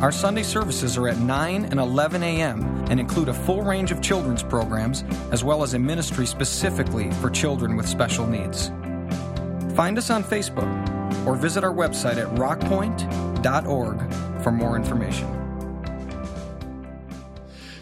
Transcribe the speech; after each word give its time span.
Our 0.00 0.12
Sunday 0.12 0.44
services 0.44 0.96
are 0.96 1.08
at 1.08 1.18
9 1.18 1.66
and 1.66 1.78
11 1.78 2.22
a.m. 2.22 2.86
and 2.88 2.98
include 2.98 3.28
a 3.28 3.34
full 3.34 3.60
range 3.60 3.92
of 3.92 4.00
children's 4.00 4.42
programs, 4.42 5.04
as 5.30 5.44
well 5.44 5.62
as 5.62 5.74
a 5.74 5.78
ministry 5.78 6.26
specifically 6.26 7.10
for 7.20 7.28
children 7.28 7.76
with 7.76 7.86
special 7.86 8.26
needs. 8.26 8.68
Find 9.76 9.98
us 9.98 10.08
on 10.08 10.24
Facebook 10.24 11.26
or 11.26 11.36
visit 11.36 11.64
our 11.64 11.74
website 11.74 12.16
at 12.16 12.28
rockpoint.org 12.36 14.12
for 14.42 14.50
more 14.50 14.74
information. 14.74 15.39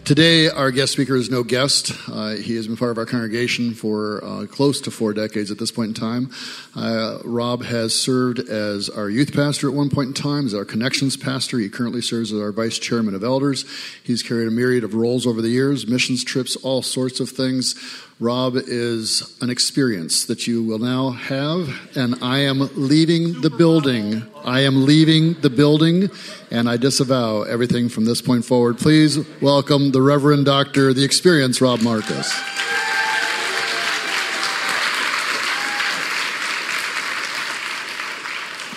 Today, 0.09 0.49
our 0.49 0.71
guest 0.71 0.93
speaker 0.93 1.15
is 1.15 1.29
no 1.29 1.43
guest. 1.43 1.91
Uh, 2.07 2.29
he 2.29 2.55
has 2.55 2.65
been 2.65 2.75
part 2.75 2.89
of 2.89 2.97
our 2.97 3.05
congregation 3.05 3.75
for 3.75 4.25
uh, 4.25 4.47
close 4.47 4.81
to 4.81 4.89
four 4.89 5.13
decades 5.13 5.51
at 5.51 5.59
this 5.59 5.69
point 5.69 5.89
in 5.89 5.93
time. 5.93 6.31
Uh, 6.75 7.19
Rob 7.23 7.63
has 7.63 7.93
served 7.93 8.39
as 8.39 8.89
our 8.89 9.07
youth 9.07 9.35
pastor 9.35 9.69
at 9.69 9.75
one 9.75 9.91
point 9.91 10.07
in 10.07 10.13
time, 10.15 10.47
as 10.47 10.55
our 10.55 10.65
connections 10.65 11.15
pastor. 11.15 11.59
He 11.59 11.69
currently 11.69 12.01
serves 12.01 12.33
as 12.33 12.41
our 12.41 12.51
vice 12.51 12.79
chairman 12.79 13.13
of 13.13 13.23
elders. 13.23 13.65
He's 14.03 14.23
carried 14.23 14.47
a 14.47 14.51
myriad 14.51 14.83
of 14.83 14.95
roles 14.95 15.27
over 15.27 15.43
the 15.43 15.49
years, 15.49 15.85
missions 15.85 16.23
trips, 16.23 16.55
all 16.55 16.81
sorts 16.81 17.19
of 17.19 17.29
things. 17.29 17.75
Rob 18.21 18.57
is 18.57 19.37
an 19.39 19.49
experience 19.49 20.25
that 20.25 20.45
you 20.45 20.61
will 20.61 20.77
now 20.77 21.11
have, 21.11 21.69
and 21.95 22.21
I 22.21 22.39
am 22.39 22.69
leaving 22.75 23.39
the 23.39 23.49
building. 23.49 24.23
I 24.43 24.59
am 24.59 24.85
leaving 24.85 25.35
the 25.35 25.49
building, 25.49 26.09
and 26.51 26.69
I 26.69 26.75
disavow 26.75 27.43
everything 27.43 27.87
from 27.87 28.03
this 28.03 28.21
point 28.21 28.43
forward. 28.43 28.77
Please 28.77 29.25
welcome 29.39 29.91
the 29.91 30.01
Reverend 30.01 30.43
Doctor, 30.43 30.93
the 30.93 31.05
experience, 31.05 31.61
Rob 31.61 31.81
Marcus. 31.81 32.37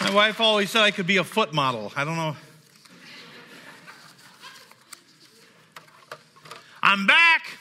My 0.02 0.14
wife 0.14 0.40
always 0.40 0.70
said 0.70 0.82
I 0.82 0.92
could 0.92 1.08
be 1.08 1.16
a 1.16 1.24
foot 1.24 1.52
model. 1.52 1.92
I 1.96 2.04
don't 2.04 2.16
know. 2.16 2.36
I'm 6.80 7.08
back. 7.08 7.58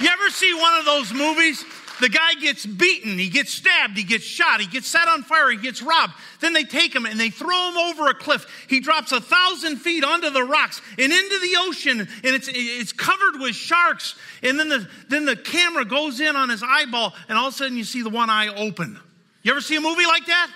You 0.00 0.08
ever 0.08 0.30
see 0.30 0.52
one 0.54 0.78
of 0.78 0.84
those 0.84 1.12
movies? 1.12 1.64
The 2.00 2.08
guy 2.08 2.34
gets 2.40 2.66
beaten, 2.66 3.16
he 3.18 3.28
gets 3.28 3.52
stabbed, 3.52 3.96
he 3.96 4.02
gets 4.02 4.24
shot, 4.24 4.60
he 4.60 4.66
gets 4.66 4.88
set 4.88 5.06
on 5.06 5.22
fire, 5.22 5.48
he 5.50 5.56
gets 5.56 5.80
robbed. 5.80 6.12
Then 6.40 6.52
they 6.52 6.64
take 6.64 6.92
him 6.94 7.06
and 7.06 7.20
they 7.20 7.30
throw 7.30 7.70
him 7.70 7.76
over 7.76 8.08
a 8.08 8.14
cliff. 8.14 8.46
He 8.68 8.80
drops 8.80 9.12
a 9.12 9.20
thousand 9.20 9.76
feet 9.76 10.02
onto 10.02 10.30
the 10.30 10.42
rocks 10.42 10.82
and 10.98 11.12
into 11.12 11.38
the 11.38 11.56
ocean, 11.60 12.00
and 12.00 12.08
it's, 12.24 12.48
it's 12.52 12.92
covered 12.92 13.40
with 13.40 13.54
sharks. 13.54 14.16
And 14.42 14.58
then 14.58 14.68
the, 14.68 14.88
then 15.08 15.24
the 15.24 15.36
camera 15.36 15.84
goes 15.84 16.20
in 16.20 16.34
on 16.34 16.48
his 16.48 16.64
eyeball, 16.64 17.14
and 17.28 17.38
all 17.38 17.48
of 17.48 17.54
a 17.54 17.56
sudden 17.56 17.76
you 17.76 17.84
see 17.84 18.02
the 18.02 18.10
one 18.10 18.28
eye 18.28 18.48
open. 18.48 18.98
You 19.42 19.52
ever 19.52 19.60
see 19.60 19.76
a 19.76 19.80
movie 19.80 20.06
like 20.06 20.26
that? 20.26 20.50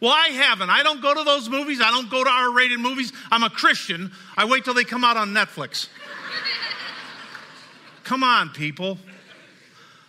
Well, 0.00 0.12
I 0.12 0.28
haven't. 0.28 0.70
I 0.70 0.82
don't 0.82 1.02
go 1.02 1.12
to 1.12 1.24
those 1.24 1.48
movies. 1.48 1.80
I 1.82 1.90
don't 1.90 2.08
go 2.08 2.22
to 2.24 2.30
R 2.30 2.52
rated 2.52 2.78
movies. 2.78 3.12
I'm 3.30 3.42
a 3.42 3.50
Christian. 3.50 4.12
I 4.36 4.44
wait 4.44 4.64
till 4.64 4.74
they 4.74 4.84
come 4.84 5.04
out 5.04 5.16
on 5.16 5.30
Netflix. 5.30 5.88
Come 8.08 8.24
on, 8.24 8.48
people. 8.48 8.96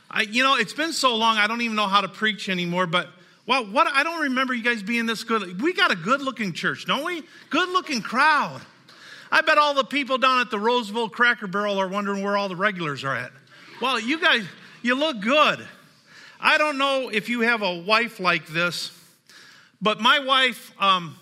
I, 0.09 0.21
you 0.21 0.41
know, 0.41 0.55
it's 0.55 0.71
been 0.71 0.93
so 0.93 1.17
long, 1.17 1.35
I 1.35 1.47
don't 1.47 1.59
even 1.59 1.75
know 1.75 1.87
how 1.87 1.99
to 1.99 2.07
preach 2.07 2.47
anymore, 2.47 2.87
but 2.87 3.09
well, 3.45 3.65
what 3.65 3.87
I 3.87 4.03
don't 4.03 4.21
remember 4.21 4.53
you 4.53 4.63
guys 4.63 4.81
being 4.81 5.05
this 5.05 5.25
good. 5.25 5.61
We 5.61 5.73
got 5.73 5.91
a 5.91 5.97
good 5.97 6.21
looking 6.21 6.53
church, 6.53 6.85
don't 6.85 7.03
we? 7.03 7.23
Good 7.49 7.67
looking 7.67 8.01
crowd. 8.01 8.61
I 9.29 9.41
bet 9.41 9.57
all 9.57 9.73
the 9.73 9.83
people 9.83 10.17
down 10.17 10.39
at 10.39 10.49
the 10.49 10.57
Roseville 10.57 11.09
Cracker 11.09 11.47
Barrel 11.47 11.77
are 11.77 11.89
wondering 11.89 12.23
where 12.23 12.37
all 12.37 12.47
the 12.47 12.55
regulars 12.55 13.03
are 13.03 13.13
at. 13.13 13.33
Well, 13.81 13.99
you 13.99 14.21
guys, 14.21 14.45
you 14.81 14.95
look 14.95 15.19
good. 15.19 15.67
I 16.39 16.57
don't 16.57 16.77
know 16.77 17.09
if 17.09 17.27
you 17.27 17.41
have 17.41 17.63
a 17.63 17.79
wife 17.79 18.21
like 18.21 18.47
this, 18.47 18.97
but 19.81 19.99
my 19.99 20.19
wife, 20.19 20.71
um, 20.79 21.17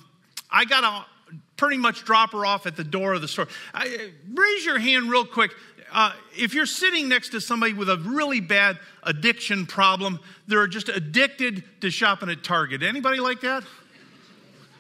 I 0.51 0.65
got 0.65 0.81
to 0.81 1.33
pretty 1.55 1.77
much 1.77 2.05
drop 2.05 2.33
her 2.33 2.45
off 2.45 2.67
at 2.67 2.75
the 2.75 2.83
door 2.83 3.15
of 3.15 3.21
the 3.21 3.27
store. 3.27 3.47
I, 3.73 4.11
raise 4.31 4.63
your 4.63 4.77
hand 4.77 5.09
real 5.09 5.25
quick 5.25 5.55
uh, 5.92 6.14
if 6.38 6.53
you're 6.53 6.66
sitting 6.66 7.09
next 7.09 7.30
to 7.30 7.42
somebody 7.42 7.74
with 7.74 7.90
a 7.90 7.98
really 7.98 8.40
bad 8.40 8.80
addiction 9.03 9.66
problem, 9.66 10.20
they're 10.48 10.68
just 10.68 10.90
addicted 10.90 11.64
to 11.81 11.90
shopping 11.90 12.30
at 12.30 12.44
Target. 12.44 12.84
Anybody 12.84 13.20
like 13.20 13.42
that? 13.42 13.64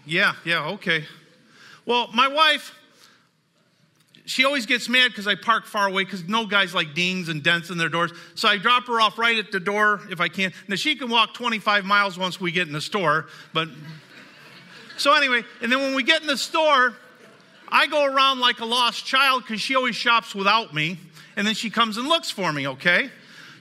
Yeah, 0.05 0.33
yeah, 0.45 0.69
okay. 0.69 1.05
Well, 1.85 2.09
my 2.13 2.27
wife, 2.27 2.73
she 4.25 4.45
always 4.45 4.65
gets 4.65 4.89
mad 4.89 5.09
because 5.09 5.27
I 5.27 5.35
park 5.35 5.65
far 5.65 5.87
away 5.87 6.03
because 6.03 6.25
no 6.25 6.45
guys 6.45 6.73
like 6.73 6.93
dings 6.93 7.29
and 7.29 7.43
dents 7.43 7.69
in 7.69 7.77
their 7.77 7.89
doors. 7.89 8.11
So 8.35 8.47
I 8.47 8.57
drop 8.57 8.87
her 8.87 8.99
off 8.99 9.17
right 9.17 9.37
at 9.37 9.51
the 9.51 9.59
door 9.59 10.01
if 10.09 10.19
I 10.19 10.27
can. 10.27 10.51
Now 10.67 10.75
she 10.75 10.95
can 10.95 11.09
walk 11.09 11.33
25 11.33 11.85
miles 11.85 12.17
once 12.17 12.39
we 12.39 12.51
get 12.51 12.67
in 12.67 12.73
the 12.73 12.81
store, 12.81 13.27
but 13.53 13.69
so 14.97 15.13
anyway, 15.13 15.43
and 15.61 15.71
then 15.71 15.79
when 15.79 15.93
we 15.93 16.03
get 16.03 16.21
in 16.21 16.27
the 16.27 16.37
store, 16.37 16.95
I 17.69 17.87
go 17.87 18.05
around 18.05 18.39
like 18.39 18.59
a 18.59 18.65
lost 18.65 19.05
child 19.05 19.43
because 19.43 19.61
she 19.61 19.75
always 19.75 19.95
shops 19.95 20.33
without 20.33 20.73
me, 20.73 20.99
and 21.35 21.45
then 21.45 21.55
she 21.55 21.69
comes 21.69 21.97
and 21.97 22.07
looks 22.07 22.29
for 22.29 22.51
me, 22.51 22.67
okay? 22.67 23.09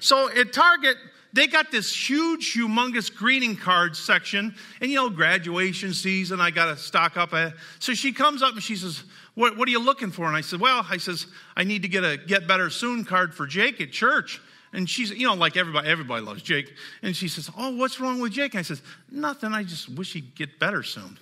So 0.00 0.31
at 0.31 0.53
Target, 0.53 0.97
they 1.33 1.47
got 1.47 1.71
this 1.71 1.94
huge, 1.94 2.55
humongous 2.55 3.15
greeting 3.15 3.56
card 3.56 3.97
section, 3.97 4.55
and 4.81 4.91
you 4.91 4.97
know, 4.97 5.11
graduation 5.11 5.93
season, 5.93 6.41
I 6.41 6.50
got 6.50 6.66
to 6.66 6.77
stock 6.77 7.16
up. 7.16 7.34
So 7.78 7.95
she 7.95 8.12
comes 8.12 8.43
up 8.43 8.55
and 8.55 8.62
she 8.62 8.77
says, 8.77 9.05
what, 9.37 9.56
what, 9.59 9.69
are 9.69 9.71
you 9.71 9.78
looking 9.78 10.11
for? 10.11 10.27
And 10.27 10.34
I 10.34 10.41
said, 10.41 10.61
Well, 10.61 10.84
I 10.89 10.97
says, 10.97 11.27
I 11.56 11.62
need 11.62 11.83
to 11.83 11.89
get 11.89 12.05
a 12.05 12.16
Get 12.16 12.49
Better 12.49 12.71
Soon 12.71 13.05
card 13.05 13.34
for 13.34 13.47
Jake 13.47 13.81
at 13.83 13.93
church. 13.93 14.41
And 14.72 14.89
she's, 14.89 15.11
you 15.11 15.27
know, 15.27 15.34
like 15.34 15.59
everybody, 15.59 15.89
everybody 15.89 16.25
loves 16.25 16.43
Jake. 16.43 16.72
And 17.03 17.15
she 17.15 17.28
says, 17.28 17.50
Oh, 17.56 17.77
what's 17.77 18.00
wrong 18.00 18.19
with 18.19 18.33
Jake? 18.33 18.55
And 18.55 18.61
I 18.61 18.62
says, 18.62 18.81
Nothing. 19.11 19.53
I 19.53 19.62
just 19.62 19.91
wish 19.91 20.15
he'd 20.15 20.34
get 20.34 20.59
better 20.59 20.83
soon. 20.83 21.19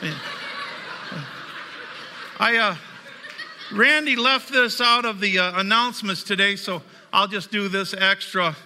I, 2.42 2.56
uh, 2.56 2.76
Randy 3.72 4.16
left 4.16 4.50
this 4.50 4.80
out 4.80 5.04
of 5.04 5.20
the 5.20 5.38
uh, 5.38 5.60
announcements 5.60 6.24
today, 6.24 6.56
so 6.56 6.82
I'll 7.12 7.28
just 7.28 7.52
do 7.52 7.68
this 7.68 7.94
extra. 7.96 8.56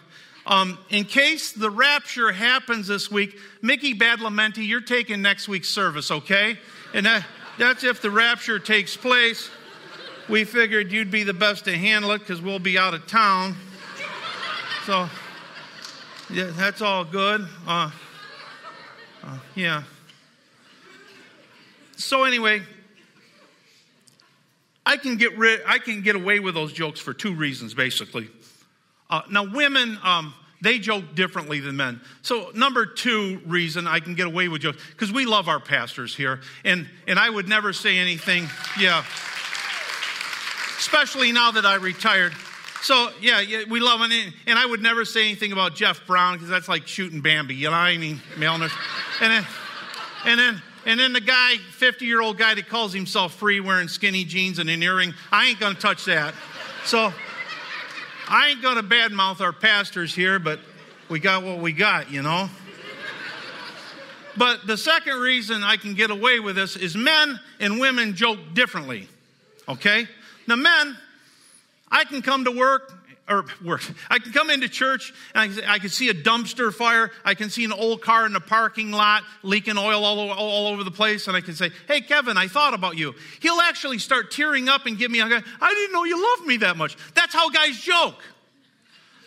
Um, 0.47 0.79
in 0.89 1.05
case 1.05 1.53
the 1.53 1.69
rapture 1.69 2.33
happens 2.33 2.87
this 2.87 3.11
week, 3.11 3.39
Mickey 3.61 3.93
Badalamenti, 3.93 4.67
you're 4.67 4.81
taking 4.81 5.21
next 5.21 5.47
week's 5.47 5.69
service, 5.69 6.11
okay? 6.11 6.59
And 6.95 7.05
that, 7.05 7.27
that's 7.59 7.85
if 7.85 8.01
the 8.01 8.11
rapture 8.11 8.59
takes 8.59 8.97
place. 8.97 9.51
We 10.31 10.45
figured 10.45 10.91
you'd 10.91 11.11
be 11.11 11.23
the 11.23 11.35
best 11.35 11.67
to 11.67 11.77
handle 11.77 12.13
it 12.13 12.21
because 12.21 12.41
we'll 12.41 12.59
be 12.59 12.79
out 12.79 12.95
of 12.95 13.07
town. 13.07 13.57
So, 14.87 15.07
yeah, 16.31 16.51
that's 16.55 16.81
all 16.81 17.05
good. 17.05 17.47
Uh, 17.67 17.91
uh, 19.23 19.39
yeah. 19.55 19.83
So, 21.99 22.25
anyway, 22.25 22.63
I 24.87 24.97
can 24.97 25.17
get 25.17 25.37
rid, 25.37 25.61
I 25.67 25.79
can 25.79 26.03
get 26.03 26.15
away 26.15 26.39
with 26.39 26.55
those 26.55 26.73
jokes 26.73 27.01
for 27.01 27.13
two 27.13 27.35
reasons, 27.35 27.75
basically. 27.75 28.31
Uh, 29.11 29.23
now, 29.29 29.45
women, 29.53 29.99
um, 30.05 30.33
they 30.63 30.79
joke 30.79 31.15
differently 31.15 31.59
than 31.61 31.77
men. 31.77 32.01
So, 32.23 32.51
number 32.55 32.87
two 32.87 33.43
reason 33.47 33.87
I 33.89 33.99
can 33.99 34.15
get 34.15 34.27
away 34.27 34.49
with 34.49 34.63
jokes, 34.63 34.79
because 34.93 35.13
we 35.13 35.27
love 35.27 35.49
our 35.49 35.61
pastors 35.61 36.15
here, 36.15 36.41
and, 36.65 36.89
and 37.09 37.19
I 37.19 37.29
would 37.29 37.49
never 37.49 37.73
say 37.73 37.99
anything, 37.99 38.49
yeah, 38.79 39.05
especially 40.79 41.33
now 41.33 41.51
that 41.51 41.67
I 41.67 41.75
retired. 41.75 42.33
So, 42.83 43.11
yeah, 43.21 43.41
yeah 43.41 43.65
we 43.69 43.81
love 43.81 44.01
it, 44.03 44.33
and 44.47 44.59
I 44.59 44.65
would 44.65 44.83
never 44.83 45.05
say 45.05 45.25
anything 45.25 45.51
about 45.51 45.75
Jeff 45.75 46.07
Brown, 46.07 46.35
because 46.35 46.49
that's 46.49 46.69
like 46.69 46.87
shooting 46.87 47.21
Bambi, 47.21 47.57
you 47.57 47.65
know 47.65 47.73
what 47.73 47.79
I 47.79 47.97
mean? 47.97 48.21
Milner. 48.39 48.69
And 49.21 49.33
then, 49.33 49.47
and 50.25 50.39
then, 50.39 50.63
and 50.87 51.01
then 51.01 51.13
the 51.13 51.21
guy, 51.21 51.57
50 51.57 52.07
year 52.07 52.23
old 52.23 52.39
guy 52.39 52.55
that 52.55 52.69
calls 52.69 52.93
himself 52.93 53.35
free 53.35 53.59
wearing 53.59 53.89
skinny 53.89 54.25
jeans 54.25 54.61
and 54.61 54.71
an 54.71 54.83
earring, 54.83 55.13
I 55.33 55.49
ain't 55.49 55.59
going 55.59 55.75
to 55.75 55.81
touch 55.81 56.05
that. 56.05 56.33
So 56.85 57.13
I 58.29 58.49
ain't 58.49 58.63
going 58.63 58.77
to 58.77 58.85
badmouth 58.85 59.41
our 59.41 59.53
pastors 59.53 60.15
here, 60.15 60.39
but 60.39 60.61
we 61.09 61.19
got 61.19 61.43
what 61.43 61.59
we 61.59 61.73
got, 61.73 62.11
you 62.11 62.23
know? 62.23 62.49
But 64.37 64.67
the 64.67 64.77
second 64.77 65.15
reason 65.15 65.65
I 65.65 65.77
can 65.77 65.95
get 65.95 66.11
away 66.11 66.41
with 66.41 66.57
this 66.57 66.77
is 66.77 66.97
men 66.97 67.41
and 67.59 67.81
women 67.81 68.15
joke 68.15 68.39
differently. 68.55 69.09
Okay? 69.69 70.07
Now, 70.47 70.57
men, 70.57 70.97
I 71.91 72.05
can 72.05 72.23
come 72.23 72.45
to 72.45 72.53
work 72.53 72.93
or 73.29 73.45
work. 73.65 73.83
I 74.09 74.19
can 74.19 74.33
come 74.33 74.51
into 74.51 74.69
church 74.69 75.13
and 75.35 75.61
I 75.67 75.79
can, 75.79 75.89
see 75.89 76.09
a 76.09 76.15
dumpster 76.15 76.73
fire. 76.73 77.11
I 77.25 77.35
can 77.35 77.51
see 77.51 77.65
an 77.65 77.73
old 77.73 78.01
car 78.01 78.25
in 78.27 78.33
the 78.33 78.41
parking 78.41 78.93
lot 78.93 79.23
leaking 79.43 79.79
oil 79.79 80.05
all 80.05 80.21
over, 80.21 80.33
all 80.33 80.69
over 80.69 80.85
the 80.85 80.91
place. 80.91 81.27
And 81.27 81.37
I 81.37 81.41
can 81.41 81.55
say, 81.55 81.71
Hey, 81.89 82.01
Kevin, 82.01 82.37
I 82.37 82.49
thought 82.49 82.75
about 82.75 82.97
you. 82.97 83.15
He'll 83.41 83.61
actually 83.61 83.99
start 83.99 84.31
tearing 84.31 84.69
up 84.69 84.87
and 84.87 84.97
give 84.97 85.11
me 85.11 85.21
a 85.21 85.25
I 85.27 85.29
didn't 85.75 85.93
know 85.93 86.05
you 86.05 86.23
loved 86.23 86.47
me 86.47 86.59
that 86.59 86.77
much. 86.77 86.97
That's 87.15 87.35
how 87.35 87.51
guys 87.51 87.81
joke. 87.81 88.23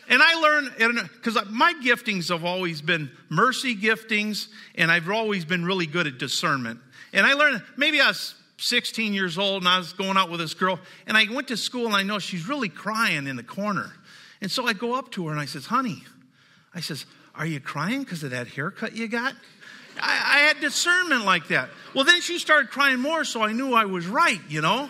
And 0.09 0.23
I 0.23 0.33
learned, 0.41 1.07
because 1.13 1.37
my 1.49 1.73
giftings 1.83 2.29
have 2.29 2.43
always 2.43 2.81
been 2.81 3.11
mercy 3.29 3.75
giftings, 3.75 4.47
and 4.73 4.91
I've 4.91 5.07
always 5.07 5.45
been 5.45 5.63
really 5.63 5.85
good 5.85 6.07
at 6.07 6.17
discernment. 6.17 6.79
And 7.13 7.27
I 7.27 7.33
learned, 7.33 7.61
maybe 7.77 8.01
I 8.01 8.07
was 8.07 8.33
16 8.59 9.13
years 9.13 9.37
old 9.37 9.63
and 9.63 9.69
I 9.69 9.77
was 9.77 9.93
going 9.93 10.17
out 10.17 10.29
with 10.29 10.39
this 10.39 10.53
girl, 10.53 10.79
and 11.07 11.17
I 11.17 11.25
went 11.31 11.47
to 11.47 11.57
school 11.57 11.85
and 11.85 11.95
I 11.95 12.03
know 12.03 12.19
she's 12.19 12.47
really 12.47 12.69
crying 12.69 13.27
in 13.27 13.35
the 13.35 13.43
corner. 13.43 13.91
And 14.41 14.51
so 14.51 14.67
I 14.67 14.73
go 14.73 14.93
up 14.93 15.11
to 15.11 15.25
her 15.27 15.31
and 15.31 15.39
I 15.39 15.45
says, 15.45 15.65
honey, 15.65 16.03
I 16.73 16.81
says, 16.81 17.05
are 17.35 17.45
you 17.45 17.59
crying 17.59 18.03
because 18.03 18.23
of 18.23 18.31
that 18.31 18.47
haircut 18.47 18.95
you 18.95 19.07
got? 19.07 19.33
I, 20.01 20.35
I 20.35 20.39
had 20.39 20.59
discernment 20.59 21.25
like 21.25 21.47
that. 21.49 21.69
Well, 21.93 22.05
then 22.05 22.21
she 22.21 22.39
started 22.39 22.69
crying 22.69 22.99
more, 22.99 23.23
so 23.23 23.41
I 23.41 23.53
knew 23.53 23.73
I 23.73 23.85
was 23.85 24.07
right, 24.07 24.39
you 24.47 24.61
know? 24.61 24.89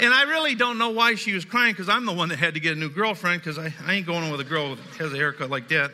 And 0.00 0.14
I 0.14 0.22
really 0.22 0.54
don't 0.54 0.78
know 0.78 0.90
why 0.90 1.14
she 1.14 1.34
was 1.34 1.44
crying 1.44 1.72
because 1.72 1.88
I'm 1.88 2.06
the 2.06 2.12
one 2.12 2.30
that 2.30 2.38
had 2.38 2.54
to 2.54 2.60
get 2.60 2.76
a 2.76 2.80
new 2.80 2.88
girlfriend 2.88 3.42
because 3.42 3.58
I, 3.58 3.74
I 3.86 3.94
ain't 3.94 4.06
going 4.06 4.30
with 4.30 4.40
a 4.40 4.44
girl 4.44 4.74
that 4.74 4.82
has 4.96 5.12
a 5.12 5.16
haircut 5.16 5.50
like 5.50 5.68
that. 5.68 5.90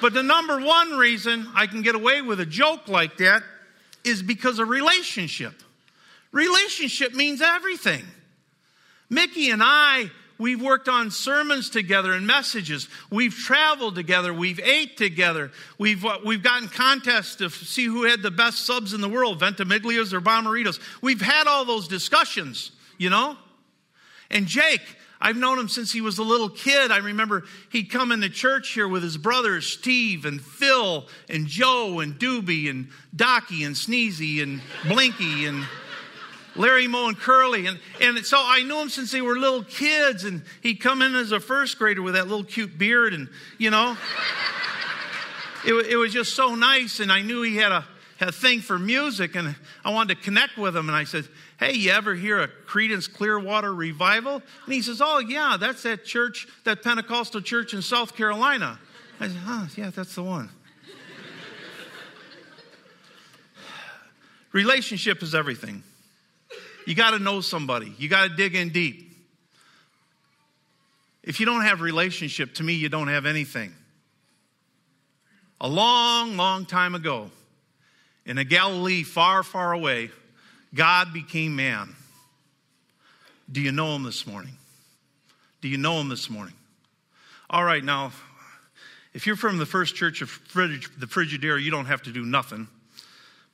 But 0.00 0.14
the 0.14 0.22
number 0.22 0.60
one 0.60 0.96
reason 0.96 1.48
I 1.54 1.66
can 1.66 1.82
get 1.82 1.96
away 1.96 2.22
with 2.22 2.38
a 2.38 2.46
joke 2.46 2.86
like 2.86 3.16
that 3.16 3.42
is 4.08 4.22
because 4.22 4.58
of 4.58 4.68
relationship. 4.68 5.54
Relationship 6.32 7.14
means 7.14 7.40
everything. 7.40 8.04
Mickey 9.08 9.50
and 9.50 9.62
I 9.62 10.10
We've 10.38 10.62
worked 10.62 10.88
on 10.88 11.10
sermons 11.10 11.68
together 11.68 12.12
and 12.12 12.24
messages. 12.24 12.88
We've 13.10 13.34
traveled 13.34 13.96
together. 13.96 14.32
We've 14.32 14.60
ate 14.60 14.96
together. 14.96 15.50
We've, 15.78 16.04
uh, 16.04 16.18
we've 16.24 16.44
gotten 16.44 16.68
contests 16.68 17.36
to 17.36 17.50
see 17.50 17.86
who 17.86 18.04
had 18.04 18.22
the 18.22 18.30
best 18.30 18.64
subs 18.64 18.94
in 18.94 19.00
the 19.00 19.08
world, 19.08 19.40
Ventimiglias 19.40 20.12
or 20.12 20.20
Bomberitos. 20.20 20.78
We've 21.02 21.20
had 21.20 21.48
all 21.48 21.64
those 21.64 21.88
discussions, 21.88 22.70
you 22.98 23.10
know? 23.10 23.36
And 24.30 24.46
Jake, 24.46 24.82
I've 25.20 25.36
known 25.36 25.58
him 25.58 25.68
since 25.68 25.90
he 25.90 26.00
was 26.00 26.18
a 26.18 26.22
little 26.22 26.48
kid. 26.48 26.92
I 26.92 26.98
remember 26.98 27.44
he'd 27.70 27.90
come 27.90 28.12
into 28.12 28.28
church 28.28 28.70
here 28.70 28.86
with 28.86 29.02
his 29.02 29.16
brothers, 29.16 29.66
Steve 29.66 30.24
and 30.24 30.40
Phil 30.40 31.06
and 31.28 31.46
Joe 31.46 31.98
and 32.00 32.18
Doobie 32.18 32.70
and 32.70 32.88
Docky 33.14 33.66
and 33.66 33.74
Sneezy 33.74 34.42
and 34.42 34.60
Blinky 34.86 35.46
and 35.46 35.66
Larry 36.54 36.86
Moe 36.86 37.08
and 37.08 37.18
Curly. 37.18 37.66
And, 37.66 37.78
and 38.00 38.24
so 38.24 38.36
I 38.40 38.62
knew 38.62 38.78
him 38.80 38.88
since 38.88 39.10
they 39.10 39.20
were 39.20 39.36
little 39.36 39.64
kids. 39.64 40.24
And 40.24 40.42
he'd 40.62 40.76
come 40.76 41.02
in 41.02 41.14
as 41.14 41.32
a 41.32 41.40
first 41.40 41.78
grader 41.78 42.02
with 42.02 42.14
that 42.14 42.28
little 42.28 42.44
cute 42.44 42.78
beard. 42.78 43.14
And, 43.14 43.28
you 43.58 43.70
know, 43.70 43.96
it, 45.64 45.74
it 45.86 45.96
was 45.96 46.12
just 46.12 46.34
so 46.34 46.54
nice. 46.54 47.00
And 47.00 47.10
I 47.10 47.22
knew 47.22 47.42
he 47.42 47.56
had 47.56 47.72
a, 47.72 47.84
had 48.18 48.28
a 48.28 48.32
thing 48.32 48.60
for 48.60 48.78
music. 48.78 49.34
And 49.34 49.54
I 49.84 49.92
wanted 49.92 50.16
to 50.16 50.22
connect 50.22 50.58
with 50.58 50.76
him. 50.76 50.88
And 50.88 50.96
I 50.96 51.04
said, 51.04 51.26
Hey, 51.58 51.72
you 51.74 51.90
ever 51.90 52.14
hear 52.14 52.40
a 52.40 52.48
Creedence 52.48 53.12
Clearwater 53.12 53.74
revival? 53.74 54.34
And 54.64 54.74
he 54.74 54.80
says, 54.80 55.02
Oh, 55.02 55.18
yeah, 55.18 55.56
that's 55.58 55.82
that 55.82 56.04
church, 56.04 56.46
that 56.64 56.82
Pentecostal 56.82 57.40
church 57.40 57.74
in 57.74 57.82
South 57.82 58.16
Carolina. 58.16 58.78
I 59.18 59.28
said, 59.28 59.36
Oh, 59.44 59.68
yeah, 59.76 59.90
that's 59.90 60.14
the 60.14 60.22
one. 60.22 60.50
Relationship 64.52 65.22
is 65.22 65.34
everything. 65.34 65.82
You 66.86 66.94
got 66.94 67.10
to 67.10 67.18
know 67.18 67.40
somebody. 67.40 67.92
You 67.98 68.08
got 68.08 68.30
to 68.30 68.34
dig 68.34 68.54
in 68.54 68.70
deep. 68.70 69.04
If 71.22 71.40
you 71.40 71.44
don't 71.44 71.62
have 71.62 71.82
relationship, 71.82 72.54
to 72.54 72.62
me, 72.62 72.72
you 72.72 72.88
don't 72.88 73.08
have 73.08 73.26
anything. 73.26 73.74
A 75.60 75.68
long, 75.68 76.36
long 76.36 76.64
time 76.64 76.94
ago, 76.94 77.30
in 78.24 78.38
a 78.38 78.44
Galilee 78.44 79.02
far, 79.02 79.42
far 79.42 79.72
away, 79.72 80.10
God 80.74 81.12
became 81.12 81.56
man. 81.56 81.94
Do 83.50 83.60
you 83.60 83.72
know 83.72 83.94
him 83.96 84.02
this 84.02 84.26
morning? 84.26 84.52
Do 85.60 85.68
you 85.68 85.78
know 85.78 86.00
him 86.00 86.08
this 86.08 86.28
morning? 86.28 86.54
All 87.50 87.64
right, 87.64 87.82
now, 87.82 88.12
if 89.14 89.26
you're 89.26 89.36
from 89.36 89.58
the 89.58 89.66
first 89.66 89.96
church 89.96 90.20
of 90.20 90.38
the 90.54 91.06
Frigidaire, 91.06 91.60
you 91.60 91.70
don't 91.70 91.86
have 91.86 92.02
to 92.02 92.12
do 92.12 92.24
nothing. 92.24 92.68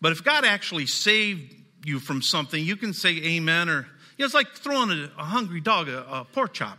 But 0.00 0.12
if 0.12 0.24
God 0.24 0.44
actually 0.44 0.86
saved 0.86 1.54
you 1.84 2.00
from 2.00 2.22
something, 2.22 2.62
you 2.62 2.76
can 2.76 2.92
say 2.92 3.16
amen 3.16 3.68
or, 3.68 3.86
you 4.16 4.22
know, 4.22 4.24
it's 4.26 4.34
like 4.34 4.52
throwing 4.52 4.90
a, 4.90 5.10
a 5.18 5.24
hungry 5.24 5.60
dog 5.60 5.88
a, 5.88 6.00
a 6.00 6.24
pork 6.24 6.52
chop. 6.52 6.78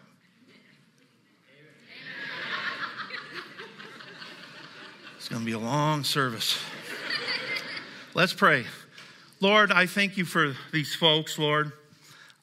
It's 5.17 5.29
going 5.29 5.41
to 5.41 5.45
be 5.45 5.53
a 5.53 5.59
long 5.59 6.03
service. 6.03 6.59
Let's 8.13 8.33
pray. 8.33 8.65
Lord, 9.41 9.71
I 9.71 9.85
thank 9.85 10.17
you 10.17 10.25
for 10.25 10.55
these 10.71 10.95
folks, 10.95 11.37
Lord. 11.37 11.71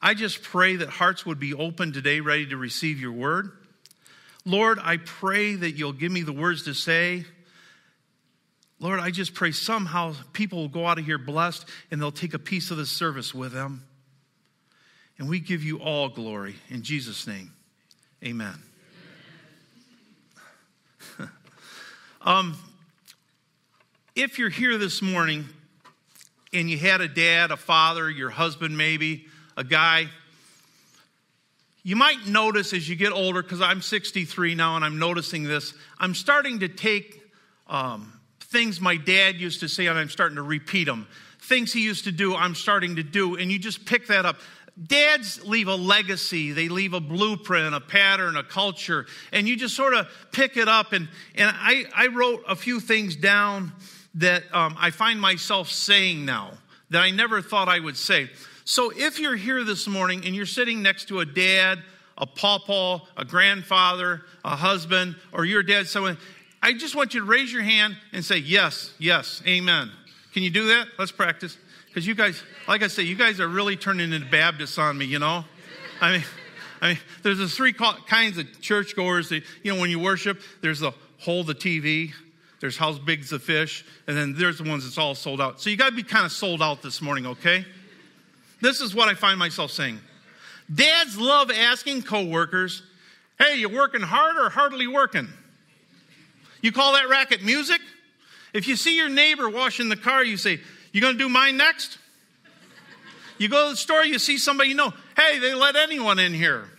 I 0.01 0.13
just 0.13 0.43
pray 0.43 0.75
that 0.75 0.89
hearts 0.89 1.25
would 1.25 1.39
be 1.39 1.53
open 1.53 1.91
today, 1.91 2.19
ready 2.19 2.45
to 2.47 2.57
receive 2.57 2.99
your 2.99 3.13
word. 3.13 3.51
Lord, 4.45 4.77
I 4.81 4.97
pray 4.97 5.55
that 5.55 5.71
you'll 5.71 5.93
give 5.93 6.11
me 6.11 6.21
the 6.21 6.33
words 6.33 6.63
to 6.63 6.73
say 6.73 7.25
Lord, 8.83 8.99
I 8.99 9.11
just 9.11 9.33
pray 9.33 9.53
somehow 9.53 10.13
people 10.33 10.59
will 10.59 10.67
go 10.67 10.85
out 10.85 10.99
of 10.99 11.05
here 11.05 11.17
blessed 11.17 11.65
and 11.89 12.01
they'll 12.01 12.11
take 12.11 12.33
a 12.33 12.39
piece 12.39 12.69
of 12.69 12.75
the 12.75 12.85
service 12.85 13.33
with 13.33 13.53
them. 13.53 13.85
And 15.17 15.29
we 15.29 15.39
give 15.39 15.63
you 15.63 15.79
all 15.79 16.09
glory 16.09 16.55
in 16.69 16.83
Jesus' 16.83 17.25
name. 17.25 17.53
Amen. 18.21 18.55
um, 22.21 22.57
if 24.17 24.37
you're 24.37 24.49
here 24.49 24.77
this 24.77 25.01
morning 25.01 25.45
and 26.53 26.69
you 26.69 26.77
had 26.77 27.01
a 27.01 27.07
dad, 27.07 27.51
a 27.51 27.57
father, 27.57 28.09
your 28.09 28.29
husband, 28.29 28.77
maybe, 28.77 29.25
a 29.57 29.63
guy, 29.63 30.07
you 31.85 31.97
might 31.97 32.25
notice 32.25 32.71
as 32.73 32.87
you 32.87 32.95
get 32.95 33.11
older, 33.11 33.43
because 33.43 33.61
I'm 33.61 33.81
63 33.81 34.55
now 34.55 34.77
and 34.77 34.85
I'm 34.85 34.99
noticing 34.99 35.43
this, 35.43 35.73
I'm 35.99 36.15
starting 36.15 36.59
to 36.61 36.69
take 36.69 37.21
um, 37.67 38.13
things 38.39 38.79
my 38.79 38.95
dad 38.95 39.35
used 39.35 39.59
to 39.59 39.67
say, 39.67 39.87
and 39.87 39.99
I'm 39.99 40.09
starting 40.09 40.37
to 40.37 40.43
repeat 40.43 40.85
them. 40.85 41.07
Things 41.41 41.73
he 41.73 41.83
used 41.83 42.05
to 42.05 42.13
do, 42.13 42.35
I'm 42.35 42.55
starting 42.55 42.95
to 42.95 43.03
do, 43.03 43.35
and 43.35 43.51
you 43.51 43.59
just 43.59 43.85
pick 43.85 44.07
that 44.07 44.25
up. 44.25 44.37
Dads 44.87 45.43
leave 45.45 45.67
a 45.67 45.75
legacy, 45.75 46.53
they 46.53 46.69
leave 46.69 46.93
a 46.93 47.01
blueprint, 47.01 47.75
a 47.75 47.81
pattern, 47.81 48.37
a 48.37 48.43
culture, 48.43 49.05
and 49.33 49.47
you 49.47 49.57
just 49.57 49.75
sort 49.75 49.93
of 49.93 50.07
pick 50.31 50.55
it 50.55 50.69
up. 50.69 50.93
And, 50.93 51.09
and 51.35 51.53
I, 51.53 51.83
I 51.93 52.07
wrote 52.07 52.43
a 52.47 52.55
few 52.55 52.79
things 52.79 53.17
down 53.17 53.73
that 54.15 54.43
um, 54.53 54.75
I 54.79 54.91
find 54.91 55.19
myself 55.19 55.69
saying 55.69 56.25
now 56.25 56.51
that 56.89 57.01
I 57.01 57.11
never 57.11 57.41
thought 57.41 57.67
I 57.67 57.79
would 57.79 57.97
say. 57.97 58.29
So 58.65 58.91
if 58.95 59.19
you're 59.19 59.35
here 59.35 59.63
this 59.63 59.87
morning 59.87 60.25
and 60.25 60.35
you're 60.35 60.45
sitting 60.45 60.81
next 60.81 61.07
to 61.09 61.19
a 61.19 61.25
dad, 61.25 61.79
a 62.17 62.25
pawpaw, 62.25 62.99
a 63.17 63.25
grandfather, 63.25 64.21
a 64.45 64.55
husband, 64.55 65.15
or 65.31 65.45
your 65.45 65.63
dad, 65.63 65.87
someone, 65.87 66.17
I 66.61 66.73
just 66.73 66.95
want 66.95 67.13
you 67.13 67.21
to 67.21 67.25
raise 67.25 67.51
your 67.51 67.63
hand 67.63 67.97
and 68.13 68.23
say, 68.23 68.37
Yes, 68.37 68.93
yes, 68.99 69.41
amen. 69.47 69.91
Can 70.33 70.43
you 70.43 70.49
do 70.49 70.67
that? 70.67 70.87
Let's 70.97 71.11
practice. 71.11 71.57
Because 71.87 72.07
you 72.07 72.15
guys, 72.15 72.41
like 72.67 72.81
I 72.81 72.87
say, 72.87 73.03
you 73.03 73.15
guys 73.15 73.39
are 73.39 73.47
really 73.47 73.75
turning 73.75 74.13
into 74.13 74.27
Baptists 74.27 74.77
on 74.77 74.97
me, 74.97 75.05
you 75.05 75.19
know? 75.19 75.45
I 76.01 76.13
mean, 76.13 76.23
I 76.81 76.87
mean, 76.89 76.97
there's 77.21 77.37
the 77.37 77.47
three 77.47 77.73
kinds 77.73 78.37
of 78.37 78.61
churchgoers 78.61 79.29
that, 79.29 79.43
you 79.61 79.73
know, 79.73 79.79
when 79.79 79.89
you 79.89 79.99
worship, 79.99 80.41
there's 80.61 80.79
the 80.79 80.91
hold 81.19 81.47
the 81.47 81.55
TV, 81.55 82.13
there's 82.63 82.77
how 82.77 82.93
big's 82.93 83.29
the 83.29 83.39
fish, 83.39 83.83
and 84.07 84.15
then 84.15 84.33
there's 84.37 84.57
the 84.57 84.63
ones 84.63 84.85
that's 84.85 84.97
all 84.97 85.15
sold 85.15 85.41
out. 85.41 85.59
So 85.59 85.69
you 85.69 85.75
got 85.75 85.89
to 85.89 85.95
be 85.97 86.01
kind 86.01 86.25
of 86.25 86.31
sold 86.31 86.61
out 86.61 86.81
this 86.81 87.01
morning, 87.01 87.25
okay? 87.25 87.65
This 88.61 88.79
is 88.79 88.95
what 88.95 89.09
I 89.09 89.15
find 89.15 89.37
myself 89.37 89.69
saying. 89.69 89.99
Dads 90.73 91.17
love 91.17 91.51
asking 91.51 92.03
coworkers, 92.03 92.81
hey, 93.37 93.57
you 93.57 93.67
working 93.67 93.99
hard 93.99 94.37
or 94.37 94.49
hardly 94.49 94.87
working? 94.87 95.27
You 96.61 96.71
call 96.71 96.93
that 96.93 97.09
racket 97.09 97.43
music? 97.43 97.81
If 98.53 98.65
you 98.69 98.77
see 98.77 98.95
your 98.95 99.09
neighbor 99.09 99.49
washing 99.49 99.89
the 99.89 99.97
car, 99.97 100.23
you 100.23 100.37
say, 100.37 100.61
You 100.93 101.01
gonna 101.01 101.17
do 101.17 101.27
mine 101.27 101.57
next? 101.57 101.97
You 103.39 103.49
go 103.49 103.65
to 103.65 103.71
the 103.71 103.77
store, 103.77 104.05
you 104.05 104.19
see 104.19 104.37
somebody 104.37 104.69
you 104.69 104.75
know, 104.75 104.93
hey, 105.17 105.37
they 105.39 105.53
let 105.53 105.75
anyone 105.75 106.17
in 106.17 106.33
here. 106.33 106.69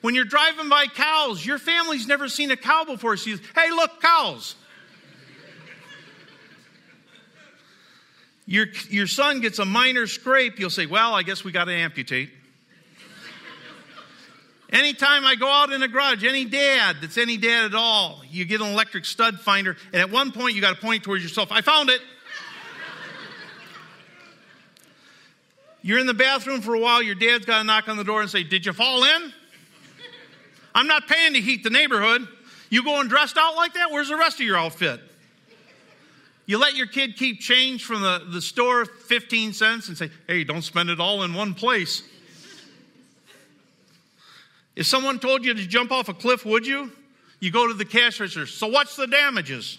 When 0.00 0.14
you're 0.14 0.24
driving 0.24 0.68
by 0.68 0.86
cows, 0.86 1.44
your 1.44 1.58
family's 1.58 2.06
never 2.06 2.28
seen 2.28 2.50
a 2.50 2.56
cow 2.56 2.84
before. 2.84 3.16
So 3.16 3.30
you, 3.30 3.38
hey, 3.54 3.70
look, 3.70 4.00
cows. 4.00 4.54
Your, 8.46 8.66
your 8.88 9.06
son 9.06 9.40
gets 9.40 9.58
a 9.58 9.66
minor 9.66 10.06
scrape, 10.06 10.58
you'll 10.58 10.70
say, 10.70 10.86
well, 10.86 11.14
I 11.14 11.22
guess 11.22 11.44
we 11.44 11.52
got 11.52 11.64
to 11.64 11.72
amputate. 11.72 12.30
Anytime 14.70 15.24
I 15.24 15.34
go 15.34 15.48
out 15.48 15.70
in 15.70 15.82
a 15.82 15.88
garage, 15.88 16.24
any 16.24 16.44
dad 16.44 16.96
that's 17.00 17.18
any 17.18 17.36
dad 17.36 17.66
at 17.66 17.74
all, 17.74 18.22
you 18.30 18.44
get 18.44 18.60
an 18.60 18.68
electric 18.68 19.04
stud 19.04 19.40
finder, 19.40 19.76
and 19.92 20.00
at 20.00 20.10
one 20.10 20.32
point 20.32 20.54
you 20.54 20.60
got 20.60 20.74
to 20.74 20.80
point 20.80 21.04
towards 21.04 21.22
yourself. 21.22 21.50
I 21.50 21.62
found 21.62 21.90
it. 21.90 22.00
You're 25.80 25.98
in 25.98 26.06
the 26.06 26.14
bathroom 26.14 26.60
for 26.60 26.74
a 26.74 26.80
while, 26.80 27.02
your 27.02 27.14
dad's 27.14 27.46
got 27.46 27.58
to 27.58 27.64
knock 27.64 27.88
on 27.88 27.96
the 27.96 28.04
door 28.04 28.20
and 28.20 28.30
say, 28.30 28.44
Did 28.44 28.66
you 28.66 28.72
fall 28.72 29.04
in? 29.04 29.32
I'm 30.78 30.86
not 30.86 31.08
paying 31.08 31.32
to 31.32 31.40
heat 31.40 31.64
the 31.64 31.70
neighborhood. 31.70 32.28
You 32.70 32.84
going 32.84 33.08
dressed 33.08 33.36
out 33.36 33.56
like 33.56 33.74
that? 33.74 33.90
Where's 33.90 34.10
the 34.10 34.16
rest 34.16 34.38
of 34.38 34.46
your 34.46 34.56
outfit? 34.56 35.00
You 36.46 36.56
let 36.56 36.76
your 36.76 36.86
kid 36.86 37.16
keep 37.16 37.40
change 37.40 37.84
from 37.84 38.00
the, 38.00 38.24
the 38.30 38.40
store, 38.40 38.84
15 38.84 39.54
cents, 39.54 39.88
and 39.88 39.98
say, 39.98 40.08
hey, 40.28 40.44
don't 40.44 40.62
spend 40.62 40.88
it 40.88 41.00
all 41.00 41.24
in 41.24 41.34
one 41.34 41.54
place. 41.54 42.04
If 44.76 44.86
someone 44.86 45.18
told 45.18 45.44
you 45.44 45.52
to 45.52 45.66
jump 45.66 45.90
off 45.90 46.08
a 46.08 46.14
cliff, 46.14 46.46
would 46.46 46.64
you? 46.64 46.92
You 47.40 47.50
go 47.50 47.66
to 47.66 47.74
the 47.74 47.84
cash 47.84 48.20
register. 48.20 48.46
So, 48.46 48.68
what's 48.68 48.94
the 48.94 49.08
damages? 49.08 49.78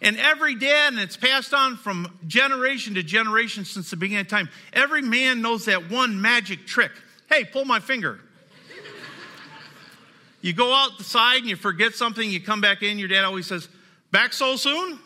And 0.00 0.16
every 0.18 0.54
dad, 0.54 0.92
and 0.92 1.02
it's 1.02 1.16
passed 1.16 1.52
on 1.52 1.76
from 1.76 2.16
generation 2.28 2.94
to 2.94 3.02
generation 3.02 3.64
since 3.64 3.90
the 3.90 3.96
beginning 3.96 4.20
of 4.20 4.28
time, 4.28 4.50
every 4.72 5.02
man 5.02 5.42
knows 5.42 5.64
that 5.64 5.90
one 5.90 6.22
magic 6.22 6.64
trick. 6.64 6.92
Hey, 7.28 7.44
pull 7.44 7.64
my 7.64 7.80
finger. 7.80 8.20
You 10.40 10.52
go 10.52 10.72
outside 10.72 11.38
and 11.38 11.48
you 11.48 11.56
forget 11.56 11.94
something, 11.94 12.28
you 12.28 12.40
come 12.40 12.60
back 12.60 12.82
in, 12.82 12.98
your 12.98 13.08
dad 13.08 13.24
always 13.24 13.46
says, 13.46 13.68
Back 14.10 14.32
so 14.32 14.56
soon? 14.56 14.98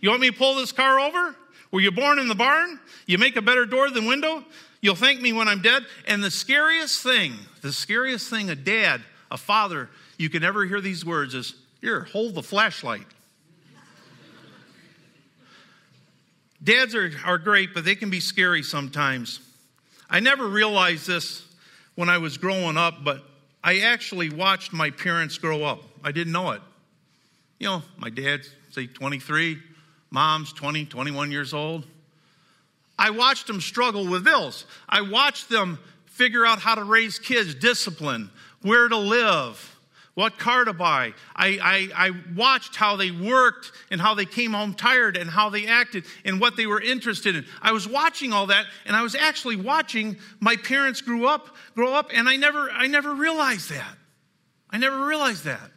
You 0.00 0.08
want 0.08 0.22
me 0.22 0.30
to 0.30 0.36
pull 0.36 0.56
this 0.56 0.72
car 0.72 0.98
over? 0.98 1.36
Were 1.70 1.80
you 1.80 1.92
born 1.92 2.18
in 2.18 2.26
the 2.26 2.34
barn? 2.34 2.80
You 3.06 3.18
make 3.18 3.36
a 3.36 3.42
better 3.42 3.64
door 3.66 3.90
than 3.90 4.06
window? 4.06 4.44
You'll 4.80 4.96
thank 4.96 5.20
me 5.20 5.32
when 5.32 5.46
I'm 5.46 5.62
dead. 5.62 5.84
And 6.08 6.24
the 6.24 6.30
scariest 6.30 7.02
thing, 7.02 7.34
the 7.60 7.72
scariest 7.72 8.28
thing 8.28 8.50
a 8.50 8.56
dad, 8.56 9.02
a 9.30 9.36
father, 9.36 9.88
you 10.16 10.30
can 10.30 10.42
ever 10.42 10.64
hear 10.64 10.80
these 10.80 11.04
words 11.04 11.34
is, 11.34 11.54
Here, 11.80 12.00
hold 12.04 12.34
the 12.34 12.42
flashlight. 12.42 13.06
Dads 16.62 16.94
are, 16.94 17.10
are 17.24 17.38
great, 17.38 17.72
but 17.72 17.84
they 17.84 17.94
can 17.94 18.10
be 18.10 18.20
scary 18.20 18.62
sometimes. 18.62 19.40
I 20.10 20.20
never 20.20 20.46
realized 20.46 21.06
this 21.06 21.46
when 21.94 22.08
I 22.08 22.18
was 22.18 22.36
growing 22.36 22.76
up, 22.76 23.02
but 23.04 23.22
I 23.62 23.80
actually 23.80 24.30
watched 24.30 24.72
my 24.72 24.90
parents 24.90 25.38
grow 25.38 25.62
up. 25.64 25.82
I 26.02 26.12
didn't 26.12 26.32
know 26.32 26.52
it. 26.52 26.62
You 27.58 27.66
know, 27.68 27.82
my 27.98 28.08
dad's, 28.08 28.50
say, 28.70 28.86
23, 28.86 29.58
mom's 30.10 30.52
20, 30.52 30.86
21 30.86 31.30
years 31.30 31.52
old. 31.52 31.84
I 32.98 33.10
watched 33.10 33.46
them 33.46 33.60
struggle 33.60 34.06
with 34.06 34.24
bills. 34.24 34.64
I 34.88 35.02
watched 35.02 35.48
them 35.48 35.78
figure 36.06 36.44
out 36.44 36.58
how 36.58 36.74
to 36.74 36.84
raise 36.84 37.18
kids, 37.18 37.54
discipline, 37.54 38.30
where 38.62 38.88
to 38.88 38.96
live, 38.96 39.79
what 40.14 40.38
car 40.38 40.64
to 40.64 40.72
buy. 40.72 41.14
I, 41.34 41.90
I, 41.94 42.08
I, 42.08 42.10
watched 42.36 42.76
how 42.76 42.96
they 42.96 43.10
worked 43.10 43.72
and 43.90 44.00
how 44.00 44.14
they 44.14 44.24
came 44.24 44.52
home 44.52 44.74
tired 44.74 45.16
and 45.16 45.30
how 45.30 45.50
they 45.50 45.66
acted 45.66 46.04
and 46.24 46.40
what 46.40 46.56
they 46.56 46.66
were 46.66 46.80
interested 46.80 47.36
in. 47.36 47.46
I 47.62 47.72
was 47.72 47.88
watching 47.88 48.32
all 48.32 48.46
that 48.48 48.66
and 48.86 48.96
I 48.96 49.02
was 49.02 49.14
actually 49.14 49.56
watching 49.56 50.16
my 50.40 50.56
parents 50.56 51.00
grow 51.00 51.26
up, 51.26 51.54
grow 51.74 51.94
up, 51.94 52.10
and 52.12 52.28
I 52.28 52.36
never, 52.36 52.70
I 52.70 52.86
never 52.86 53.14
realized 53.14 53.70
that. 53.70 53.96
I 54.68 54.78
never 54.78 55.06
realized 55.06 55.44
that. 55.44 55.70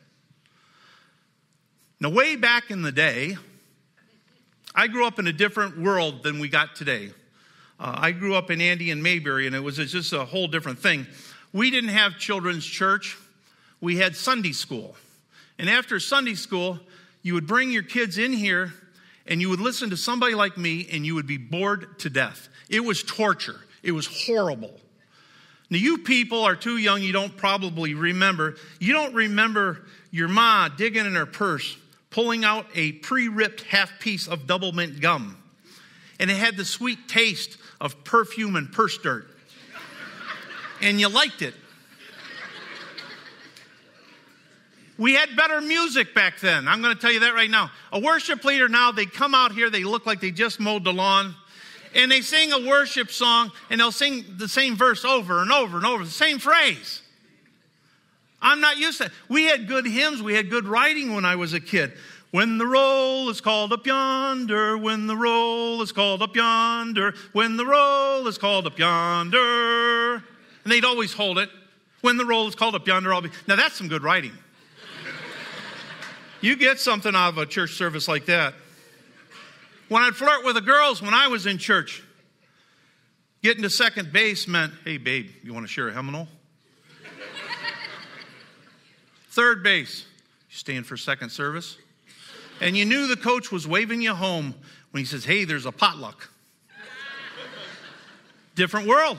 Now, 1.99 2.09
way 2.09 2.35
back 2.35 2.69
in 2.69 2.81
the 2.81 2.91
day, 2.91 3.37
I 4.75 4.87
grew 4.87 5.05
up 5.05 5.19
in 5.19 5.27
a 5.27 5.33
different 5.33 5.79
world 5.79 6.23
than 6.23 6.39
we 6.39 6.49
got 6.49 6.75
today. 6.75 7.11
Uh, 7.79 7.95
I 7.97 8.11
grew 8.11 8.35
up 8.35 8.51
in 8.51 8.59
Andy 8.59 8.91
and 8.91 9.01
Mayberry, 9.01 9.47
and 9.47 9.55
it 9.55 9.61
was 9.61 9.77
just 9.77 10.11
a 10.11 10.25
whole 10.25 10.47
different 10.47 10.79
thing. 10.79 11.07
We 11.53 11.71
didn't 11.71 11.91
have 11.91 12.17
children's 12.17 12.65
church, 12.65 13.17
we 13.83 13.97
had 13.97 14.15
Sunday 14.15 14.53
school. 14.53 14.95
And 15.59 15.69
after 15.69 15.99
Sunday 15.99 16.35
school, 16.35 16.79
you 17.21 17.33
would 17.33 17.45
bring 17.45 17.69
your 17.69 17.83
kids 17.83 18.17
in 18.17 18.31
here 18.31 18.71
and 19.27 19.41
you 19.41 19.49
would 19.49 19.59
listen 19.59 19.89
to 19.89 19.97
somebody 19.97 20.35
like 20.35 20.57
me, 20.57 20.87
and 20.91 21.05
you 21.05 21.15
would 21.15 21.27
be 21.27 21.37
bored 21.37 21.97
to 21.99 22.09
death. 22.09 22.49
It 22.69 22.81
was 22.81 23.03
torture, 23.03 23.59
it 23.81 23.91
was 23.91 24.25
horrible. 24.25 24.73
Now, 25.69 25.77
you 25.77 25.99
people 25.99 26.43
are 26.43 26.55
too 26.55 26.77
young, 26.77 27.01
you 27.01 27.13
don't 27.13 27.35
probably 27.35 27.93
remember. 27.93 28.55
You 28.79 28.93
don't 28.93 29.13
remember 29.13 29.85
your 30.11 30.27
ma 30.27 30.69
digging 30.69 31.05
in 31.05 31.15
her 31.15 31.25
purse 31.25 31.77
pulling 32.09 32.45
out 32.45 32.67
a 32.75 32.93
pre 32.93 33.27
ripped 33.27 33.61
half 33.63 33.99
piece 33.99 34.27
of 34.27 34.45
double 34.45 34.71
mint 34.71 35.01
gum. 35.01 35.37
And 36.19 36.29
it 36.29 36.37
had 36.37 36.57
the 36.57 36.65
sweet 36.65 37.07
taste 37.09 37.57
of 37.81 38.03
perfume 38.03 38.55
and 38.55 38.71
purse 38.71 38.97
dirt. 38.97 39.27
And 40.81 40.99
you 40.99 41.09
liked 41.09 41.41
it. 41.41 41.53
We 45.03 45.15
had 45.15 45.35
better 45.35 45.59
music 45.59 46.15
back 46.15 46.39
then. 46.39 46.65
I'm 46.65 46.81
going 46.81 46.95
to 46.95 47.01
tell 47.01 47.11
you 47.11 47.19
that 47.19 47.33
right 47.33 47.49
now. 47.49 47.71
A 47.91 47.99
worship 47.99 48.45
leader 48.45 48.69
now, 48.69 48.93
they 48.93 49.05
come 49.05 49.35
out 49.35 49.51
here, 49.51 49.69
they 49.69 49.83
look 49.83 50.05
like 50.05 50.21
they 50.21 50.31
just 50.31 50.61
mowed 50.61 50.85
the 50.85 50.93
lawn, 50.93 51.35
and 51.93 52.09
they 52.09 52.21
sing 52.21 52.53
a 52.53 52.65
worship 52.65 53.11
song, 53.11 53.51
and 53.69 53.81
they'll 53.81 53.91
sing 53.91 54.23
the 54.37 54.47
same 54.47 54.77
verse 54.77 55.03
over 55.03 55.41
and 55.41 55.51
over 55.51 55.75
and 55.75 55.85
over, 55.85 56.05
the 56.05 56.09
same 56.09 56.39
phrase. 56.39 57.01
I'm 58.41 58.61
not 58.61 58.77
used 58.77 58.99
to 58.99 59.07
it. 59.07 59.11
We 59.27 59.43
had 59.43 59.67
good 59.67 59.85
hymns, 59.85 60.21
we 60.21 60.35
had 60.35 60.49
good 60.49 60.65
writing 60.65 61.13
when 61.13 61.25
I 61.25 61.35
was 61.35 61.53
a 61.53 61.59
kid. 61.59 61.91
When 62.31 62.57
the 62.57 62.65
roll 62.65 63.27
is 63.27 63.41
called 63.41 63.73
up 63.73 63.85
yonder, 63.85 64.77
when 64.77 65.07
the 65.07 65.17
roll 65.17 65.81
is 65.81 65.91
called 65.91 66.21
up 66.21 66.33
yonder, 66.33 67.13
when 67.33 67.57
the 67.57 67.65
roll 67.65 68.25
is 68.25 68.37
called 68.37 68.67
up 68.67 68.79
yonder. 68.79 70.13
And 70.13 70.71
they'd 70.71 70.85
always 70.85 71.11
hold 71.11 71.39
it. 71.39 71.49
When 71.99 72.15
the 72.15 72.25
roll 72.25 72.47
is 72.47 72.55
called 72.55 72.73
up 72.73 72.87
yonder, 72.87 73.13
I'll 73.13 73.21
be. 73.21 73.31
Now 73.49 73.57
that's 73.57 73.75
some 73.75 73.89
good 73.89 74.01
writing. 74.01 74.31
You 76.43 76.57
get 76.57 76.77
something 76.77 77.15
out 77.15 77.29
of 77.29 77.37
a 77.37 77.45
church 77.45 77.71
service 77.71 78.09
like 78.09 78.25
that. 78.25 78.53
When 79.87 80.03
I'd 80.03 80.13
flirt 80.13 80.43
with 80.43 80.55
the 80.55 80.61
girls 80.61 81.01
when 81.01 81.13
I 81.13 81.27
was 81.27 81.45
in 81.45 81.57
church, 81.57 82.03
getting 83.41 83.63
to 83.63 83.69
second 83.69 84.11
base 84.11 84.45
meant, 84.45 84.73
hey, 84.83 84.97
babe, 84.97 85.29
you 85.41 85.53
want 85.53 85.65
to 85.65 85.71
share 85.71 85.87
a 85.87 85.93
hymnal? 85.93 86.27
Third 89.29 89.63
base, 89.63 90.05
you 90.49 90.57
stand 90.57 90.85
for 90.85 90.97
second 90.97 91.29
service? 91.29 91.77
And 92.59 92.75
you 92.75 92.83
knew 92.83 93.07
the 93.07 93.15
coach 93.15 93.49
was 93.49 93.65
waving 93.65 94.01
you 94.01 94.13
home 94.13 94.53
when 94.91 94.99
he 94.99 95.05
says, 95.05 95.23
hey, 95.23 95.45
there's 95.45 95.65
a 95.65 95.71
potluck. 95.71 96.29
Different 98.55 98.85
world. 98.85 99.17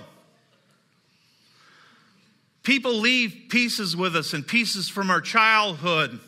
People 2.64 2.94
leave 2.94 3.46
pieces 3.48 3.96
with 3.96 4.14
us 4.14 4.34
and 4.34 4.46
pieces 4.46 4.90
from 4.90 5.10
our 5.10 5.22
childhood. 5.22 6.20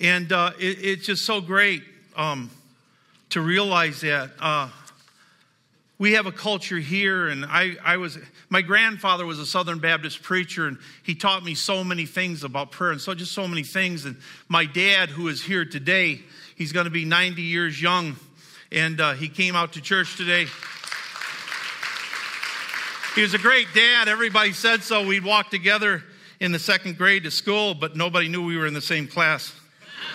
And 0.00 0.32
uh, 0.32 0.52
it, 0.58 0.78
it's 0.82 1.06
just 1.06 1.24
so 1.24 1.40
great 1.40 1.82
um, 2.16 2.50
to 3.30 3.40
realize 3.40 4.00
that. 4.02 4.30
Uh, 4.38 4.68
we 6.02 6.14
have 6.14 6.26
a 6.26 6.32
culture 6.32 6.80
here, 6.80 7.28
and 7.28 7.44
I, 7.44 7.76
I 7.84 7.96
was, 7.96 8.18
my 8.48 8.60
grandfather 8.60 9.24
was 9.24 9.38
a 9.38 9.46
Southern 9.46 9.78
Baptist 9.78 10.20
preacher, 10.20 10.66
and 10.66 10.78
he 11.04 11.14
taught 11.14 11.44
me 11.44 11.54
so 11.54 11.84
many 11.84 12.06
things 12.06 12.42
about 12.42 12.72
prayer, 12.72 12.90
and 12.90 13.00
so 13.00 13.14
just 13.14 13.30
so 13.30 13.46
many 13.46 13.62
things. 13.62 14.04
And 14.04 14.16
my 14.48 14.64
dad, 14.64 15.10
who 15.10 15.28
is 15.28 15.40
here 15.40 15.64
today, 15.64 16.20
he's 16.56 16.72
going 16.72 16.86
to 16.86 16.90
be 16.90 17.04
90 17.04 17.42
years 17.42 17.80
young, 17.80 18.16
and 18.72 19.00
uh, 19.00 19.12
he 19.12 19.28
came 19.28 19.54
out 19.54 19.74
to 19.74 19.80
church 19.80 20.16
today. 20.16 20.46
He 23.14 23.22
was 23.22 23.34
a 23.34 23.38
great 23.38 23.68
dad. 23.72 24.08
Everybody 24.08 24.54
said 24.54 24.82
so. 24.82 25.06
We'd 25.06 25.24
walk 25.24 25.50
together 25.50 26.02
in 26.40 26.50
the 26.50 26.58
second 26.58 26.98
grade 26.98 27.22
to 27.22 27.30
school, 27.30 27.74
but 27.74 27.94
nobody 27.94 28.26
knew 28.26 28.44
we 28.44 28.56
were 28.56 28.66
in 28.66 28.74
the 28.74 28.80
same 28.80 29.06
class. 29.06 29.54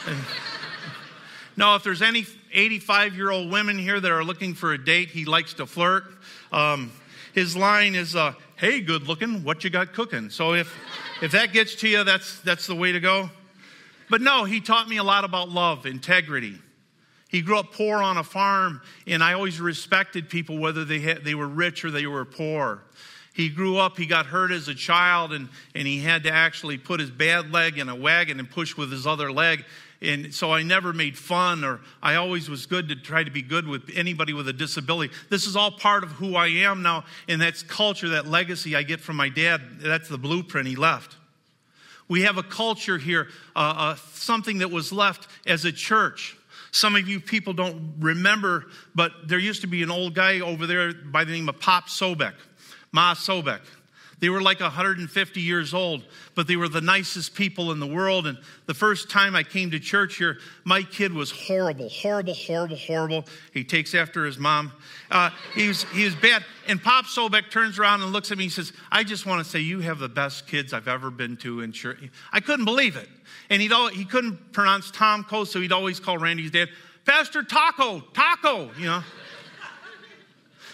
no, 1.57 1.75
if 1.75 1.83
there's 1.83 2.01
any 2.01 2.25
85 2.51 3.15
year 3.15 3.29
old 3.29 3.51
women 3.51 3.77
here 3.77 3.99
that 3.99 4.11
are 4.11 4.23
looking 4.23 4.53
for 4.53 4.73
a 4.73 4.83
date. 4.83 5.09
He 5.09 5.25
likes 5.25 5.53
to 5.55 5.65
flirt. 5.65 6.05
Um, 6.51 6.91
his 7.33 7.55
line 7.55 7.93
is, 7.93 8.15
uh, 8.15 8.33
"Hey, 8.55 8.81
good 8.81 9.07
looking, 9.07 9.43
what 9.43 9.63
you 9.63 9.69
got 9.69 9.93
cooking?" 9.93 10.29
So 10.29 10.53
if 10.53 10.73
if 11.21 11.31
that 11.33 11.53
gets 11.53 11.75
to 11.75 11.87
you, 11.87 12.03
that's 12.03 12.39
that's 12.39 12.67
the 12.67 12.75
way 12.75 12.91
to 12.91 12.99
go. 12.99 13.29
But 14.09 14.21
no, 14.21 14.45
he 14.45 14.61
taught 14.61 14.87
me 14.87 14.97
a 14.97 15.03
lot 15.03 15.23
about 15.23 15.49
love, 15.49 15.85
integrity. 15.85 16.57
He 17.29 17.41
grew 17.41 17.59
up 17.59 17.73
poor 17.73 17.97
on 17.97 18.17
a 18.17 18.23
farm, 18.23 18.81
and 19.05 19.21
I 19.21 19.33
always 19.33 19.59
respected 19.59 20.29
people 20.29 20.57
whether 20.57 20.85
they 20.85 20.99
had, 20.99 21.25
they 21.25 21.35
were 21.35 21.47
rich 21.47 21.83
or 21.83 21.91
they 21.91 22.07
were 22.07 22.23
poor. 22.23 22.83
He 23.33 23.49
grew 23.49 23.77
up, 23.77 23.97
he 23.97 24.05
got 24.05 24.25
hurt 24.25 24.51
as 24.51 24.69
a 24.69 24.73
child, 24.73 25.33
and, 25.33 25.49
and 25.75 25.85
he 25.85 25.99
had 25.99 26.23
to 26.23 26.31
actually 26.31 26.77
put 26.77 27.01
his 27.01 27.11
bad 27.11 27.51
leg 27.51 27.77
in 27.77 27.89
a 27.89 27.95
wagon 27.95 28.39
and 28.39 28.49
push 28.49 28.75
with 28.77 28.91
his 28.91 29.05
other 29.05 29.31
leg 29.31 29.63
and 30.01 30.33
so 30.33 30.51
I 30.51 30.63
never 30.63 30.93
made 30.93 31.17
fun 31.17 31.63
or 31.63 31.79
I 32.01 32.15
always 32.15 32.49
was 32.49 32.65
good 32.65 32.89
to 32.89 32.95
try 32.95 33.23
to 33.23 33.31
be 33.31 33.41
good 33.41 33.67
with 33.67 33.89
anybody 33.95 34.33
with 34.33 34.47
a 34.47 34.53
disability. 34.53 35.13
This 35.29 35.47
is 35.47 35.55
all 35.55 35.71
part 35.71 36.03
of 36.03 36.11
who 36.11 36.35
I 36.35 36.47
am 36.47 36.83
now, 36.83 37.05
and 37.27 37.41
that's 37.41 37.63
culture, 37.63 38.09
that 38.09 38.27
legacy 38.27 38.75
I 38.75 38.83
get 38.83 38.99
from 38.99 39.15
my 39.15 39.29
dad. 39.29 39.61
That's 39.79 40.07
the 40.07 40.17
blueprint 40.17 40.67
he 40.67 40.75
left. 40.75 41.15
We 42.07 42.21
have 42.21 42.37
a 42.37 42.43
culture 42.43 42.97
here, 42.97 43.27
uh, 43.55 43.59
uh, 43.77 43.95
something 44.13 44.59
that 44.59 44.71
was 44.71 44.93
left 44.93 45.27
as 45.45 45.65
a 45.65 45.71
church. 45.71 46.37
Some 46.71 46.95
of 46.95 47.07
you 47.07 47.19
people 47.19 47.53
don't 47.53 47.95
remember, 47.99 48.67
but 48.93 49.11
there 49.27 49.39
used 49.39 49.61
to 49.61 49.67
be 49.67 49.83
an 49.83 49.91
old 49.91 50.13
guy 50.13 50.39
over 50.39 50.67
there 50.67 50.93
by 50.93 51.23
the 51.23 51.31
name 51.31 51.49
of 51.49 51.59
Pop 51.59 51.87
Sobek, 51.87 52.33
Ma 52.91 53.13
Sobek. 53.13 53.61
They 54.19 54.29
were 54.29 54.41
like 54.41 54.59
150 54.59 55.41
years 55.41 55.75
old, 55.75 56.03
but 56.33 56.47
they 56.47 56.55
were 56.55 56.67
the 56.67 56.81
nicest 56.81 57.35
people 57.35 57.71
in 57.71 57.79
the 57.79 57.85
world. 57.85 58.25
And 58.25 58.39
the 58.65 58.73
first 58.73 59.11
time 59.11 59.35
I 59.35 59.43
came 59.43 59.69
to 59.71 59.79
church 59.79 60.17
here, 60.17 60.39
my 60.63 60.81
kid 60.81 61.13
was 61.13 61.29
horrible, 61.29 61.89
horrible, 61.89 62.33
horrible, 62.33 62.77
horrible. 62.77 63.25
He 63.53 63.63
takes 63.63 63.93
after 63.93 64.25
his 64.25 64.39
mom. 64.39 64.71
Uh, 65.11 65.29
he, 65.53 65.67
was, 65.67 65.83
he 65.85 66.03
was 66.03 66.15
bad. 66.15 66.43
And 66.67 66.81
Pop 66.81 67.05
Sobek 67.05 67.51
turns 67.51 67.77
around 67.77 68.01
and 68.01 68.11
looks 68.11 68.31
at 68.31 68.39
me 68.39 68.45
and 68.45 68.53
says, 68.53 68.73
I 68.91 69.03
just 69.03 69.27
want 69.27 69.43
to 69.43 69.49
say 69.49 69.59
you 69.59 69.81
have 69.81 69.99
the 69.99 70.09
best 70.09 70.47
kids 70.47 70.73
I've 70.73 70.87
ever 70.87 71.11
been 71.11 71.37
to 71.37 71.61
in 71.61 71.71
church. 71.71 71.99
I 72.33 72.39
couldn't 72.39 72.65
believe 72.65 72.95
it. 72.95 73.09
And 73.51 73.61
he'd 73.61 73.71
all, 73.71 73.89
he 73.89 74.03
couldn't 74.03 74.51
pronounce 74.51 74.89
Tom 74.89 75.27
so 75.29 75.61
he'd 75.61 75.71
always 75.71 75.99
call 75.99 76.17
Randy's 76.17 76.51
dad, 76.51 76.69
Pastor 77.05 77.43
Taco, 77.43 77.99
Taco, 78.13 78.71
you 78.79 78.87
know. 78.87 79.03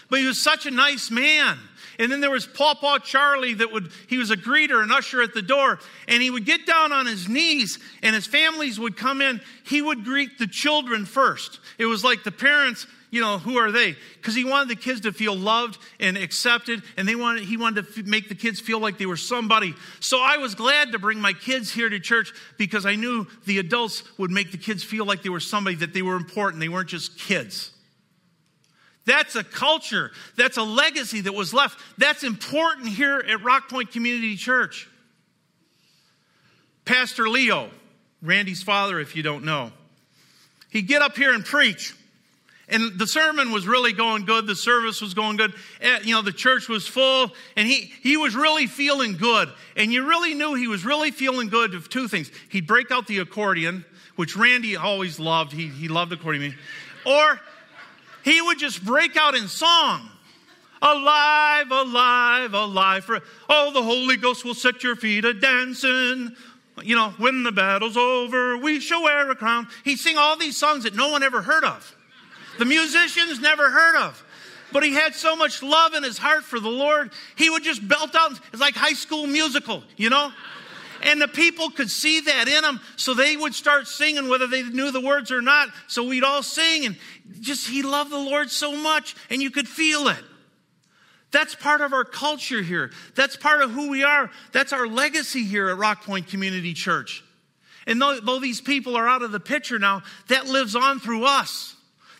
but 0.08 0.18
he 0.18 0.26
was 0.26 0.40
such 0.40 0.64
a 0.64 0.70
nice 0.70 1.10
man. 1.10 1.58
And 1.98 2.10
then 2.10 2.20
there 2.20 2.30
was 2.30 2.46
Paw 2.46 2.74
Paw 2.74 2.98
Charlie 2.98 3.54
that 3.54 3.72
would, 3.72 3.90
he 4.08 4.18
was 4.18 4.30
a 4.30 4.36
greeter, 4.36 4.82
an 4.82 4.90
usher 4.90 5.22
at 5.22 5.34
the 5.34 5.42
door, 5.42 5.78
and 6.08 6.22
he 6.22 6.30
would 6.30 6.44
get 6.44 6.66
down 6.66 6.92
on 6.92 7.06
his 7.06 7.28
knees 7.28 7.78
and 8.02 8.14
his 8.14 8.26
families 8.26 8.78
would 8.80 8.96
come 8.96 9.20
in. 9.20 9.40
He 9.64 9.80
would 9.80 10.04
greet 10.04 10.38
the 10.38 10.46
children 10.46 11.06
first. 11.06 11.60
It 11.78 11.86
was 11.86 12.02
like 12.02 12.24
the 12.24 12.32
parents, 12.32 12.86
you 13.10 13.20
know, 13.20 13.38
who 13.38 13.58
are 13.58 13.70
they? 13.70 13.96
Because 14.16 14.34
he 14.34 14.44
wanted 14.44 14.68
the 14.68 14.80
kids 14.80 15.02
to 15.02 15.12
feel 15.12 15.36
loved 15.36 15.78
and 16.00 16.16
accepted, 16.16 16.82
and 16.96 17.06
they 17.06 17.14
wanted, 17.14 17.44
he 17.44 17.56
wanted 17.56 17.84
to 17.84 18.00
f- 18.00 18.06
make 18.06 18.28
the 18.28 18.34
kids 18.34 18.58
feel 18.58 18.80
like 18.80 18.98
they 18.98 19.06
were 19.06 19.16
somebody. 19.16 19.74
So 20.00 20.20
I 20.20 20.38
was 20.38 20.54
glad 20.54 20.92
to 20.92 20.98
bring 20.98 21.20
my 21.20 21.32
kids 21.32 21.72
here 21.72 21.88
to 21.88 22.00
church 22.00 22.32
because 22.58 22.86
I 22.86 22.96
knew 22.96 23.26
the 23.46 23.58
adults 23.58 24.02
would 24.18 24.32
make 24.32 24.50
the 24.50 24.58
kids 24.58 24.82
feel 24.82 25.04
like 25.04 25.22
they 25.22 25.28
were 25.28 25.40
somebody, 25.40 25.76
that 25.76 25.92
they 25.92 26.02
were 26.02 26.16
important. 26.16 26.60
They 26.60 26.68
weren't 26.68 26.88
just 26.88 27.18
kids. 27.18 27.70
That's 29.06 29.36
a 29.36 29.44
culture. 29.44 30.10
That's 30.36 30.56
a 30.56 30.62
legacy 30.62 31.22
that 31.22 31.34
was 31.34 31.52
left. 31.52 31.78
That's 31.98 32.24
important 32.24 32.88
here 32.88 33.18
at 33.18 33.42
Rock 33.42 33.68
Point 33.68 33.92
Community 33.92 34.36
Church. 34.36 34.88
Pastor 36.84 37.28
Leo, 37.28 37.70
Randy's 38.22 38.62
father, 38.62 39.00
if 39.00 39.16
you 39.16 39.22
don't 39.22 39.44
know, 39.44 39.72
he'd 40.70 40.86
get 40.86 41.02
up 41.02 41.16
here 41.16 41.34
and 41.34 41.44
preach. 41.44 41.94
And 42.68 42.98
the 42.98 43.06
sermon 43.06 43.52
was 43.52 43.66
really 43.66 43.92
going 43.92 44.24
good. 44.24 44.46
The 44.46 44.56
service 44.56 45.02
was 45.02 45.12
going 45.12 45.36
good. 45.36 45.52
Eh, 45.82 46.00
you 46.04 46.14
know, 46.14 46.22
the 46.22 46.32
church 46.32 46.68
was 46.68 46.86
full 46.86 47.30
and 47.56 47.68
he, 47.68 47.92
he 48.02 48.16
was 48.16 48.34
really 48.34 48.66
feeling 48.66 49.18
good. 49.18 49.50
And 49.76 49.92
you 49.92 50.08
really 50.08 50.32
knew 50.32 50.54
he 50.54 50.66
was 50.66 50.84
really 50.84 51.10
feeling 51.10 51.48
good 51.48 51.74
of 51.74 51.90
two 51.90 52.08
things. 52.08 52.30
He'd 52.48 52.66
break 52.66 52.90
out 52.90 53.06
the 53.06 53.18
accordion, 53.18 53.84
which 54.16 54.34
Randy 54.34 54.76
always 54.76 55.20
loved. 55.20 55.52
He, 55.52 55.68
he 55.68 55.88
loved 55.88 56.12
accordion. 56.12 56.54
Or 57.04 57.38
he 58.24 58.40
would 58.40 58.58
just 58.58 58.84
break 58.84 59.16
out 59.16 59.34
in 59.34 59.48
song. 59.48 60.08
Alive, 60.80 61.70
alive, 61.70 62.54
alive. 62.54 63.04
For, 63.04 63.20
oh, 63.48 63.70
the 63.72 63.82
Holy 63.82 64.16
Ghost 64.16 64.44
will 64.44 64.54
set 64.54 64.82
your 64.82 64.96
feet 64.96 65.24
a 65.24 65.32
dancing. 65.32 66.34
You 66.82 66.96
know, 66.96 67.14
when 67.18 67.42
the 67.42 67.52
battle's 67.52 67.96
over, 67.96 68.56
we 68.56 68.80
shall 68.80 69.02
wear 69.02 69.30
a 69.30 69.34
crown. 69.34 69.68
He'd 69.84 69.98
sing 69.98 70.18
all 70.18 70.36
these 70.36 70.56
songs 70.56 70.84
that 70.84 70.94
no 70.94 71.08
one 71.08 71.22
ever 71.22 71.42
heard 71.42 71.64
of. 71.64 71.96
The 72.58 72.64
musicians 72.64 73.40
never 73.40 73.70
heard 73.70 73.96
of. 73.96 74.22
But 74.72 74.82
he 74.82 74.92
had 74.92 75.14
so 75.14 75.36
much 75.36 75.62
love 75.62 75.94
in 75.94 76.02
his 76.02 76.18
heart 76.18 76.44
for 76.44 76.58
the 76.58 76.68
Lord, 76.68 77.12
he 77.36 77.48
would 77.48 77.62
just 77.62 77.86
belt 77.86 78.14
out. 78.14 78.32
It's 78.52 78.60
like 78.60 78.74
high 78.74 78.94
school 78.94 79.26
musical, 79.26 79.84
you 79.96 80.10
know? 80.10 80.32
And 81.04 81.20
the 81.20 81.28
people 81.28 81.70
could 81.70 81.90
see 81.90 82.20
that 82.20 82.48
in 82.48 82.64
him, 82.64 82.80
so 82.96 83.14
they 83.14 83.36
would 83.36 83.54
start 83.54 83.86
singing 83.86 84.28
whether 84.28 84.46
they 84.46 84.62
knew 84.62 84.90
the 84.90 85.02
words 85.02 85.30
or 85.30 85.42
not. 85.42 85.68
So 85.86 86.02
we'd 86.04 86.24
all 86.24 86.42
sing, 86.42 86.86
and 86.86 86.96
just 87.40 87.68
he 87.68 87.82
loved 87.82 88.10
the 88.10 88.18
Lord 88.18 88.50
so 88.50 88.72
much, 88.72 89.14
and 89.30 89.42
you 89.42 89.50
could 89.50 89.68
feel 89.68 90.08
it. 90.08 90.24
That's 91.30 91.54
part 91.54 91.82
of 91.82 91.92
our 91.92 92.04
culture 92.04 92.62
here. 92.62 92.90
That's 93.16 93.36
part 93.36 93.60
of 93.60 93.70
who 93.70 93.90
we 93.90 94.02
are. 94.02 94.30
That's 94.52 94.72
our 94.72 94.86
legacy 94.86 95.44
here 95.44 95.68
at 95.68 95.76
Rock 95.76 96.04
Point 96.04 96.28
Community 96.28 96.72
Church. 96.72 97.22
And 97.86 98.00
though, 98.00 98.18
though 98.20 98.40
these 98.40 98.62
people 98.62 98.96
are 98.96 99.06
out 99.06 99.22
of 99.22 99.30
the 99.30 99.40
picture 99.40 99.78
now, 99.78 100.02
that 100.28 100.46
lives 100.46 100.74
on 100.74 101.00
through 101.00 101.26
us. 101.26 101.73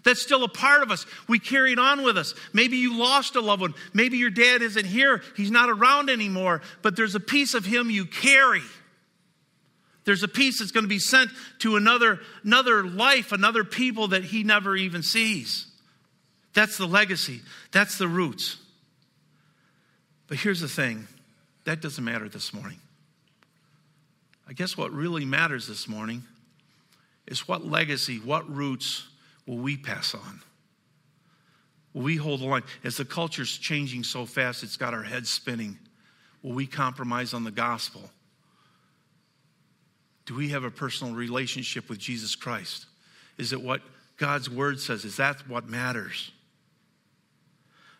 That's 0.04 0.22
still 0.22 0.44
a 0.44 0.48
part 0.48 0.82
of 0.82 0.90
us. 0.90 1.06
We 1.28 1.38
carry 1.38 1.72
it 1.72 1.78
on 1.78 2.02
with 2.02 2.18
us. 2.18 2.34
Maybe 2.52 2.76
you 2.76 2.98
lost 2.98 3.36
a 3.36 3.40
loved 3.40 3.62
one. 3.62 3.74
Maybe 3.94 4.18
your 4.18 4.30
dad 4.30 4.60
isn't 4.60 4.84
here. 4.84 5.22
He's 5.36 5.50
not 5.50 5.70
around 5.70 6.10
anymore. 6.10 6.60
But 6.82 6.94
there's 6.94 7.14
a 7.14 7.20
piece 7.20 7.54
of 7.54 7.64
him 7.64 7.90
you 7.90 8.04
carry. 8.04 8.62
There's 10.04 10.22
a 10.22 10.28
piece 10.28 10.58
that's 10.58 10.72
going 10.72 10.84
to 10.84 10.88
be 10.88 10.98
sent 10.98 11.30
to 11.60 11.76
another, 11.76 12.20
another 12.44 12.84
life, 12.84 13.32
another 13.32 13.64
people 13.64 14.08
that 14.08 14.24
he 14.24 14.44
never 14.44 14.76
even 14.76 15.02
sees. 15.02 15.66
That's 16.52 16.76
the 16.76 16.86
legacy. 16.86 17.40
That's 17.72 17.96
the 17.96 18.06
roots. 18.06 18.58
But 20.28 20.36
here's 20.38 20.60
the 20.60 20.68
thing 20.68 21.08
that 21.64 21.80
doesn't 21.80 22.04
matter 22.04 22.28
this 22.28 22.52
morning. 22.52 22.78
I 24.46 24.52
guess 24.52 24.76
what 24.76 24.92
really 24.92 25.24
matters 25.24 25.66
this 25.66 25.88
morning 25.88 26.24
is 27.26 27.48
what 27.48 27.64
legacy, 27.64 28.18
what 28.18 28.48
roots 28.54 29.08
will 29.46 29.58
we 29.58 29.76
pass 29.76 30.14
on? 30.14 30.40
Will 31.92 32.02
we 32.02 32.16
hold 32.16 32.40
the 32.40 32.46
line? 32.46 32.62
As 32.82 32.96
the 32.96 33.04
culture's 33.04 33.56
changing 33.56 34.02
so 34.04 34.26
fast, 34.26 34.62
it's 34.62 34.76
got 34.76 34.94
our 34.94 35.02
heads 35.02 35.30
spinning. 35.30 35.78
Will 36.42 36.52
we 36.52 36.66
compromise 36.66 37.32
on 37.32 37.44
the 37.44 37.50
gospel? 37.50 38.02
Do 40.26 40.34
we 40.34 40.48
have 40.50 40.64
a 40.64 40.70
personal 40.70 41.14
relationship 41.14 41.88
with 41.88 41.98
Jesus 41.98 42.34
Christ? 42.34 42.86
Is 43.38 43.52
it 43.52 43.62
what 43.62 43.80
God's 44.16 44.48
word 44.48 44.80
says? 44.80 45.04
Is 45.04 45.16
that 45.16 45.48
what 45.48 45.68
matters? 45.68 46.32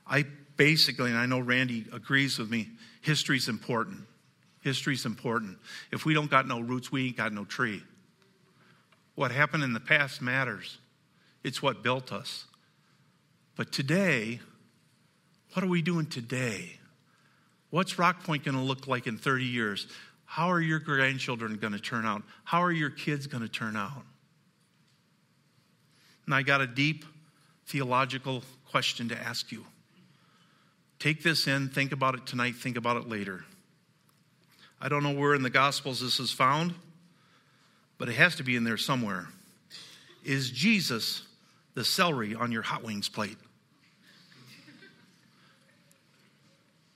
I 0.06 0.24
basically, 0.56 1.10
and 1.10 1.18
I 1.18 1.26
know 1.26 1.40
Randy 1.40 1.86
agrees 1.92 2.38
with 2.38 2.50
me, 2.50 2.68
history's 3.00 3.48
important. 3.48 4.00
History's 4.60 5.04
important. 5.04 5.58
If 5.92 6.06
we 6.06 6.14
don't 6.14 6.30
got 6.30 6.46
no 6.46 6.60
roots, 6.60 6.90
we 6.90 7.06
ain't 7.06 7.16
got 7.16 7.32
no 7.32 7.44
tree. 7.44 7.82
What 9.14 9.30
happened 9.30 9.62
in 9.62 9.72
the 9.72 9.80
past 9.80 10.22
matters. 10.22 10.78
It's 11.44 11.62
what 11.62 11.82
built 11.82 12.10
us. 12.10 12.46
But 13.54 13.70
today, 13.70 14.40
what 15.52 15.62
are 15.62 15.68
we 15.68 15.82
doing 15.82 16.06
today? 16.06 16.78
What's 17.70 17.98
Rock 17.98 18.24
Point 18.24 18.44
going 18.44 18.56
to 18.56 18.62
look 18.62 18.88
like 18.88 19.06
in 19.06 19.18
30 19.18 19.44
years? 19.44 19.86
How 20.24 20.50
are 20.50 20.60
your 20.60 20.80
grandchildren 20.80 21.56
going 21.56 21.74
to 21.74 21.78
turn 21.78 22.06
out? 22.06 22.22
How 22.44 22.62
are 22.62 22.72
your 22.72 22.90
kids 22.90 23.26
going 23.26 23.42
to 23.42 23.48
turn 23.48 23.76
out? 23.76 24.02
And 26.26 26.34
I 26.34 26.42
got 26.42 26.60
a 26.60 26.66
deep 26.66 27.04
theological 27.66 28.42
question 28.70 29.08
to 29.10 29.16
ask 29.16 29.52
you. 29.52 29.64
Take 30.98 31.22
this 31.22 31.46
in, 31.46 31.68
think 31.68 31.92
about 31.92 32.14
it 32.14 32.26
tonight, 32.26 32.56
think 32.56 32.76
about 32.76 32.96
it 32.96 33.08
later. 33.08 33.44
I 34.80 34.88
don't 34.88 35.02
know 35.02 35.12
where 35.12 35.34
in 35.34 35.42
the 35.42 35.50
Gospels 35.50 36.00
this 36.00 36.18
is 36.18 36.30
found, 36.30 36.74
but 37.98 38.08
it 38.08 38.14
has 38.14 38.36
to 38.36 38.42
be 38.42 38.56
in 38.56 38.64
there 38.64 38.76
somewhere. 38.76 39.28
Is 40.24 40.50
Jesus 40.50 41.22
the 41.74 41.84
celery 41.84 42.34
on 42.34 42.52
your 42.52 42.62
hot 42.62 42.82
wings 42.82 43.08
plate? 43.08 43.36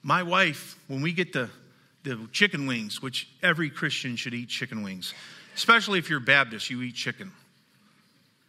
My 0.02 0.22
wife, 0.22 0.78
when 0.86 1.02
we 1.02 1.12
get 1.12 1.32
the, 1.32 1.50
the 2.04 2.28
chicken 2.32 2.66
wings, 2.66 3.02
which 3.02 3.28
every 3.42 3.68
Christian 3.68 4.16
should 4.16 4.32
eat 4.32 4.48
chicken 4.48 4.82
wings, 4.82 5.12
especially 5.54 5.98
if 5.98 6.08
you're 6.08 6.20
Baptist, 6.20 6.70
you 6.70 6.80
eat 6.82 6.94
chicken. 6.94 7.32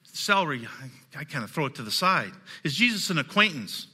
Celery, 0.04 0.68
I, 1.16 1.20
I 1.20 1.24
kind 1.24 1.44
of 1.44 1.52
throw 1.52 1.66
it 1.66 1.76
to 1.76 1.82
the 1.82 1.92
side. 1.92 2.32
Is 2.64 2.76
Jesus 2.76 3.10
an 3.10 3.18
acquaintance? 3.18 3.88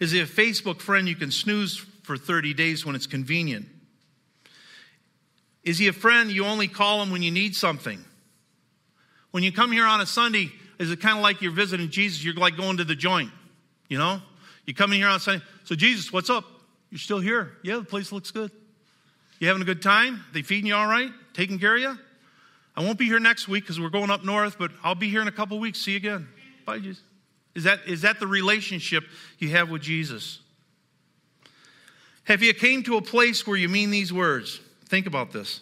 Is 0.00 0.12
he 0.12 0.20
a 0.20 0.26
Facebook 0.26 0.80
friend 0.80 1.08
you 1.08 1.16
can 1.16 1.30
snooze 1.30 1.76
for 2.02 2.16
30 2.16 2.54
days 2.54 2.84
when 2.86 2.94
it's 2.94 3.06
convenient? 3.06 3.66
Is 5.62 5.78
he 5.78 5.88
a 5.88 5.92
friend 5.92 6.30
you 6.30 6.44
only 6.44 6.68
call 6.68 7.02
him 7.02 7.10
when 7.10 7.22
you 7.22 7.30
need 7.30 7.54
something? 7.54 8.04
When 9.30 9.42
you 9.42 9.50
come 9.50 9.72
here 9.72 9.86
on 9.86 10.00
a 10.00 10.06
Sunday, 10.06 10.52
is 10.78 10.90
it 10.90 11.00
kind 11.00 11.16
of 11.16 11.22
like 11.22 11.42
you're 11.42 11.52
visiting 11.52 11.90
Jesus? 11.90 12.24
You're 12.24 12.34
like 12.34 12.56
going 12.56 12.78
to 12.78 12.84
the 12.84 12.94
joint, 12.94 13.30
you 13.88 13.98
know? 13.98 14.20
You 14.66 14.74
come 14.74 14.92
in 14.92 14.98
here 14.98 15.08
on 15.08 15.20
Sunday. 15.20 15.44
So, 15.64 15.74
Jesus, 15.74 16.12
what's 16.12 16.30
up? 16.30 16.44
You're 16.90 16.98
still 16.98 17.20
here. 17.20 17.52
Yeah, 17.62 17.76
the 17.76 17.84
place 17.84 18.12
looks 18.12 18.30
good. 18.30 18.50
You 19.38 19.48
having 19.48 19.62
a 19.62 19.66
good 19.66 19.82
time? 19.82 20.24
They 20.32 20.42
feeding 20.42 20.66
you 20.66 20.74
all 20.74 20.86
right? 20.86 21.10
Taking 21.34 21.58
care 21.58 21.74
of 21.74 21.82
you? 21.82 21.98
I 22.76 22.82
won't 22.82 22.98
be 22.98 23.04
here 23.04 23.20
next 23.20 23.46
week 23.46 23.64
because 23.64 23.78
we're 23.78 23.90
going 23.90 24.10
up 24.10 24.24
north, 24.24 24.58
but 24.58 24.70
I'll 24.82 24.94
be 24.94 25.08
here 25.08 25.22
in 25.22 25.28
a 25.28 25.32
couple 25.32 25.58
weeks. 25.58 25.80
See 25.80 25.92
you 25.92 25.96
again. 25.98 26.28
Bye, 26.64 26.78
Jesus. 26.78 27.02
Is 27.54 27.64
that, 27.64 27.80
is 27.86 28.02
that 28.02 28.18
the 28.18 28.26
relationship 28.26 29.04
you 29.38 29.50
have 29.50 29.70
with 29.70 29.82
Jesus? 29.82 30.40
Have 32.24 32.42
you 32.42 32.52
came 32.54 32.82
to 32.84 32.96
a 32.96 33.02
place 33.02 33.46
where 33.46 33.56
you 33.56 33.68
mean 33.68 33.90
these 33.90 34.12
words? 34.12 34.60
Think 34.86 35.06
about 35.06 35.32
this. 35.32 35.60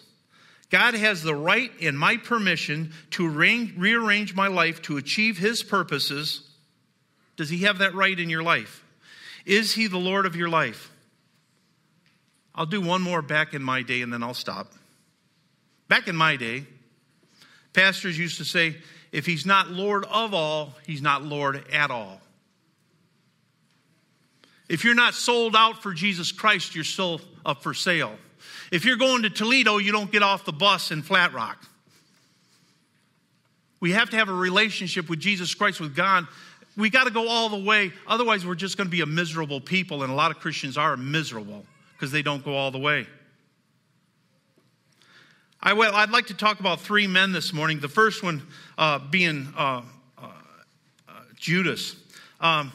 God 0.73 0.95
has 0.95 1.21
the 1.21 1.35
right 1.35 1.69
and 1.83 1.95
my 1.95 2.17
permission 2.17 2.93
to 3.11 3.27
arrange, 3.27 3.77
rearrange 3.77 4.33
my 4.33 4.47
life 4.47 4.81
to 4.81 4.97
achieve 4.97 5.37
his 5.37 5.61
purposes. 5.61 6.49
Does 7.37 7.47
he 7.47 7.59
have 7.59 7.77
that 7.77 7.93
right 7.93 8.19
in 8.19 8.27
your 8.27 8.41
life? 8.41 8.83
Is 9.45 9.75
he 9.75 9.85
the 9.85 9.99
Lord 9.99 10.25
of 10.25 10.35
your 10.35 10.49
life? 10.49 10.91
I'll 12.55 12.65
do 12.65 12.81
one 12.81 13.03
more 13.03 13.21
back 13.21 13.53
in 13.53 13.61
my 13.61 13.83
day 13.83 14.01
and 14.01 14.11
then 14.11 14.23
I'll 14.23 14.33
stop. 14.33 14.73
Back 15.89 16.07
in 16.07 16.15
my 16.15 16.37
day, 16.37 16.65
pastors 17.73 18.17
used 18.17 18.39
to 18.39 18.45
say, 18.45 18.75
if 19.11 19.27
he's 19.27 19.45
not 19.45 19.69
Lord 19.69 20.05
of 20.05 20.33
all, 20.33 20.73
he's 20.87 21.03
not 21.03 21.23
Lord 21.23 21.63
at 21.71 21.91
all. 21.91 22.19
If 24.67 24.83
you're 24.83 24.95
not 24.95 25.13
sold 25.13 25.55
out 25.55 25.83
for 25.83 25.93
Jesus 25.93 26.31
Christ, 26.31 26.73
you're 26.73 26.83
still 26.83 27.21
up 27.45 27.61
for 27.61 27.75
sale. 27.75 28.15
If 28.73 28.85
you're 28.85 28.97
going 28.97 29.21
to 29.21 29.29
Toledo, 29.29 29.77
you 29.77 29.91
don't 29.91 30.11
get 30.11 30.23
off 30.23 30.45
the 30.45 30.51
bus 30.51 30.89
in 30.89 31.03
Flat 31.03 31.31
Rock. 31.31 31.63
We 33.79 33.91
have 33.91 34.09
to 34.09 34.17
have 34.17 34.29
a 34.29 34.33
relationship 34.33 35.11
with 35.11 35.19
Jesus 35.19 35.53
Christ, 35.53 35.79
with 35.79 35.95
God. 35.95 36.25
We 36.75 36.89
got 36.89 37.03
to 37.03 37.11
go 37.11 37.27
all 37.27 37.49
the 37.49 37.63
way. 37.63 37.91
Otherwise, 38.07 38.47
we're 38.47 38.55
just 38.55 38.75
going 38.75 38.87
to 38.87 38.91
be 38.91 39.01
a 39.01 39.05
miserable 39.05 39.61
people. 39.61 40.01
And 40.01 40.11
a 40.11 40.15
lot 40.15 40.31
of 40.31 40.39
Christians 40.39 40.75
are 40.75 40.97
miserable 40.97 41.63
because 41.93 42.11
they 42.11 42.23
don't 42.23 42.43
go 42.43 42.55
all 42.55 42.71
the 42.71 42.79
way. 42.79 43.05
I, 45.61 45.73
well, 45.73 45.93
I'd 45.93 46.09
like 46.09 46.25
to 46.27 46.33
talk 46.33 46.59
about 46.59 46.81
three 46.81 47.05
men 47.05 47.31
this 47.31 47.53
morning. 47.53 47.79
The 47.79 47.87
first 47.87 48.23
one 48.23 48.41
uh, 48.79 48.97
being 48.97 49.53
uh, 49.55 49.83
uh, 50.17 50.25
uh 51.07 51.11
Judas. 51.35 51.95
Um, 52.41 52.71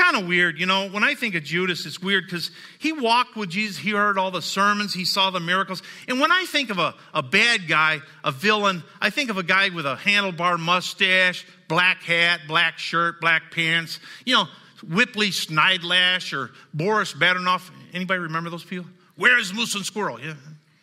kind 0.00 0.16
of 0.16 0.26
weird. 0.26 0.58
You 0.58 0.66
know, 0.66 0.88
when 0.88 1.04
I 1.04 1.14
think 1.14 1.34
of 1.34 1.44
Judas, 1.44 1.84
it's 1.84 2.00
weird 2.00 2.24
because 2.24 2.50
he 2.78 2.92
walked 2.92 3.36
with 3.36 3.50
Jesus. 3.50 3.76
He 3.76 3.90
heard 3.90 4.18
all 4.18 4.30
the 4.30 4.42
sermons. 4.42 4.94
He 4.94 5.04
saw 5.04 5.30
the 5.30 5.40
miracles. 5.40 5.82
And 6.08 6.20
when 6.20 6.32
I 6.32 6.44
think 6.44 6.70
of 6.70 6.78
a, 6.78 6.94
a 7.12 7.22
bad 7.22 7.68
guy, 7.68 8.00
a 8.24 8.32
villain, 8.32 8.82
I 9.00 9.10
think 9.10 9.30
of 9.30 9.36
a 9.36 9.42
guy 9.42 9.68
with 9.68 9.86
a 9.86 9.96
handlebar 9.96 10.58
mustache, 10.58 11.46
black 11.68 12.02
hat, 12.02 12.40
black 12.48 12.78
shirt, 12.78 13.20
black 13.20 13.50
pants. 13.50 14.00
You 14.24 14.34
know, 14.34 14.44
Whitley 14.88 15.30
Snidelash 15.30 16.36
or 16.36 16.50
Boris 16.72 17.12
Badenov. 17.12 17.68
Anybody 17.92 18.20
remember 18.20 18.50
those 18.50 18.64
people? 18.64 18.86
Where 19.16 19.38
is 19.38 19.52
Moose 19.52 19.74
and 19.74 19.84
Squirrel? 19.84 20.18
Yeah. 20.18 20.34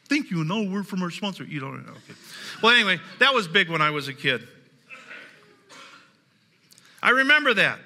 Think 0.08 0.30
you 0.30 0.44
know 0.44 0.64
we're 0.64 0.84
from 0.84 1.02
our 1.02 1.12
sponsor. 1.12 1.44
You 1.44 1.60
don't 1.60 1.86
know. 1.86 1.92
Okay. 1.92 2.20
Well, 2.62 2.74
anyway, 2.74 3.00
that 3.20 3.34
was 3.34 3.48
big 3.48 3.70
when 3.70 3.82
I 3.82 3.90
was 3.90 4.08
a 4.08 4.14
kid. 4.14 4.48
I 7.02 7.10
remember 7.10 7.54
that. 7.56 7.80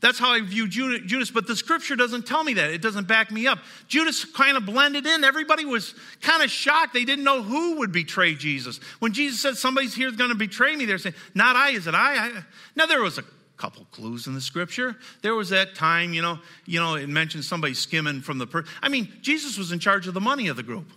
That's 0.00 0.18
how 0.18 0.30
I 0.30 0.40
view 0.40 0.68
Judas, 0.68 1.30
but 1.32 1.48
the 1.48 1.56
scripture 1.56 1.96
doesn't 1.96 2.24
tell 2.24 2.44
me 2.44 2.54
that. 2.54 2.70
It 2.70 2.80
doesn't 2.80 3.08
back 3.08 3.32
me 3.32 3.48
up. 3.48 3.58
Judas 3.88 4.24
kind 4.24 4.56
of 4.56 4.64
blended 4.64 5.06
in. 5.06 5.24
Everybody 5.24 5.64
was 5.64 5.92
kind 6.20 6.42
of 6.42 6.50
shocked. 6.50 6.94
They 6.94 7.04
didn't 7.04 7.24
know 7.24 7.42
who 7.42 7.78
would 7.78 7.90
betray 7.90 8.36
Jesus. 8.36 8.78
When 9.00 9.12
Jesus 9.12 9.40
said, 9.40 9.56
Somebody's 9.56 9.94
here 9.94 10.12
going 10.12 10.30
to 10.30 10.36
betray 10.36 10.76
me, 10.76 10.84
they're 10.84 10.98
saying, 10.98 11.16
Not 11.34 11.56
I, 11.56 11.70
is 11.70 11.88
it 11.88 11.94
I? 11.94 12.28
I? 12.28 12.44
Now, 12.76 12.86
there 12.86 13.02
was 13.02 13.18
a 13.18 13.24
couple 13.56 13.84
clues 13.90 14.28
in 14.28 14.34
the 14.34 14.40
scripture. 14.40 14.96
There 15.22 15.34
was 15.34 15.48
that 15.50 15.74
time, 15.74 16.12
you 16.12 16.22
know, 16.22 16.38
you 16.64 16.78
know, 16.78 16.94
it 16.94 17.08
mentioned 17.08 17.44
somebody 17.44 17.74
skimming 17.74 18.20
from 18.20 18.38
the 18.38 18.64
I 18.80 18.88
mean, 18.88 19.12
Jesus 19.20 19.58
was 19.58 19.72
in 19.72 19.80
charge 19.80 20.06
of 20.06 20.14
the 20.14 20.20
money 20.20 20.46
of 20.46 20.56
the 20.56 20.62
group, 20.62 20.92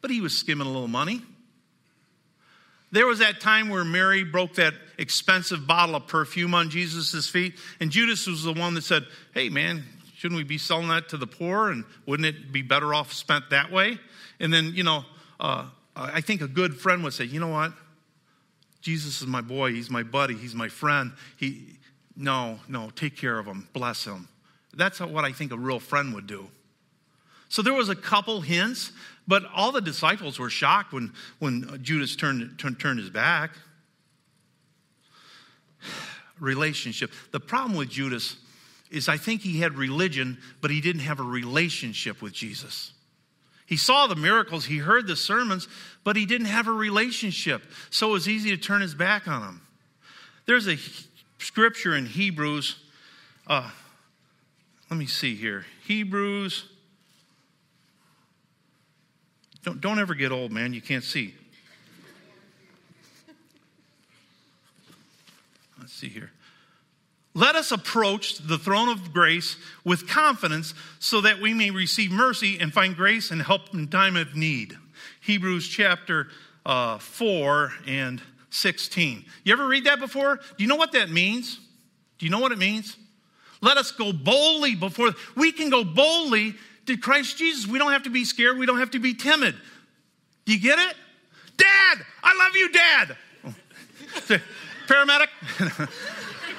but 0.00 0.12
he 0.12 0.20
was 0.20 0.38
skimming 0.38 0.68
a 0.68 0.70
little 0.70 0.86
money. 0.86 1.22
There 2.92 3.06
was 3.06 3.18
that 3.18 3.40
time 3.40 3.68
where 3.68 3.84
Mary 3.84 4.22
broke 4.22 4.54
that 4.54 4.74
expensive 4.98 5.66
bottle 5.66 5.94
of 5.94 6.06
perfume 6.06 6.54
on 6.54 6.70
Jesus' 6.70 7.28
feet, 7.28 7.54
and 7.80 7.90
Judas 7.90 8.26
was 8.26 8.44
the 8.44 8.52
one 8.52 8.74
that 8.74 8.84
said, 8.84 9.04
Hey, 9.34 9.48
man, 9.48 9.84
shouldn't 10.16 10.38
we 10.38 10.44
be 10.44 10.58
selling 10.58 10.88
that 10.88 11.08
to 11.10 11.16
the 11.16 11.26
poor? 11.26 11.70
And 11.70 11.84
wouldn't 12.06 12.26
it 12.26 12.52
be 12.52 12.62
better 12.62 12.94
off 12.94 13.12
spent 13.12 13.50
that 13.50 13.70
way? 13.70 13.98
And 14.40 14.52
then, 14.52 14.72
you 14.74 14.82
know, 14.82 15.04
uh, 15.38 15.66
I 15.94 16.20
think 16.20 16.40
a 16.40 16.48
good 16.48 16.76
friend 16.76 17.02
would 17.04 17.12
say, 17.12 17.24
You 17.24 17.40
know 17.40 17.48
what? 17.48 17.72
Jesus 18.80 19.20
is 19.20 19.26
my 19.26 19.40
boy. 19.40 19.72
He's 19.72 19.90
my 19.90 20.02
buddy. 20.02 20.34
He's 20.34 20.54
my 20.54 20.68
friend. 20.68 21.12
He, 21.36 21.78
no, 22.16 22.60
no, 22.68 22.90
take 22.90 23.16
care 23.16 23.38
of 23.38 23.46
him. 23.46 23.68
Bless 23.72 24.04
him. 24.04 24.28
That's 24.74 25.00
what 25.00 25.24
I 25.24 25.32
think 25.32 25.52
a 25.52 25.58
real 25.58 25.80
friend 25.80 26.14
would 26.14 26.26
do. 26.26 26.48
So 27.48 27.62
there 27.62 27.74
was 27.74 27.88
a 27.88 27.96
couple 27.96 28.40
hints, 28.40 28.92
but 29.26 29.44
all 29.54 29.72
the 29.72 29.80
disciples 29.80 30.38
were 30.38 30.50
shocked 30.50 30.92
when, 30.92 31.12
when 31.38 31.80
Judas 31.82 32.16
turned, 32.16 32.58
turned, 32.58 32.78
turned 32.78 32.98
his 32.98 33.10
back. 33.10 33.52
Relationship. 36.40 37.10
The 37.32 37.40
problem 37.40 37.76
with 37.76 37.88
Judas 37.88 38.36
is 38.90 39.08
I 39.08 39.16
think 39.16 39.42
he 39.42 39.60
had 39.60 39.74
religion, 39.74 40.38
but 40.60 40.70
he 40.70 40.80
didn't 40.80 41.02
have 41.02 41.20
a 41.20 41.24
relationship 41.24 42.22
with 42.22 42.32
Jesus. 42.32 42.92
He 43.66 43.76
saw 43.76 44.06
the 44.06 44.14
miracles, 44.14 44.64
he 44.64 44.78
heard 44.78 45.06
the 45.06 45.16
sermons, 45.16 45.66
but 46.04 46.14
he 46.14 46.24
didn't 46.24 46.46
have 46.46 46.68
a 46.68 46.72
relationship. 46.72 47.62
So 47.90 48.10
it 48.10 48.12
was 48.12 48.28
easy 48.28 48.50
to 48.50 48.56
turn 48.56 48.80
his 48.80 48.94
back 48.94 49.26
on 49.26 49.42
him. 49.42 49.60
There's 50.46 50.68
a 50.68 50.76
scripture 51.38 51.96
in 51.96 52.06
Hebrews. 52.06 52.76
Uh, 53.46 53.68
let 54.88 54.96
me 54.96 55.06
see 55.06 55.34
here. 55.34 55.66
Hebrews 55.84 56.66
don't, 59.66 59.80
don't 59.80 59.98
ever 59.98 60.14
get 60.14 60.30
old, 60.30 60.52
man. 60.52 60.72
You 60.72 60.80
can't 60.80 61.02
see. 61.02 61.34
See 65.96 66.08
here. 66.08 66.30
Let 67.34 67.54
us 67.54 67.70
approach 67.70 68.38
the 68.38 68.56
throne 68.58 68.88
of 68.88 69.12
grace 69.12 69.56
with 69.84 70.08
confidence 70.08 70.72
so 70.98 71.20
that 71.20 71.40
we 71.40 71.52
may 71.52 71.70
receive 71.70 72.10
mercy 72.10 72.58
and 72.58 72.72
find 72.72 72.96
grace 72.96 73.30
and 73.30 73.42
help 73.42 73.74
in 73.74 73.88
time 73.88 74.16
of 74.16 74.34
need. 74.34 74.76
Hebrews 75.20 75.68
chapter 75.68 76.28
uh, 76.64 76.98
4 76.98 77.72
and 77.86 78.22
16. 78.50 79.24
You 79.44 79.52
ever 79.52 79.66
read 79.66 79.84
that 79.84 80.00
before? 80.00 80.36
Do 80.36 80.64
you 80.64 80.66
know 80.66 80.76
what 80.76 80.92
that 80.92 81.10
means? 81.10 81.60
Do 82.18 82.24
you 82.24 82.32
know 82.32 82.40
what 82.40 82.52
it 82.52 82.58
means? 82.58 82.96
Let 83.60 83.76
us 83.76 83.90
go 83.90 84.12
boldly 84.12 84.74
before. 84.74 85.12
We 85.36 85.52
can 85.52 85.68
go 85.68 85.84
boldly 85.84 86.54
to 86.86 86.96
Christ 86.96 87.36
Jesus. 87.36 87.66
We 87.66 87.78
don't 87.78 87.92
have 87.92 88.04
to 88.04 88.10
be 88.10 88.24
scared. 88.24 88.58
We 88.58 88.64
don't 88.64 88.78
have 88.78 88.92
to 88.92 88.98
be 88.98 89.12
timid. 89.12 89.54
Do 90.46 90.52
you 90.54 90.60
get 90.60 90.78
it? 90.78 90.96
Dad, 91.56 91.98
I 92.22 92.34
love 92.38 92.56
you, 92.56 92.72
Dad. 92.72 93.16
Paramedic? 94.86 95.28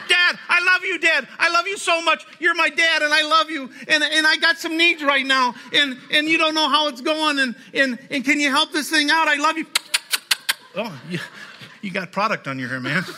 dad, 0.07 0.39
I 0.49 0.63
love 0.63 0.83
you, 0.83 0.99
Dad. 0.99 1.27
I 1.37 1.49
love 1.51 1.67
you 1.67 1.77
so 1.77 2.01
much. 2.01 2.25
You're 2.39 2.55
my 2.55 2.69
dad, 2.69 3.01
and 3.01 3.13
I 3.13 3.23
love 3.23 3.49
you. 3.49 3.69
And, 3.87 4.03
and 4.03 4.25
I 4.25 4.37
got 4.37 4.57
some 4.57 4.77
needs 4.77 5.03
right 5.03 5.25
now, 5.25 5.53
and, 5.73 5.97
and 6.11 6.27
you 6.27 6.37
don't 6.37 6.55
know 6.55 6.69
how 6.69 6.87
it's 6.87 7.01
going, 7.01 7.39
and, 7.39 7.55
and, 7.73 7.99
and 8.09 8.23
can 8.23 8.39
you 8.39 8.49
help 8.49 8.71
this 8.71 8.89
thing 8.89 9.09
out? 9.09 9.27
I 9.27 9.35
love 9.35 9.57
you. 9.57 9.65
Oh, 10.75 11.01
you, 11.09 11.19
you 11.81 11.91
got 11.91 12.11
product 12.11 12.47
on 12.47 12.59
your 12.59 12.69
hair, 12.69 12.79
man. 12.79 13.03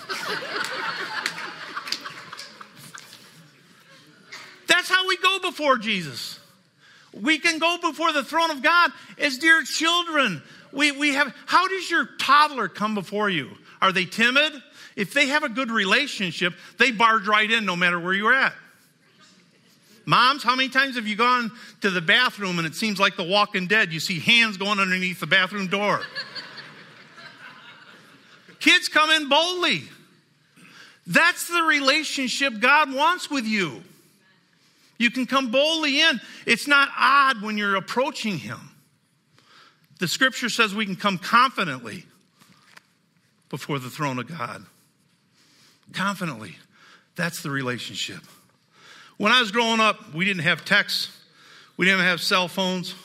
That's 4.68 4.90
how 4.90 5.08
we 5.08 5.18
go 5.18 5.40
before 5.40 5.78
Jesus. 5.78 6.40
We 7.12 7.40
can 7.40 7.58
go 7.58 7.78
before 7.82 8.14
the 8.14 8.24
throne 8.24 8.52
of 8.52 8.62
God 8.62 8.92
as 9.18 9.40
dear 9.40 9.64
children. 9.64 10.44
We, 10.72 10.92
we 10.92 11.16
have, 11.16 11.34
how 11.48 11.68
does 11.68 11.90
your 11.90 12.08
toddler 12.20 12.68
come 12.68 12.94
before 12.94 13.30
you? 13.30 13.50
Are 13.82 13.92
they 13.92 14.06
timid? 14.06 14.54
If 15.00 15.14
they 15.14 15.28
have 15.28 15.44
a 15.44 15.50
good 15.50 15.72
relationship, 15.72 16.54
they 16.78 16.92
barge 16.92 17.26
right 17.26 17.50
in 17.50 17.66
no 17.66 17.78
matter 17.78 17.98
where 17.98 18.14
you're 18.14 18.34
at. 18.34 18.52
Moms, 20.06 20.44
how 20.44 20.58
many 20.58 20.68
times 20.68 20.98
have 20.98 21.08
you 21.08 21.16
gone 21.16 21.54
to 21.80 21.90
the 21.90 22.02
bathroom 22.02 22.60
and 22.60 22.68
it 22.68 22.76
seems 22.76 23.00
like 23.00 23.16
the 23.16 23.24
walking 23.24 23.66
dead? 23.66 23.94
You 23.94 24.02
see 24.02 24.20
hands 24.20 24.58
going 24.58 24.78
underneath 24.78 25.22
the 25.22 25.28
bathroom 25.28 25.68
door. 25.68 26.02
Kids 28.60 28.90
come 28.90 29.10
in 29.10 29.30
boldly. 29.30 29.84
That's 31.08 31.48
the 31.48 31.62
relationship 31.62 32.60
God 32.60 32.94
wants 32.94 33.32
with 33.32 33.46
you. 33.46 33.82
You 34.98 35.12
can 35.12 35.26
come 35.26 35.50
boldly 35.50 36.02
in. 36.02 36.20
It's 36.46 36.68
not 36.68 36.90
odd 36.98 37.42
when 37.42 37.58
you're 37.58 37.78
approaching 37.78 38.38
Him. 38.38 38.60
The 40.00 40.10
scripture 40.10 40.50
says 40.50 40.76
we 40.76 40.86
can 40.86 40.98
come 40.98 41.18
confidently 41.18 42.04
before 43.50 43.80
the 43.80 43.90
throne 43.90 44.20
of 44.20 44.28
God. 44.28 44.66
Confidently. 45.94 46.56
That's 47.16 47.42
the 47.42 47.50
relationship. 47.50 48.22
When 49.18 49.32
I 49.32 49.42
was 49.42 49.52
growing 49.52 49.80
up, 49.80 50.14
we 50.14 50.24
didn't 50.26 50.44
have 50.44 50.64
texts, 50.64 51.10
we 51.78 51.86
didn't 51.86 52.06
have 52.06 52.22
cell 52.22 52.48
phones. 52.48 52.96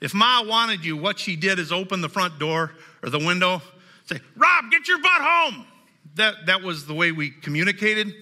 If 0.00 0.14
Ma 0.14 0.42
wanted 0.42 0.84
you, 0.84 0.96
what 0.96 1.18
she 1.18 1.36
did 1.36 1.58
is 1.58 1.70
open 1.70 2.00
the 2.00 2.08
front 2.08 2.38
door 2.38 2.72
or 3.02 3.08
the 3.08 3.20
window, 3.20 3.62
say, 4.06 4.18
Rob, 4.36 4.70
get 4.70 4.88
your 4.88 4.98
butt 4.98 5.20
home. 5.20 5.64
That, 6.16 6.46
that 6.46 6.62
was 6.62 6.86
the 6.86 6.94
way 6.94 7.12
we 7.12 7.30
communicated. 7.30 8.12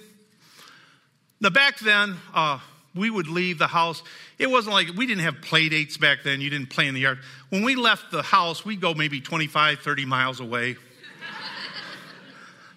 Now, 1.41 1.49
back 1.49 1.79
then, 1.79 2.17
uh, 2.35 2.59
we 2.95 3.09
would 3.09 3.29
leave 3.29 3.59
the 3.59 3.67
house. 3.67 4.03
It 4.39 4.51
wasn't 4.51 4.75
like 4.75 4.89
we 4.97 5.07
didn't 5.07 5.23
have 5.23 5.41
play 5.41 5.69
dates 5.69 5.97
back 5.97 6.23
then. 6.23 6.41
You 6.41 6.51
didn't 6.51 6.71
play 6.71 6.87
in 6.87 6.95
the 6.95 7.01
yard. 7.01 7.19
When 7.49 7.63
we 7.63 7.77
left 7.77 8.11
the 8.11 8.23
house, 8.23 8.65
we'd 8.65 8.81
go 8.81 8.95
maybe 8.95 9.21
25, 9.21 9.81
30 9.81 10.05
miles 10.05 10.41
away. 10.41 10.77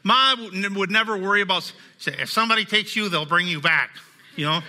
Mom 0.04 0.52
would 0.76 0.92
never 0.92 1.18
worry 1.18 1.42
about, 1.42 1.72
say, 1.98 2.16
if 2.20 2.30
somebody 2.30 2.66
takes 2.66 2.96
you, 2.96 3.10
they'll 3.10 3.26
bring 3.26 3.48
you 3.48 3.62
back, 3.62 3.92
you 4.36 4.46
know? 4.46 4.62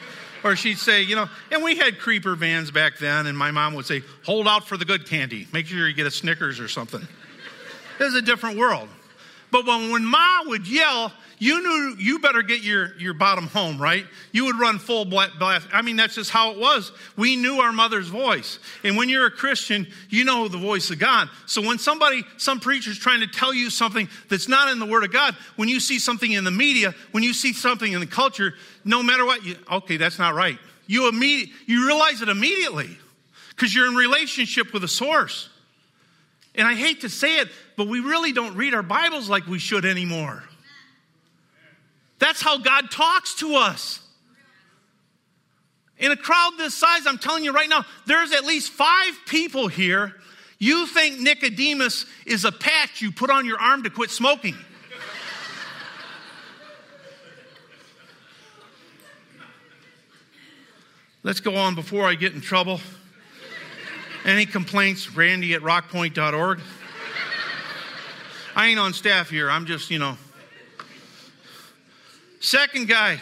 Or 0.45 0.57
she'd 0.57 0.79
say, 0.79 1.03
you 1.03 1.17
know, 1.17 1.29
and 1.51 1.63
we 1.63 1.77
had 1.77 1.99
creeper 1.99 2.37
vans 2.37 2.71
back 2.71 2.99
then, 2.99 3.27
and 3.27 3.37
my 3.37 3.51
mom 3.51 3.75
would 3.75 3.87
say, 3.87 4.03
hold 4.25 4.47
out 4.47 4.69
for 4.69 4.77
the 4.77 4.85
good 4.85 5.09
candy. 5.09 5.49
Make 5.53 5.67
sure 5.67 5.89
you 5.89 5.95
get 5.95 6.07
a 6.07 6.11
Snickers 6.11 6.61
or 6.61 6.69
something. 6.69 7.01
It 7.99 8.03
was 8.03 8.15
a 8.15 8.23
different 8.23 8.59
world. 8.59 8.89
But 9.55 9.67
when, 9.67 9.93
when 9.93 10.05
Ma 10.05 10.41
would 10.47 10.67
yell, 10.67 11.13
you 11.39 11.63
knew 11.63 11.95
you 11.97 12.19
better 12.19 12.43
get 12.43 12.65
your, 12.65 12.99
your 12.99 13.15
bottom 13.15 13.47
home, 13.47 13.81
right? 13.81 14.05
You 14.33 14.47
would 14.47 14.59
run 14.59 14.81
full 14.81 15.05
blast. 15.05 15.69
I 15.73 15.81
mean, 15.81 15.95
that's 15.95 16.17
just 16.17 16.33
how 16.33 16.51
it 16.51 16.59
was. 16.59 16.91
We 17.17 17.37
knew 17.37 17.61
our 17.61 17.73
mother's 17.73 18.09
voice. 18.09 18.59
And 18.83 18.97
when 18.97 19.09
you're 19.09 19.27
a 19.27 19.31
Christian, 19.31 19.87
you 20.09 20.25
know 20.25 20.49
the 20.49 20.59
voice 20.59 20.91
of 20.91 20.99
God. 20.99 21.29
So 21.47 21.63
when 21.63 21.79
somebody, 21.79 22.25
some 22.37 22.59
preacher's 22.59 22.99
trying 22.99 23.21
to 23.21 23.29
tell 23.29 23.55
you 23.55 23.71
something 23.71 24.09
that's 24.29 24.49
not 24.49 24.73
in 24.73 24.81
the 24.81 24.87
Word 24.87 25.05
of 25.05 25.13
God, 25.13 25.37
when 25.55 25.69
you 25.69 25.79
see 25.79 26.01
something 26.01 26.33
in 26.33 26.43
the 26.43 26.51
media, 26.51 26.93
when 27.13 27.23
you 27.23 27.33
see 27.33 27.53
something 27.53 27.93
in 27.93 28.01
the 28.01 28.07
culture, 28.09 28.55
no 28.85 29.05
matter 29.05 29.25
what, 29.25 29.45
you, 29.45 29.55
okay, 29.71 29.99
that's 29.99 30.19
not 30.19 30.35
right. 30.35 30.59
You, 30.89 31.09
immediate, 31.09 31.51
you 31.67 31.87
realize 31.87 32.23
it 32.23 32.29
immediately 32.29 32.99
because 33.51 33.73
you're 33.73 33.87
in 33.87 33.95
relationship 33.95 34.73
with 34.73 34.83
a 34.83 34.89
source. 34.89 35.49
And 36.57 36.67
I 36.67 36.75
hate 36.75 37.03
to 37.03 37.09
say 37.09 37.39
it, 37.39 37.49
but 37.77 37.89
we 37.89 38.01
really 38.01 38.33
don't 38.33 38.57
read 38.57 38.75
our 38.75 38.83
Bibles 38.83 39.29
like 39.29 39.47
we 39.47 39.59
should 39.59 39.85
anymore. 39.85 40.43
That's 42.19 42.41
how 42.41 42.59
God 42.59 42.91
talks 42.91 43.35
to 43.37 43.57
us. 43.57 44.01
In 45.99 46.11
a 46.11 46.17
crowd 46.17 46.53
this 46.59 46.75
size, 46.75 47.07
I'm 47.07 47.19
telling 47.19 47.45
you 47.45 47.53
right 47.53 47.69
now, 47.69 47.85
there's 48.07 48.33
at 48.33 48.45
least 48.45 48.73
five 48.73 49.15
people 49.27 49.69
here. 49.69 50.15
You 50.59 50.87
think 50.87 51.21
Nicodemus 51.21 52.07
is 52.27 52.45
a 52.45 52.53
patch 52.53 53.01
you 53.03 53.13
put 53.13 53.31
on 53.31 53.47
your 53.47 53.61
arm 53.61 53.83
to 53.85 53.91
quit 53.91 54.11
smoking. 54.11 54.57
Let's 61.23 61.41
go 61.41 61.57
on 61.57 61.75
before 61.75 62.07
I 62.07 62.17
get 62.17 62.35
in 62.35 62.41
trouble. 62.43 62.81
Any 64.27 64.47
complaints, 64.47 65.11
randy 65.15 65.55
at 65.55 65.63
rockpoint.org. 65.63 66.61
I 68.57 68.67
ain't 68.67 68.79
on 68.79 68.93
staff 68.93 69.31
here. 69.31 69.51
I'm 69.51 69.67
just, 69.67 69.91
you 69.91 69.99
know. 69.99 70.17
Second 72.41 72.89
guy, 72.89 73.21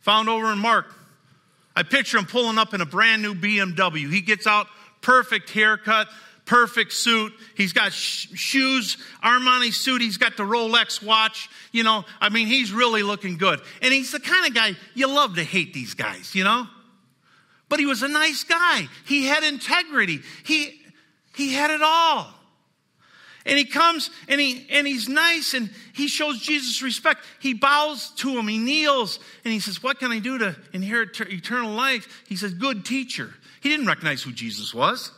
found 0.00 0.28
over 0.28 0.50
in 0.52 0.58
Mark. 0.58 0.86
I 1.76 1.82
picture 1.82 2.18
him 2.18 2.26
pulling 2.26 2.58
up 2.58 2.74
in 2.74 2.80
a 2.80 2.86
brand 2.86 3.22
new 3.22 3.34
BMW. 3.34 4.10
He 4.10 4.20
gets 4.22 4.46
out, 4.46 4.66
perfect 5.02 5.50
haircut, 5.50 6.08
perfect 6.46 6.92
suit. 6.92 7.32
He's 7.56 7.72
got 7.72 7.92
sh- 7.92 8.26
shoes, 8.34 8.96
Armani 9.22 9.72
suit. 9.72 10.02
He's 10.02 10.16
got 10.16 10.36
the 10.36 10.42
Rolex 10.42 11.02
watch. 11.02 11.48
You 11.70 11.84
know, 11.84 12.04
I 12.20 12.28
mean, 12.28 12.48
he's 12.48 12.72
really 12.72 13.04
looking 13.04 13.36
good. 13.36 13.60
And 13.82 13.92
he's 13.92 14.10
the 14.10 14.20
kind 14.20 14.46
of 14.46 14.54
guy 14.54 14.72
you 14.94 15.06
love 15.06 15.36
to 15.36 15.44
hate 15.44 15.72
these 15.72 15.94
guys, 15.94 16.34
you 16.34 16.42
know? 16.42 16.66
But 17.68 17.78
he 17.78 17.86
was 17.86 18.02
a 18.02 18.08
nice 18.08 18.42
guy. 18.42 18.88
He 19.06 19.26
had 19.26 19.44
integrity. 19.44 20.20
He, 20.44 20.80
he 21.36 21.52
had 21.52 21.70
it 21.70 21.82
all. 21.82 22.34
And 23.46 23.58
he 23.58 23.64
comes 23.64 24.10
and 24.28 24.40
he 24.40 24.66
and 24.70 24.86
he's 24.86 25.08
nice 25.08 25.54
and 25.54 25.70
he 25.94 26.08
shows 26.08 26.40
Jesus 26.40 26.82
respect. 26.82 27.24
He 27.40 27.54
bows 27.54 28.10
to 28.16 28.38
him, 28.38 28.48
he 28.48 28.58
kneels, 28.58 29.18
and 29.44 29.52
he 29.52 29.60
says, 29.60 29.82
What 29.82 29.98
can 29.98 30.12
I 30.12 30.18
do 30.18 30.38
to 30.38 30.56
inherit 30.72 31.18
eternal 31.20 31.72
life? 31.72 32.24
He 32.28 32.36
says, 32.36 32.52
Good 32.52 32.84
teacher. 32.84 33.32
He 33.62 33.68
didn't 33.68 33.86
recognize 33.86 34.22
who 34.22 34.32
Jesus 34.32 34.74
was. 34.74 35.12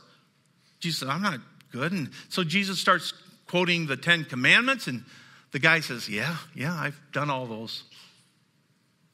Jesus 0.80 1.00
said, 1.00 1.08
I'm 1.08 1.22
not 1.22 1.40
good. 1.72 1.92
And 1.92 2.10
so 2.28 2.44
Jesus 2.44 2.78
starts 2.78 3.12
quoting 3.48 3.86
the 3.86 3.96
Ten 3.96 4.24
Commandments, 4.24 4.86
and 4.86 5.04
the 5.50 5.58
guy 5.58 5.80
says, 5.80 6.08
Yeah, 6.08 6.36
yeah, 6.54 6.74
I've 6.74 7.00
done 7.12 7.28
all 7.28 7.46
those. 7.46 7.82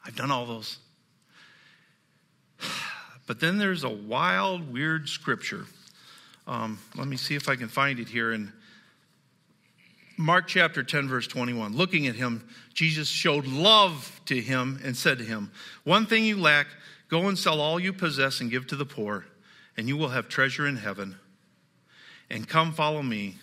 I've 0.05 0.17
done 0.17 0.31
all 0.31 0.47
those. 0.47 0.79
But 3.27 3.41
then 3.41 3.59
there's 3.59 3.85
a 3.85 3.91
wild, 3.91 4.73
weird 4.73 5.07
scripture. 5.07 5.67
Um, 6.47 6.79
let 6.97 7.07
me 7.07 7.19
see 7.19 7.35
if 7.35 7.47
I 7.47 7.57
can 7.57 7.69
find 7.69 8.01
it 8.01 8.09
here 8.09 8.33
in 8.33 8.51
Mark 10.21 10.49
chapter 10.49 10.83
10, 10.83 11.09
verse 11.09 11.29
21. 11.29 11.77
Looking 11.77 12.09
at 12.09 12.17
him, 12.17 12.47
Jesus 12.75 13.07
showed 13.07 13.47
love 13.47 14.21
to 14.27 14.41
him 14.41 14.81
and 14.83 14.97
said 14.97 15.19
to 15.19 15.25
him, 15.25 15.53
One 15.85 16.07
thing 16.07 16.25
you 16.25 16.37
lack, 16.37 16.67
go 17.09 17.29
and 17.29 17.39
sell 17.39 17.61
all 17.61 17.79
you 17.79 17.93
possess 17.93 18.41
and 18.41 18.51
give 18.51 18.67
to 18.67 18.77
the 18.77 18.85
poor, 18.85 19.25
and 19.77 19.87
you 19.87 19.97
will 19.97 20.09
have 20.09 20.29
treasure 20.29 20.67
in 20.67 20.75
heaven. 20.75 21.15
And 22.29 22.49
come 22.49 22.73
follow 22.73 23.01
me. 23.01 23.37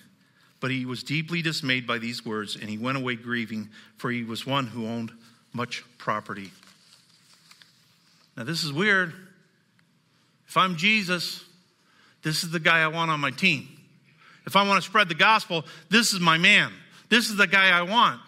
But 0.60 0.72
he 0.72 0.86
was 0.86 1.02
deeply 1.02 1.42
dismayed 1.42 1.88
by 1.88 1.98
these 1.98 2.26
words, 2.26 2.58
and 2.58 2.70
he 2.70 2.78
went 2.78 2.98
away 2.98 3.16
grieving, 3.16 3.70
for 3.98 4.12
he 4.12 4.24
was 4.24 4.46
one 4.46 4.68
who 4.68 4.86
owned 4.86 5.14
much 5.54 5.84
property. 5.98 6.52
Now, 8.36 8.44
this 8.44 8.66
is 8.66 8.74
weird. 8.74 9.14
If 10.48 10.58
I'm 10.58 10.76
Jesus, 10.76 11.44
this 12.22 12.44
is 12.44 12.52
the 12.52 12.60
guy 12.60 12.82
I 12.82 12.88
want 12.88 13.12
on 13.12 13.22
my 13.22 13.32
team. 13.32 13.75
If 14.46 14.56
I 14.56 14.68
want 14.68 14.82
to 14.82 14.88
spread 14.88 15.10
the 15.10 15.16
gospel, 15.16 15.66
this 15.90 16.14
is 16.14 16.20
my 16.20 16.38
man. 16.38 16.72
This 17.10 17.30
is 17.30 17.38
the 17.38 17.48
guy 17.48 17.70
I 17.70 17.84
want. 17.84 18.22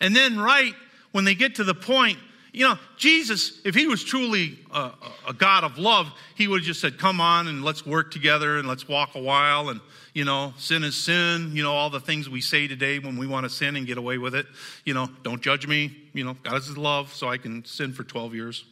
And 0.00 0.14
then, 0.14 0.38
right 0.38 0.74
when 1.12 1.24
they 1.24 1.34
get 1.34 1.56
to 1.56 1.64
the 1.64 1.74
point, 1.74 2.18
you 2.52 2.66
know, 2.66 2.78
Jesus, 2.96 3.60
if 3.66 3.74
he 3.74 3.86
was 3.86 4.02
truly 4.02 4.58
a, 4.72 4.90
a, 5.28 5.34
God 5.34 5.62
of 5.62 5.76
love, 5.76 6.10
he 6.36 6.48
would 6.48 6.60
have 6.60 6.66
just 6.66 6.80
said, 6.80 6.98
Come 6.98 7.20
on 7.20 7.48
and 7.48 7.62
let's 7.62 7.84
work 7.84 8.10
together 8.10 8.56
and 8.56 8.66
let's 8.66 8.88
walk 8.88 9.14
a 9.14 9.20
while. 9.20 9.68
And, 9.68 9.80
you 10.14 10.24
know, 10.24 10.54
sin 10.56 10.82
is 10.82 10.96
sin. 10.96 11.50
You 11.52 11.62
know, 11.62 11.72
all 11.72 11.90
the 11.90 12.00
things 12.00 12.30
we 12.30 12.40
say 12.40 12.66
today 12.66 12.98
when 12.98 13.18
we 13.18 13.26
want 13.26 13.44
to 13.44 13.50
sin 13.50 13.76
and 13.76 13.86
get 13.86 13.98
away 13.98 14.16
with 14.16 14.34
it. 14.34 14.46
You 14.86 14.94
know, 14.94 15.10
don't 15.22 15.42
judge 15.42 15.66
me. 15.66 15.94
You 16.14 16.24
know, 16.24 16.36
God 16.42 16.56
is 16.56 16.78
love, 16.78 17.12
so 17.12 17.28
I 17.28 17.36
can 17.36 17.62
sin 17.66 17.92
for 17.92 18.04
12 18.04 18.34
years. 18.34 18.64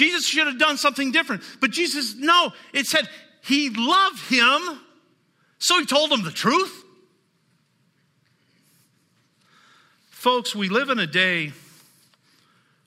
Jesus 0.00 0.26
should 0.26 0.46
have 0.46 0.58
done 0.58 0.78
something 0.78 1.12
different. 1.12 1.42
But 1.60 1.72
Jesus, 1.72 2.14
no, 2.16 2.52
it 2.72 2.86
said 2.86 3.06
he 3.44 3.68
loved 3.68 4.32
him, 4.32 4.80
so 5.58 5.78
he 5.78 5.84
told 5.84 6.10
him 6.10 6.24
the 6.24 6.30
truth. 6.30 6.84
Folks, 10.08 10.54
we 10.54 10.70
live 10.70 10.88
in 10.88 10.98
a 10.98 11.06
day 11.06 11.52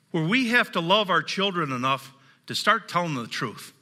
where 0.09 0.23
we 0.23 0.49
have 0.49 0.71
to 0.71 0.79
love 0.79 1.11
our 1.11 1.21
children 1.21 1.71
enough 1.71 2.11
to 2.47 2.55
start 2.55 2.89
telling 2.89 3.13
them 3.13 3.23
the 3.25 3.29
truth. 3.29 3.73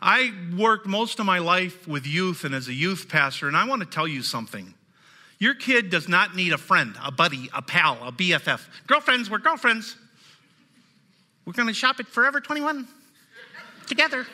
I 0.00 0.32
worked 0.56 0.86
most 0.86 1.18
of 1.18 1.26
my 1.26 1.40
life 1.40 1.88
with 1.88 2.06
youth 2.06 2.44
and 2.44 2.54
as 2.54 2.68
a 2.68 2.74
youth 2.74 3.08
pastor, 3.08 3.48
and 3.48 3.56
I 3.56 3.66
want 3.66 3.82
to 3.82 3.88
tell 3.88 4.06
you 4.06 4.22
something. 4.22 4.72
Your 5.40 5.54
kid 5.56 5.90
does 5.90 6.08
not 6.08 6.36
need 6.36 6.52
a 6.52 6.58
friend, 6.58 6.94
a 7.02 7.10
buddy, 7.10 7.50
a 7.52 7.60
pal, 7.60 7.98
a 8.06 8.12
BFF. 8.12 8.60
Girlfriends, 8.86 9.28
we're 9.28 9.38
girlfriends. 9.38 9.96
We're 11.44 11.52
going 11.52 11.68
to 11.68 11.74
shop 11.74 12.00
at 12.00 12.06
Forever 12.06 12.40
21 12.40 12.88
together. 13.86 14.26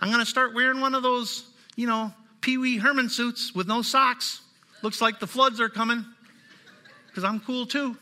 I'm 0.00 0.08
going 0.08 0.20
to 0.20 0.30
start 0.30 0.54
wearing 0.54 0.80
one 0.80 0.94
of 0.94 1.02
those, 1.02 1.44
you 1.74 1.86
know, 1.86 2.12
Pee 2.42 2.58
Wee 2.58 2.76
Herman 2.76 3.08
suits 3.08 3.54
with 3.54 3.66
no 3.66 3.82
socks. 3.82 4.40
Looks 4.82 5.00
like 5.00 5.20
the 5.20 5.26
floods 5.26 5.60
are 5.60 5.70
coming 5.70 6.04
because 7.08 7.24
I'm 7.24 7.40
cool 7.40 7.66
too. 7.66 7.96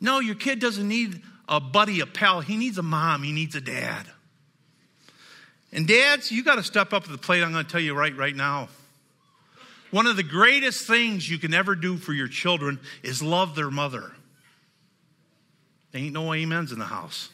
No, 0.00 0.18
your 0.18 0.34
kid 0.34 0.58
doesn't 0.58 0.88
need 0.88 1.22
a 1.48 1.60
buddy, 1.60 2.00
a 2.00 2.06
pal. 2.06 2.40
He 2.40 2.56
needs 2.56 2.78
a 2.78 2.82
mom, 2.82 3.22
he 3.22 3.32
needs 3.32 3.54
a 3.54 3.60
dad. 3.60 4.06
And 5.72 5.86
dads, 5.86 6.32
you 6.32 6.42
got 6.42 6.56
to 6.56 6.64
step 6.64 6.92
up 6.92 7.04
to 7.04 7.12
the 7.12 7.18
plate. 7.18 7.44
I'm 7.44 7.52
going 7.52 7.64
to 7.64 7.70
tell 7.70 7.80
you 7.80 7.94
right 7.94 8.16
right 8.16 8.34
now. 8.34 8.68
One 9.92 10.06
of 10.06 10.16
the 10.16 10.22
greatest 10.22 10.86
things 10.86 11.28
you 11.28 11.38
can 11.38 11.54
ever 11.54 11.74
do 11.74 11.96
for 11.96 12.12
your 12.12 12.28
children 12.28 12.80
is 13.02 13.22
love 13.22 13.54
their 13.54 13.70
mother. 13.70 14.12
There 15.92 16.00
ain't 16.00 16.14
no 16.14 16.32
amens 16.32 16.72
in 16.72 16.78
the 16.78 16.84
house. 16.84 17.30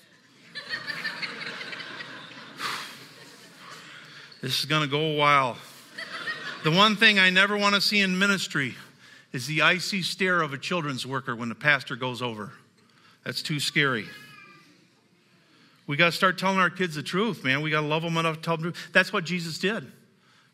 this 4.41 4.59
is 4.59 4.65
going 4.65 4.83
to 4.83 4.89
go 4.89 5.13
a 5.13 5.17
while. 5.17 5.57
The 6.65 6.71
one 6.71 6.97
thing 6.97 7.19
I 7.19 7.31
never 7.31 7.57
want 7.57 7.75
to 7.75 7.81
see 7.81 8.01
in 8.01 8.19
ministry 8.19 8.75
is 9.33 9.47
the 9.47 9.63
icy 9.63 10.03
stare 10.03 10.41
of 10.41 10.53
a 10.53 10.59
children's 10.59 11.07
worker 11.07 11.37
when 11.37 11.49
the 11.49 11.55
pastor 11.55 11.95
goes 11.95 12.23
over. 12.23 12.53
That's 13.25 13.43
too 13.43 13.61
scary. 13.61 14.07
We 15.87 15.97
got 15.97 16.07
to 16.07 16.13
start 16.13 16.39
telling 16.39 16.59
our 16.59 16.71
kids 16.71 16.95
the 16.95 17.03
truth, 17.03 17.45
man. 17.45 17.61
We 17.61 17.71
got 17.71 17.83
to 17.83 17.87
love 17.87 18.03
them 18.03 18.17
enough 18.17 18.37
to 18.37 18.43
tell 18.43 18.57
them 18.57 18.67
the 18.67 18.73
truth. 18.73 18.89
That's 18.93 19.13
what 19.13 19.25
Jesus 19.25 19.59
did. 19.59 19.87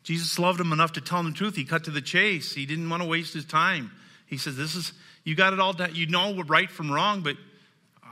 Jesus 0.03 0.38
loved 0.38 0.59
them 0.59 0.73
enough 0.73 0.93
to 0.93 1.01
tell 1.01 1.23
them 1.23 1.33
the 1.33 1.38
truth. 1.38 1.55
He 1.55 1.65
cut 1.65 1.85
to 1.85 1.91
the 1.91 2.03
chase. 2.03 2.53
He 2.55 2.67
didn't 2.67 2.91
want 2.91 3.03
to 3.03 3.09
waste 3.09 3.33
his 3.33 3.45
time. 3.45 3.93
He 4.27 4.37
says, 4.37 4.57
This 4.57 4.75
is, 4.75 4.93
you 5.25 5.35
got 5.35 5.53
it 5.53 5.61
all 5.61 5.73
done. 5.73 5.95
You 5.95 6.07
know 6.07 6.43
right 6.43 6.71
from 6.71 6.91
wrong, 6.91 7.21
but 7.21 7.37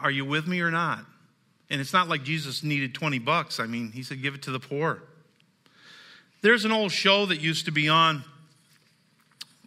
are 0.03 0.11
you 0.11 0.25
with 0.25 0.47
me 0.47 0.61
or 0.61 0.71
not? 0.71 1.05
And 1.71 1.81
it's 1.81 1.93
not 1.93 2.09
like 2.09 2.25
Jesus 2.25 2.63
needed 2.63 2.95
20 2.95 3.19
bucks. 3.21 3.61
I 3.61 3.67
mean, 3.67 3.93
he 3.93 4.03
said, 4.03 4.23
give 4.23 4.35
it 4.35 4.43
to 4.43 4.51
the 4.51 4.59
poor. 4.59 5.03
There's 6.43 6.65
an 6.65 6.73
old 6.73 6.91
show 6.91 7.27
that 7.27 7.41
used 7.41 7.67
to 7.67 7.71
be 7.71 7.89
on 7.89 8.25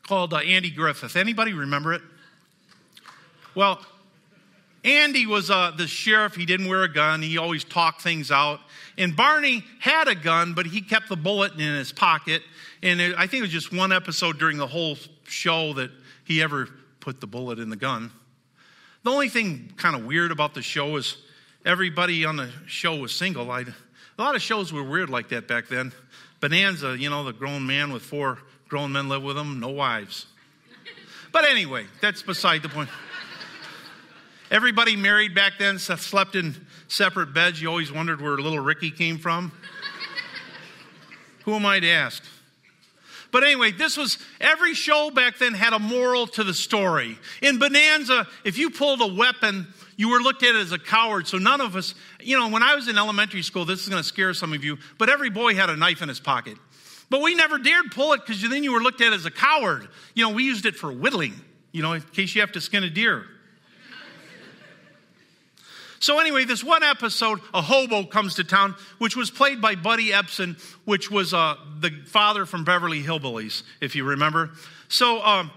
called 0.07 0.33
uh, 0.33 0.37
Andy 0.37 0.69
Griffith. 0.69 1.15
Anybody 1.15 1.53
remember 1.53 1.93
it? 1.93 2.01
Well, 3.55 3.79
Andy 4.83 5.25
was 5.25 5.49
uh, 5.49 5.71
the 5.77 5.87
sheriff. 5.87 6.35
He 6.35 6.45
didn't 6.45 6.67
wear 6.67 6.83
a 6.83 6.91
gun. 6.91 7.21
He 7.21 7.37
always 7.37 7.63
talked 7.63 8.01
things 8.01 8.31
out. 8.31 8.59
And 8.97 9.15
Barney 9.15 9.63
had 9.79 10.07
a 10.07 10.15
gun, 10.15 10.53
but 10.53 10.65
he 10.65 10.81
kept 10.81 11.07
the 11.07 11.15
bullet 11.15 11.53
in 11.53 11.59
his 11.59 11.91
pocket. 11.91 12.41
And 12.81 12.99
it, 12.99 13.15
I 13.17 13.27
think 13.27 13.39
it 13.39 13.43
was 13.43 13.51
just 13.51 13.71
one 13.71 13.93
episode 13.93 14.39
during 14.39 14.57
the 14.57 14.67
whole 14.67 14.97
show 15.23 15.73
that 15.73 15.89
he 16.25 16.41
ever 16.41 16.67
put 16.99 17.21
the 17.21 17.27
bullet 17.27 17.59
in 17.59 17.69
the 17.69 17.75
gun. 17.75 18.11
The 19.03 19.09
only 19.09 19.27
thing 19.27 19.73
kind 19.75 19.95
of 19.95 20.05
weird 20.05 20.31
about 20.31 20.53
the 20.53 20.61
show 20.61 20.95
is 20.95 21.17
everybody 21.65 22.23
on 22.23 22.37
the 22.37 22.49
show 22.67 22.95
was 22.95 23.13
single. 23.13 23.51
I, 23.51 23.61
A 23.61 24.21
lot 24.21 24.35
of 24.35 24.41
shows 24.41 24.71
were 24.71 24.83
weird 24.83 25.09
like 25.09 25.29
that 25.29 25.47
back 25.47 25.67
then. 25.67 25.91
Bonanza, 26.39 26.97
you 26.97 27.09
know, 27.09 27.23
the 27.25 27.33
grown 27.33 27.65
man 27.65 27.91
with 27.91 28.01
four 28.01 28.39
grown 28.69 28.93
men 28.93 29.09
live 29.09 29.21
with 29.21 29.37
him, 29.37 29.59
no 29.59 29.69
wives. 29.69 30.27
But 31.33 31.45
anyway, 31.45 31.85
that's 32.01 32.21
beside 32.21 32.63
the 32.63 32.69
point. 32.69 32.89
Everybody 34.49 34.95
married 34.95 35.35
back 35.35 35.53
then 35.59 35.79
slept 35.79 36.35
in 36.35 36.55
separate 36.87 37.33
beds. 37.33 37.61
You 37.61 37.69
always 37.69 37.91
wondered 37.91 38.21
where 38.21 38.37
little 38.37 38.59
Ricky 38.59 38.91
came 38.91 39.17
from. 39.17 39.51
Who 41.43 41.55
am 41.55 41.65
I 41.65 41.79
to 41.79 41.89
ask? 41.89 42.23
But 43.33 43.43
anyway, 43.43 43.71
this 43.71 43.97
was 43.97 44.19
every 44.39 44.75
show 44.75 45.09
back 45.09 45.39
then 45.39 45.55
had 45.55 45.73
a 45.73 45.79
moral 45.79 46.27
to 46.27 46.43
the 46.43 46.53
story. 46.53 47.17
In 47.41 47.57
Bonanza, 47.57 48.27
if 48.45 48.59
you 48.59 48.69
pulled 48.69 49.01
a 49.01 49.11
weapon, 49.11 49.67
you 49.97 50.09
were 50.09 50.19
looked 50.19 50.43
at 50.43 50.53
as 50.53 50.71
a 50.71 50.77
coward. 50.77 51.27
So 51.27 51.39
none 51.39 51.59
of 51.59 51.75
us, 51.75 51.95
you 52.21 52.37
know, 52.37 52.49
when 52.49 52.61
I 52.61 52.75
was 52.75 52.87
in 52.87 52.95
elementary 52.95 53.41
school, 53.41 53.65
this 53.65 53.81
is 53.81 53.89
going 53.89 54.03
to 54.03 54.07
scare 54.07 54.35
some 54.35 54.53
of 54.53 54.63
you, 54.63 54.77
but 54.99 55.09
every 55.09 55.31
boy 55.31 55.55
had 55.55 55.71
a 55.71 55.75
knife 55.75 56.03
in 56.03 56.09
his 56.09 56.19
pocket. 56.19 56.59
But 57.09 57.23
we 57.23 57.33
never 57.33 57.57
dared 57.57 57.85
pull 57.89 58.13
it 58.13 58.21
because 58.23 58.39
then 58.47 58.63
you 58.63 58.71
were 58.71 58.81
looked 58.81 59.01
at 59.01 59.13
as 59.13 59.25
a 59.25 59.31
coward. 59.31 59.87
You 60.13 60.23
know, 60.23 60.35
we 60.35 60.43
used 60.43 60.67
it 60.67 60.75
for 60.75 60.91
whittling, 60.91 61.33
you 61.71 61.81
know, 61.81 61.93
in 61.93 62.01
case 62.01 62.35
you 62.35 62.41
have 62.41 62.51
to 62.51 62.61
skin 62.61 62.83
a 62.83 62.89
deer. 62.89 63.25
So, 66.03 66.19
anyway, 66.19 66.43
this 66.43 66.65
one 66.65 66.83
episode, 66.83 67.39
a 67.53 67.61
hobo 67.61 68.03
comes 68.03 68.35
to 68.35 68.43
town, 68.43 68.75
which 68.97 69.15
was 69.15 69.31
played 69.31 69.61
by 69.61 69.75
Buddy 69.75 70.09
Ebsen, 70.09 70.59
which 70.83 71.09
was 71.09 71.33
uh, 71.33 71.55
the 71.79 71.91
father 72.07 72.45
from 72.45 72.65
Beverly 72.65 73.01
Hillbillies, 73.01 73.63
if 73.79 73.95
you 73.95 74.03
remember. 74.03 74.49
So, 74.89 75.23
um, 75.23 75.49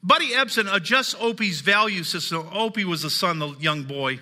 Buddy 0.00 0.28
Ebsen 0.28 0.72
adjusts 0.72 1.16
Opie's 1.18 1.60
value 1.60 2.04
system. 2.04 2.48
Opie 2.52 2.84
was 2.84 3.02
the 3.02 3.10
son, 3.10 3.40
the 3.40 3.48
young 3.58 3.82
boy. 3.82 4.20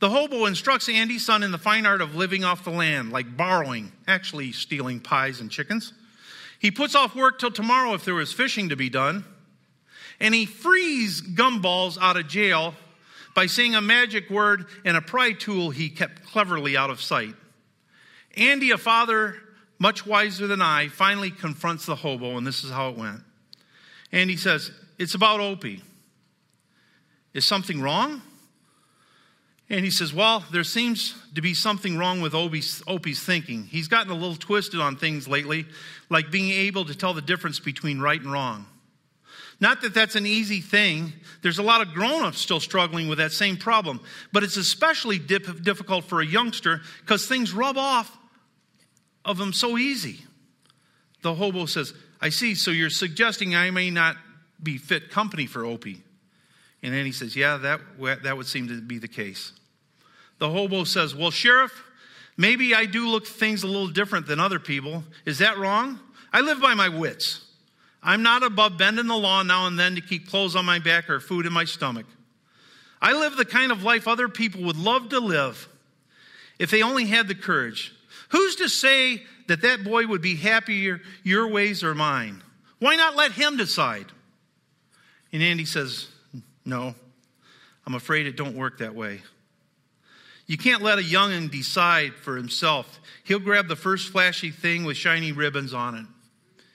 The 0.00 0.10
hobo 0.10 0.44
instructs 0.44 0.86
Andy's 0.86 1.24
son 1.24 1.42
in 1.42 1.50
the 1.50 1.56
fine 1.56 1.86
art 1.86 2.02
of 2.02 2.14
living 2.14 2.44
off 2.44 2.62
the 2.62 2.72
land, 2.72 3.10
like 3.10 3.34
borrowing, 3.34 3.90
actually 4.06 4.52
stealing 4.52 5.00
pies 5.00 5.40
and 5.40 5.50
chickens. 5.50 5.94
He 6.58 6.70
puts 6.70 6.94
off 6.94 7.16
work 7.16 7.38
till 7.38 7.52
tomorrow 7.52 7.94
if 7.94 8.04
there 8.04 8.12
was 8.12 8.34
fishing 8.34 8.68
to 8.68 8.76
be 8.76 8.90
done. 8.90 9.24
And 10.20 10.34
he 10.34 10.44
frees 10.44 11.22
gumballs 11.22 11.96
out 11.98 12.18
of 12.18 12.28
jail 12.28 12.74
by 13.34 13.46
saying 13.46 13.74
a 13.74 13.80
magic 13.80 14.30
word 14.30 14.66
and 14.84 14.96
a 14.96 15.02
pry 15.02 15.32
tool 15.32 15.70
he 15.70 15.88
kept 15.88 16.24
cleverly 16.24 16.76
out 16.76 16.90
of 16.90 17.00
sight. 17.00 17.34
Andy, 18.36 18.70
a 18.70 18.78
father 18.78 19.36
much 19.78 20.06
wiser 20.06 20.46
than 20.46 20.62
I, 20.62 20.88
finally 20.88 21.30
confronts 21.30 21.86
the 21.86 21.96
hobo, 21.96 22.36
and 22.36 22.46
this 22.46 22.62
is 22.62 22.70
how 22.70 22.90
it 22.90 22.96
went. 22.96 23.20
Andy 24.12 24.36
says, 24.36 24.70
It's 24.98 25.14
about 25.14 25.40
Opie. 25.40 25.82
Is 27.34 27.46
something 27.46 27.80
wrong? 27.80 28.22
And 29.68 29.84
he 29.84 29.90
says, 29.90 30.12
Well, 30.12 30.44
there 30.52 30.64
seems 30.64 31.14
to 31.34 31.42
be 31.42 31.54
something 31.54 31.96
wrong 31.96 32.20
with 32.20 32.34
Opie's, 32.34 32.82
Opie's, 32.86 33.22
thinking. 33.22 33.64
He's 33.64 33.88
gotten 33.88 34.12
a 34.12 34.14
little 34.14 34.36
twisted 34.36 34.80
on 34.80 34.96
things 34.96 35.26
lately, 35.26 35.66
like 36.10 36.30
being 36.30 36.50
able 36.50 36.84
to 36.84 36.94
tell 36.94 37.14
the 37.14 37.22
difference 37.22 37.58
between 37.58 37.98
right 37.98 38.20
and 38.20 38.30
wrong. 38.30 38.66
Not 39.60 39.82
that 39.82 39.94
that's 39.94 40.16
an 40.16 40.26
easy 40.26 40.60
thing. 40.60 41.12
There's 41.42 41.58
a 41.58 41.62
lot 41.62 41.80
of 41.80 41.92
grown 41.92 42.24
ups 42.24 42.38
still 42.38 42.60
struggling 42.60 43.08
with 43.08 43.18
that 43.18 43.32
same 43.32 43.56
problem. 43.56 44.00
But 44.32 44.42
it's 44.42 44.56
especially 44.56 45.18
dip- 45.18 45.62
difficult 45.62 46.04
for 46.04 46.20
a 46.20 46.26
youngster 46.26 46.80
because 47.00 47.26
things 47.26 47.52
rub 47.52 47.76
off 47.78 48.16
of 49.24 49.38
them 49.38 49.52
so 49.52 49.78
easy. 49.78 50.20
The 51.22 51.34
hobo 51.34 51.66
says, 51.66 51.94
I 52.20 52.28
see, 52.28 52.54
so 52.54 52.70
you're 52.70 52.90
suggesting 52.90 53.54
I 53.54 53.70
may 53.70 53.90
not 53.90 54.16
be 54.62 54.78
fit 54.78 55.10
company 55.10 55.46
for 55.46 55.64
Opie. 55.64 56.02
And 56.82 56.92
then 56.92 57.06
he 57.06 57.12
says, 57.12 57.36
Yeah, 57.36 57.56
that, 57.58 57.80
that 58.24 58.36
would 58.36 58.46
seem 58.46 58.68
to 58.68 58.80
be 58.80 58.98
the 58.98 59.08
case. 59.08 59.52
The 60.38 60.50
hobo 60.50 60.84
says, 60.84 61.14
Well, 61.14 61.30
Sheriff, 61.30 61.72
maybe 62.36 62.74
I 62.74 62.86
do 62.86 63.08
look 63.08 63.26
things 63.26 63.62
a 63.62 63.68
little 63.68 63.88
different 63.88 64.26
than 64.26 64.40
other 64.40 64.58
people. 64.58 65.04
Is 65.24 65.38
that 65.38 65.58
wrong? 65.58 66.00
I 66.32 66.40
live 66.40 66.60
by 66.60 66.74
my 66.74 66.88
wits. 66.88 67.44
I'm 68.02 68.22
not 68.22 68.42
above 68.42 68.76
bending 68.76 69.06
the 69.06 69.16
law 69.16 69.42
now 69.42 69.66
and 69.66 69.78
then 69.78 69.94
to 69.94 70.00
keep 70.00 70.28
clothes 70.28 70.56
on 70.56 70.64
my 70.64 70.78
back 70.80 71.08
or 71.08 71.20
food 71.20 71.46
in 71.46 71.52
my 71.52 71.64
stomach. 71.64 72.06
I 73.00 73.12
live 73.12 73.36
the 73.36 73.44
kind 73.44 73.72
of 73.72 73.82
life 73.82 74.08
other 74.08 74.28
people 74.28 74.64
would 74.64 74.76
love 74.76 75.10
to 75.10 75.20
live 75.20 75.68
if 76.58 76.70
they 76.70 76.82
only 76.82 77.06
had 77.06 77.28
the 77.28 77.34
courage. 77.34 77.92
Who's 78.30 78.56
to 78.56 78.68
say 78.68 79.22
that 79.48 79.62
that 79.62 79.84
boy 79.84 80.06
would 80.06 80.22
be 80.22 80.36
happier 80.36 81.00
your 81.22 81.48
ways 81.48 81.84
or 81.84 81.94
mine? 81.94 82.42
Why 82.78 82.96
not 82.96 83.16
let 83.16 83.32
him 83.32 83.56
decide? 83.56 84.06
And 85.32 85.42
Andy 85.42 85.64
says, 85.64 86.08
No, 86.64 86.94
I'm 87.86 87.94
afraid 87.94 88.26
it 88.26 88.36
don't 88.36 88.56
work 88.56 88.78
that 88.78 88.94
way. 88.94 89.22
You 90.46 90.58
can't 90.58 90.82
let 90.82 90.98
a 90.98 91.02
young'un 91.02 91.48
decide 91.48 92.14
for 92.14 92.36
himself. 92.36 93.00
He'll 93.24 93.38
grab 93.38 93.68
the 93.68 93.76
first 93.76 94.10
flashy 94.10 94.50
thing 94.50 94.84
with 94.84 94.96
shiny 94.96 95.32
ribbons 95.32 95.72
on 95.72 95.94
it. 95.94 96.06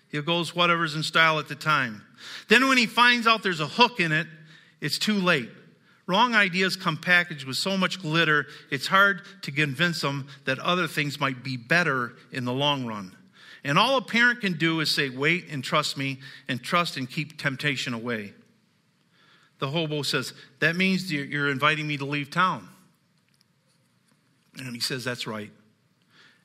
He 0.09 0.21
goes 0.21 0.55
whatever's 0.55 0.95
in 0.95 1.03
style 1.03 1.39
at 1.39 1.47
the 1.47 1.55
time. 1.55 2.03
Then 2.47 2.67
when 2.67 2.77
he 2.77 2.85
finds 2.85 3.27
out 3.27 3.43
there's 3.43 3.59
a 3.59 3.67
hook 3.67 3.99
in 3.99 4.11
it, 4.11 4.27
it's 4.81 4.97
too 4.97 5.15
late. 5.15 5.49
Wrong 6.05 6.33
ideas 6.33 6.77
come 6.77 6.97
packaged 6.97 7.45
with 7.45 7.57
so 7.57 7.75
much 7.77 8.01
glitter, 8.01 8.47
it's 8.71 8.87
hard 8.87 9.21
to 9.41 9.51
convince 9.51 9.99
them 9.99 10.27
that 10.45 10.57
other 10.59 10.87
things 10.87 11.19
might 11.19 11.43
be 11.43 11.57
better 11.57 12.13
in 12.31 12.45
the 12.45 12.53
long 12.53 12.85
run. 12.85 13.13
And 13.65 13.77
all 13.77 13.97
a 13.97 14.01
parent 14.01 14.39
can 14.39 14.53
do 14.53 14.79
is 14.79 14.95
say, 14.95 15.09
wait 15.09 15.47
and 15.49 15.61
trust 15.61 15.97
me, 15.97 16.19
and 16.47 16.63
trust 16.63 16.95
and 16.95 17.09
keep 17.09 17.37
temptation 17.37 17.93
away. 17.93 18.33
The 19.59 19.67
hobo 19.67 20.03
says, 20.03 20.33
That 20.59 20.75
means 20.75 21.11
you're 21.11 21.49
inviting 21.49 21.87
me 21.87 21.97
to 21.97 22.05
leave 22.05 22.29
town. 22.29 22.67
And 24.57 24.73
he 24.73 24.79
says, 24.79 25.03
That's 25.03 25.27
right. 25.27 25.51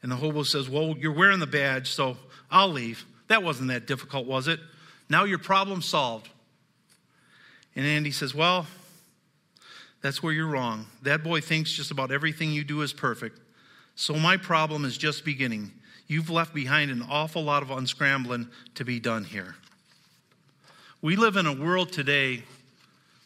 And 0.02 0.10
the 0.10 0.16
hobo 0.16 0.42
says, 0.42 0.68
Well, 0.68 0.96
you're 0.98 1.12
wearing 1.12 1.38
the 1.38 1.46
badge, 1.46 1.90
so 1.90 2.16
I'll 2.50 2.70
leave. 2.70 3.04
That 3.32 3.42
wasn't 3.42 3.68
that 3.68 3.86
difficult, 3.86 4.26
was 4.26 4.46
it? 4.46 4.60
Now 5.08 5.24
your 5.24 5.38
problem 5.38 5.80
solved. 5.80 6.28
And 7.74 7.86
Andy 7.86 8.10
says, 8.10 8.34
Well, 8.34 8.66
that's 10.02 10.22
where 10.22 10.34
you're 10.34 10.48
wrong. 10.48 10.84
That 11.00 11.24
boy 11.24 11.40
thinks 11.40 11.72
just 11.72 11.90
about 11.90 12.12
everything 12.12 12.52
you 12.52 12.62
do 12.62 12.82
is 12.82 12.92
perfect. 12.92 13.40
So 13.94 14.16
my 14.16 14.36
problem 14.36 14.84
is 14.84 14.98
just 14.98 15.24
beginning. 15.24 15.72
You've 16.06 16.28
left 16.28 16.52
behind 16.52 16.90
an 16.90 17.06
awful 17.08 17.42
lot 17.42 17.62
of 17.62 17.70
unscrambling 17.70 18.50
to 18.74 18.84
be 18.84 19.00
done 19.00 19.24
here. 19.24 19.54
We 21.00 21.16
live 21.16 21.36
in 21.36 21.46
a 21.46 21.54
world 21.54 21.90
today, 21.90 22.42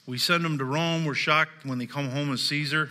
we 0.06 0.18
send 0.18 0.44
them 0.44 0.56
to 0.58 0.64
Rome, 0.64 1.04
we're 1.04 1.14
shocked 1.14 1.66
when 1.66 1.78
they 1.78 1.86
come 1.86 2.10
home 2.10 2.32
as 2.32 2.42
Caesar. 2.42 2.90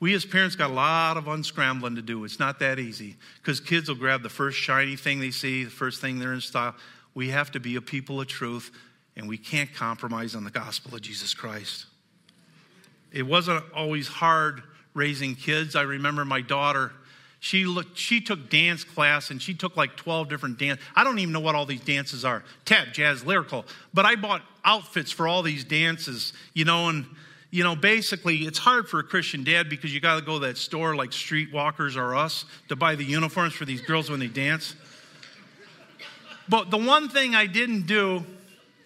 We 0.00 0.14
as 0.14 0.24
parents 0.24 0.54
got 0.54 0.70
a 0.70 0.74
lot 0.74 1.16
of 1.16 1.24
unscrambling 1.24 1.96
to 1.96 2.02
do. 2.02 2.24
It's 2.24 2.38
not 2.38 2.60
that 2.60 2.78
easy 2.78 3.16
because 3.42 3.58
kids 3.58 3.88
will 3.88 3.96
grab 3.96 4.22
the 4.22 4.28
first 4.28 4.58
shiny 4.58 4.96
thing 4.96 5.18
they 5.18 5.32
see, 5.32 5.64
the 5.64 5.70
first 5.70 6.00
thing 6.00 6.18
they're 6.18 6.32
in 6.32 6.40
style. 6.40 6.74
We 7.14 7.30
have 7.30 7.50
to 7.52 7.60
be 7.60 7.76
a 7.76 7.80
people 7.80 8.20
of 8.20 8.28
truth 8.28 8.70
and 9.16 9.28
we 9.28 9.36
can't 9.36 9.74
compromise 9.74 10.36
on 10.36 10.44
the 10.44 10.50
gospel 10.50 10.94
of 10.94 11.02
Jesus 11.02 11.34
Christ. 11.34 11.86
It 13.12 13.24
wasn't 13.24 13.64
always 13.74 14.06
hard 14.06 14.62
raising 14.94 15.34
kids. 15.34 15.74
I 15.74 15.82
remember 15.82 16.24
my 16.24 16.40
daughter, 16.40 16.92
she 17.40 17.64
looked 17.64 17.96
she 17.96 18.20
took 18.20 18.50
dance 18.50 18.84
class 18.84 19.30
and 19.30 19.40
she 19.40 19.54
took 19.54 19.76
like 19.76 19.96
12 19.96 20.28
different 20.28 20.58
dance. 20.58 20.80
I 20.94 21.04
don't 21.04 21.18
even 21.18 21.32
know 21.32 21.40
what 21.40 21.54
all 21.54 21.66
these 21.66 21.80
dances 21.80 22.24
are. 22.24 22.44
Tap, 22.64 22.88
jazz, 22.92 23.24
lyrical. 23.24 23.64
But 23.94 24.06
I 24.06 24.16
bought 24.16 24.42
outfits 24.64 25.10
for 25.10 25.26
all 25.26 25.42
these 25.42 25.64
dances, 25.64 26.32
you 26.54 26.64
know, 26.64 26.88
and 26.88 27.06
you 27.50 27.64
know, 27.64 27.74
basically, 27.74 28.38
it's 28.38 28.58
hard 28.58 28.88
for 28.88 29.00
a 29.00 29.02
Christian 29.02 29.42
dad 29.42 29.70
because 29.70 29.94
you 29.94 30.00
got 30.00 30.18
to 30.18 30.24
go 30.24 30.38
to 30.38 30.46
that 30.46 30.58
store 30.58 30.94
like 30.94 31.10
Streetwalkers 31.10 31.96
or 31.96 32.14
us 32.14 32.44
to 32.68 32.76
buy 32.76 32.94
the 32.94 33.04
uniforms 33.04 33.54
for 33.54 33.64
these 33.64 33.80
girls 33.80 34.10
when 34.10 34.20
they 34.20 34.26
dance. 34.26 34.74
But 36.48 36.70
the 36.70 36.78
one 36.78 37.08
thing 37.08 37.34
I 37.34 37.46
didn't 37.46 37.86
do, 37.86 38.24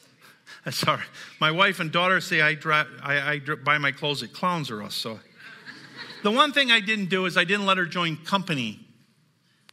sorry, 0.71 1.03
my 1.41 1.51
wife 1.51 1.81
and 1.81 1.91
daughter 1.91 2.21
say 2.21 2.41
I, 2.41 2.57
I, 3.03 3.33
I 3.33 3.41
buy 3.65 3.79
my 3.79 3.91
clothes 3.91 4.23
at 4.23 4.33
Clowns 4.33 4.71
or 4.71 4.83
Us. 4.83 4.95
So 4.95 5.19
the 6.23 6.31
one 6.31 6.53
thing 6.53 6.71
I 6.71 6.81
didn't 6.81 7.07
do 7.07 7.27
is 7.27 7.37
I 7.37 7.45
didn't 7.45 7.67
let 7.67 7.79
her 7.79 7.87
join 7.87 8.17
company. 8.17 8.79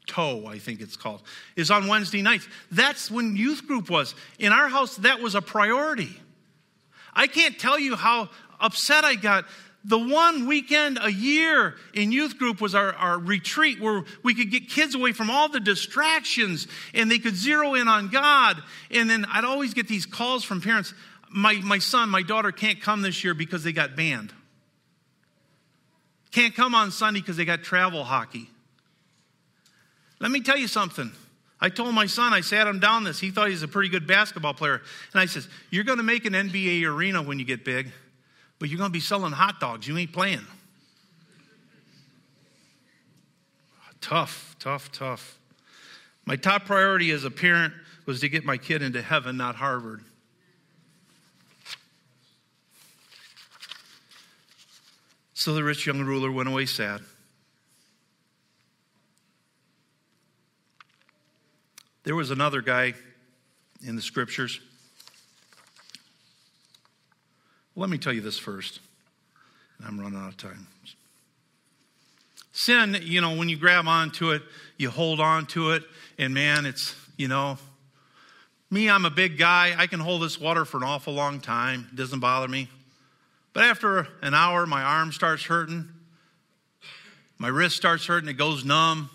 Toe, 0.08 0.48
I 0.48 0.58
think 0.58 0.82
it's 0.82 0.98
called, 0.98 1.22
is 1.56 1.70
on 1.70 1.88
Wednesday 1.88 2.24
nights. 2.24 2.48
That's 2.72 3.12
when 3.12 3.36
youth 3.36 3.68
group 3.68 3.92
was. 3.92 4.16
In 4.40 4.52
our 4.52 4.68
house, 4.68 4.96
that 4.98 5.20
was 5.20 5.36
a 5.36 5.42
priority. 5.42 6.20
I 7.14 7.28
can't 7.28 7.60
tell 7.60 7.78
you 7.78 7.96
how 7.96 8.30
upset 8.60 9.06
I 9.06 9.16
got. 9.16 9.46
The 9.86 9.98
one 9.98 10.46
weekend 10.46 11.00
a 11.02 11.12
year 11.12 11.76
in 11.94 12.12
youth 12.12 12.38
group 12.38 12.60
was 12.60 12.76
our, 12.76 12.94
our 12.94 13.18
retreat 13.18 13.80
where 13.80 14.04
we 14.24 14.36
could 14.36 14.52
get 14.52 14.70
kids 14.70 14.94
away 14.94 15.14
from 15.14 15.30
all 15.30 15.48
the 15.48 15.62
distractions 15.62 16.68
and 16.94 17.10
they 17.10 17.18
could 17.18 17.36
zero 17.36 17.76
in 17.76 17.88
on 17.88 18.10
God. 18.10 18.62
And 18.92 19.10
then 19.10 19.26
I'd 19.32 19.46
always 19.46 19.74
get 19.74 19.88
these 19.88 20.06
calls 20.06 20.44
from 20.44 20.60
parents 20.60 20.94
my, 21.32 21.54
my 21.64 21.80
son, 21.80 22.10
my 22.10 22.24
daughter 22.24 22.52
can't 22.52 22.82
come 22.82 23.02
this 23.02 23.24
year 23.24 23.34
because 23.34 23.64
they 23.64 23.72
got 23.72 23.96
banned. 23.96 24.34
Can't 26.32 26.56
come 26.56 26.76
on 26.76 26.92
Sunday 26.92 27.20
because 27.20 27.38
they 27.38 27.46
got 27.46 27.64
travel 27.64 28.04
hockey. 28.04 28.50
Let 30.20 30.32
me 30.32 30.42
tell 30.42 30.58
you 30.58 30.68
something. 30.68 31.12
I 31.62 31.70
told 31.70 31.94
my 31.94 32.06
son, 32.06 32.34
I 32.34 32.42
sat 32.42 32.68
him 32.68 32.80
down 32.80 33.04
this. 33.04 33.20
He 33.20 33.32
thought 33.32 33.48
he 33.48 33.54
was 33.54 33.64
a 33.64 33.68
pretty 33.68 33.90
good 33.90 34.08
basketball 34.08 34.54
player. 34.54 34.82
And 35.14 35.22
I 35.22 35.26
says, 35.26 35.48
You're 35.70 35.84
going 35.84 35.98
to 35.98 36.04
make 36.04 36.26
an 36.26 36.34
NBA 36.34 36.84
arena 36.86 37.22
when 37.22 37.40
you 37.40 37.46
get 37.46 37.66
big 37.66 37.92
but 38.60 38.70
you're 38.70 38.78
going 38.78 38.90
to 38.90 38.94
be 38.94 39.00
selling 39.00 39.32
hot 39.32 39.60
dogs. 39.60 39.88
You 39.88 39.98
ain't 39.98 40.12
playing. 40.12 40.46
Tough, 44.02 44.56
tough, 44.60 44.92
tough. 44.92 45.40
My 46.26 46.36
top 46.36 46.66
priority 46.66 47.12
as 47.12 47.24
a 47.24 47.32
parent 47.32 47.74
was 48.06 48.20
to 48.22 48.30
get 48.30 48.46
my 48.46 48.58
kid 48.58 48.82
into 48.82 49.02
heaven, 49.02 49.38
not 49.38 49.56
Harvard. 49.56 50.04
So 55.34 55.54
the 55.54 55.64
rich 55.64 55.86
young 55.86 56.02
ruler 56.02 56.32
went 56.32 56.50
away 56.50 56.66
sad. 56.66 57.02
There 62.04 62.16
was 62.16 62.32
another 62.32 62.62
guy 62.62 62.94
in 63.86 63.96
the 63.96 64.02
scriptures. 64.02 64.60
Let 67.80 67.90
me 67.90 67.98
tell 67.98 68.12
you 68.12 68.20
this 68.20 68.38
first. 68.38 68.82
I'm 69.88 69.98
running 69.98 70.20
out 70.20 70.28
of 70.28 70.36
time. 70.36 70.68
Sin, 72.52 72.98
you 73.04 73.22
know, 73.22 73.38
when 73.38 73.48
you 73.48 73.56
grab 73.56 73.88
onto 73.88 74.32
it, 74.32 74.42
you 74.76 74.90
hold 74.90 75.22
on 75.22 75.46
to 75.48 75.72
it, 75.72 75.84
and 76.18 76.34
man, 76.34 76.66
it's, 76.66 76.94
you 77.16 77.30
know, 77.30 77.58
me, 78.70 78.90
I'm 78.90 79.06
a 79.06 79.10
big 79.10 79.38
guy. 79.38 79.76
I 79.78 79.88
can 79.88 80.02
hold 80.02 80.24
this 80.24 80.38
water 80.38 80.66
for 80.66 80.76
an 80.76 80.84
awful 80.84 81.14
long 81.14 81.40
time. 81.40 81.88
It 81.94 81.96
doesn't 81.96 82.20
bother 82.20 82.50
me. 82.50 82.68
But 83.54 83.64
after 83.64 84.10
an 84.22 84.34
hour, 84.34 84.66
my 84.66 84.84
arm 84.84 85.14
starts 85.14 85.44
hurting, 85.46 85.88
my 87.38 87.48
wrist 87.48 87.78
starts 87.78 88.06
hurting, 88.06 88.28
it 88.28 88.34
goes 88.34 88.66
numb. 88.66 89.10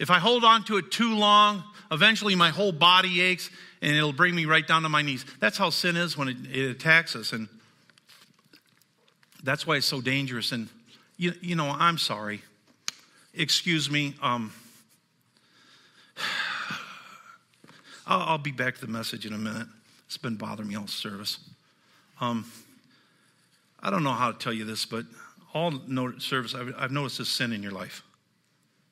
If 0.00 0.10
I 0.10 0.18
hold 0.18 0.42
on 0.42 0.64
to 0.64 0.78
it 0.78 0.90
too 0.90 1.14
long, 1.14 1.62
eventually 1.92 2.34
my 2.34 2.50
whole 2.50 2.72
body 2.72 3.20
aches 3.20 3.50
and 3.86 3.94
it'll 3.94 4.12
bring 4.12 4.34
me 4.34 4.46
right 4.46 4.66
down 4.66 4.82
to 4.82 4.88
my 4.88 5.00
knees. 5.00 5.24
That's 5.38 5.56
how 5.56 5.70
sin 5.70 5.96
is 5.96 6.18
when 6.18 6.26
it, 6.26 6.36
it 6.52 6.70
attacks 6.70 7.14
us. 7.14 7.32
And 7.32 7.46
that's 9.44 9.64
why 9.64 9.76
it's 9.76 9.86
so 9.86 10.00
dangerous. 10.00 10.50
And 10.50 10.68
you, 11.16 11.34
you 11.40 11.54
know, 11.54 11.68
I'm 11.70 11.96
sorry. 11.96 12.42
Excuse 13.32 13.88
me. 13.88 14.14
Um, 14.20 14.52
I'll, 18.08 18.22
I'll, 18.22 18.38
be 18.38 18.50
back 18.50 18.74
to 18.74 18.80
the 18.80 18.90
message 18.90 19.24
in 19.24 19.32
a 19.32 19.38
minute. 19.38 19.68
It's 20.06 20.18
been 20.18 20.34
bothering 20.34 20.68
me 20.68 20.74
all 20.74 20.88
service. 20.88 21.38
Um, 22.20 22.44
I 23.80 23.90
don't 23.90 24.02
know 24.02 24.14
how 24.14 24.32
to 24.32 24.38
tell 24.38 24.52
you 24.52 24.64
this, 24.64 24.84
but 24.84 25.04
all 25.54 25.72
service, 26.18 26.56
I've, 26.56 26.74
I've 26.76 26.90
noticed 26.90 27.18
this 27.18 27.28
sin 27.28 27.52
in 27.52 27.62
your 27.62 27.72
life, 27.72 28.02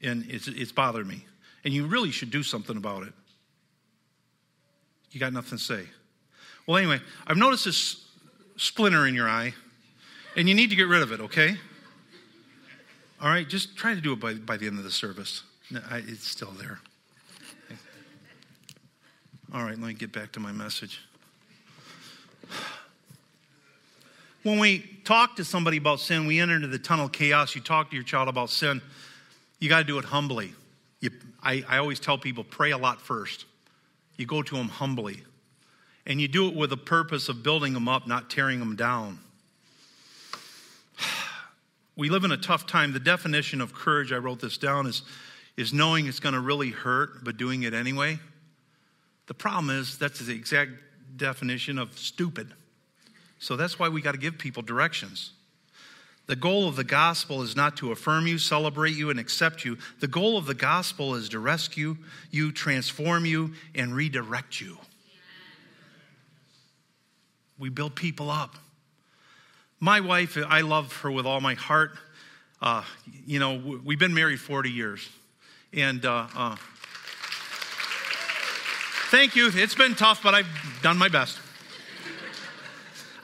and 0.00 0.24
it's, 0.28 0.46
it's 0.46 0.70
bothered 0.70 1.08
me. 1.08 1.24
And 1.64 1.74
you 1.74 1.86
really 1.86 2.12
should 2.12 2.30
do 2.30 2.44
something 2.44 2.76
about 2.76 3.02
it. 3.02 3.12
You 5.14 5.20
got 5.20 5.32
nothing 5.32 5.58
to 5.58 5.64
say. 5.64 5.84
Well, 6.66 6.76
anyway, 6.76 6.98
I've 7.24 7.36
noticed 7.36 7.66
this 7.66 8.04
splinter 8.56 9.06
in 9.06 9.14
your 9.14 9.28
eye, 9.28 9.54
and 10.36 10.48
you 10.48 10.56
need 10.56 10.70
to 10.70 10.76
get 10.76 10.88
rid 10.88 11.02
of 11.02 11.12
it, 11.12 11.20
okay? 11.20 11.56
All 13.22 13.28
right, 13.28 13.48
just 13.48 13.76
try 13.76 13.94
to 13.94 14.00
do 14.00 14.12
it 14.14 14.20
by, 14.20 14.34
by 14.34 14.56
the 14.56 14.66
end 14.66 14.76
of 14.76 14.84
the 14.84 14.90
service. 14.90 15.44
I, 15.88 15.98
it's 15.98 16.26
still 16.26 16.50
there. 16.50 16.80
All 19.52 19.62
right, 19.62 19.78
let 19.78 19.86
me 19.86 19.94
get 19.94 20.12
back 20.12 20.32
to 20.32 20.40
my 20.40 20.50
message. 20.50 21.00
When 24.42 24.58
we 24.58 24.80
talk 25.04 25.36
to 25.36 25.44
somebody 25.44 25.76
about 25.76 26.00
sin, 26.00 26.26
we 26.26 26.40
enter 26.40 26.56
into 26.56 26.66
the 26.66 26.78
tunnel 26.78 27.06
of 27.06 27.12
chaos. 27.12 27.54
You 27.54 27.60
talk 27.60 27.90
to 27.90 27.96
your 27.96 28.04
child 28.04 28.28
about 28.28 28.50
sin, 28.50 28.82
you 29.60 29.68
got 29.68 29.78
to 29.78 29.84
do 29.84 29.96
it 29.98 30.04
humbly. 30.04 30.54
You, 30.98 31.10
I, 31.40 31.62
I 31.68 31.78
always 31.78 32.00
tell 32.00 32.18
people 32.18 32.42
pray 32.42 32.72
a 32.72 32.78
lot 32.78 33.00
first. 33.00 33.44
You 34.16 34.26
go 34.26 34.42
to 34.42 34.56
them 34.56 34.68
humbly. 34.68 35.22
And 36.06 36.20
you 36.20 36.28
do 36.28 36.48
it 36.48 36.54
with 36.54 36.70
the 36.70 36.76
purpose 36.76 37.28
of 37.28 37.42
building 37.42 37.72
them 37.72 37.88
up, 37.88 38.06
not 38.06 38.30
tearing 38.30 38.58
them 38.58 38.76
down. 38.76 39.18
We 41.96 42.10
live 42.10 42.24
in 42.24 42.32
a 42.32 42.36
tough 42.36 42.66
time. 42.66 42.92
The 42.92 42.98
definition 42.98 43.60
of 43.60 43.72
courage, 43.72 44.10
I 44.10 44.16
wrote 44.16 44.40
this 44.40 44.58
down, 44.58 44.88
is, 44.88 45.02
is 45.56 45.72
knowing 45.72 46.08
it's 46.08 46.18
going 46.18 46.34
to 46.34 46.40
really 46.40 46.70
hurt, 46.70 47.22
but 47.22 47.36
doing 47.36 47.62
it 47.62 47.72
anyway. 47.72 48.18
The 49.28 49.34
problem 49.34 49.70
is 49.70 49.96
that's 49.96 50.18
the 50.18 50.34
exact 50.34 50.72
definition 51.16 51.78
of 51.78 51.96
stupid. 51.96 52.52
So 53.38 53.54
that's 53.54 53.78
why 53.78 53.88
we 53.88 54.02
got 54.02 54.10
to 54.10 54.18
give 54.18 54.38
people 54.38 54.60
directions. 54.60 55.34
The 56.26 56.36
goal 56.36 56.68
of 56.68 56.76
the 56.76 56.84
gospel 56.84 57.42
is 57.42 57.54
not 57.54 57.76
to 57.78 57.92
affirm 57.92 58.26
you, 58.26 58.38
celebrate 58.38 58.94
you, 58.96 59.10
and 59.10 59.20
accept 59.20 59.64
you. 59.64 59.76
The 60.00 60.08
goal 60.08 60.38
of 60.38 60.46
the 60.46 60.54
gospel 60.54 61.14
is 61.16 61.28
to 61.30 61.38
rescue 61.38 61.98
you, 62.30 62.50
transform 62.50 63.26
you, 63.26 63.52
and 63.74 63.94
redirect 63.94 64.60
you. 64.60 64.78
We 67.58 67.68
build 67.68 67.94
people 67.94 68.30
up. 68.30 68.56
My 69.80 70.00
wife, 70.00 70.38
I 70.48 70.62
love 70.62 70.96
her 71.02 71.10
with 71.10 71.26
all 71.26 71.42
my 71.42 71.54
heart. 71.54 71.92
Uh, 72.60 72.84
you 73.26 73.38
know, 73.38 73.80
we've 73.84 73.98
been 73.98 74.14
married 74.14 74.40
40 74.40 74.70
years. 74.70 75.06
And 75.74 76.06
uh, 76.06 76.26
uh, 76.34 76.56
thank 79.10 79.36
you. 79.36 79.50
It's 79.52 79.74
been 79.74 79.94
tough, 79.94 80.22
but 80.22 80.34
I've 80.34 80.48
done 80.82 80.96
my 80.96 81.08
best. 81.08 81.38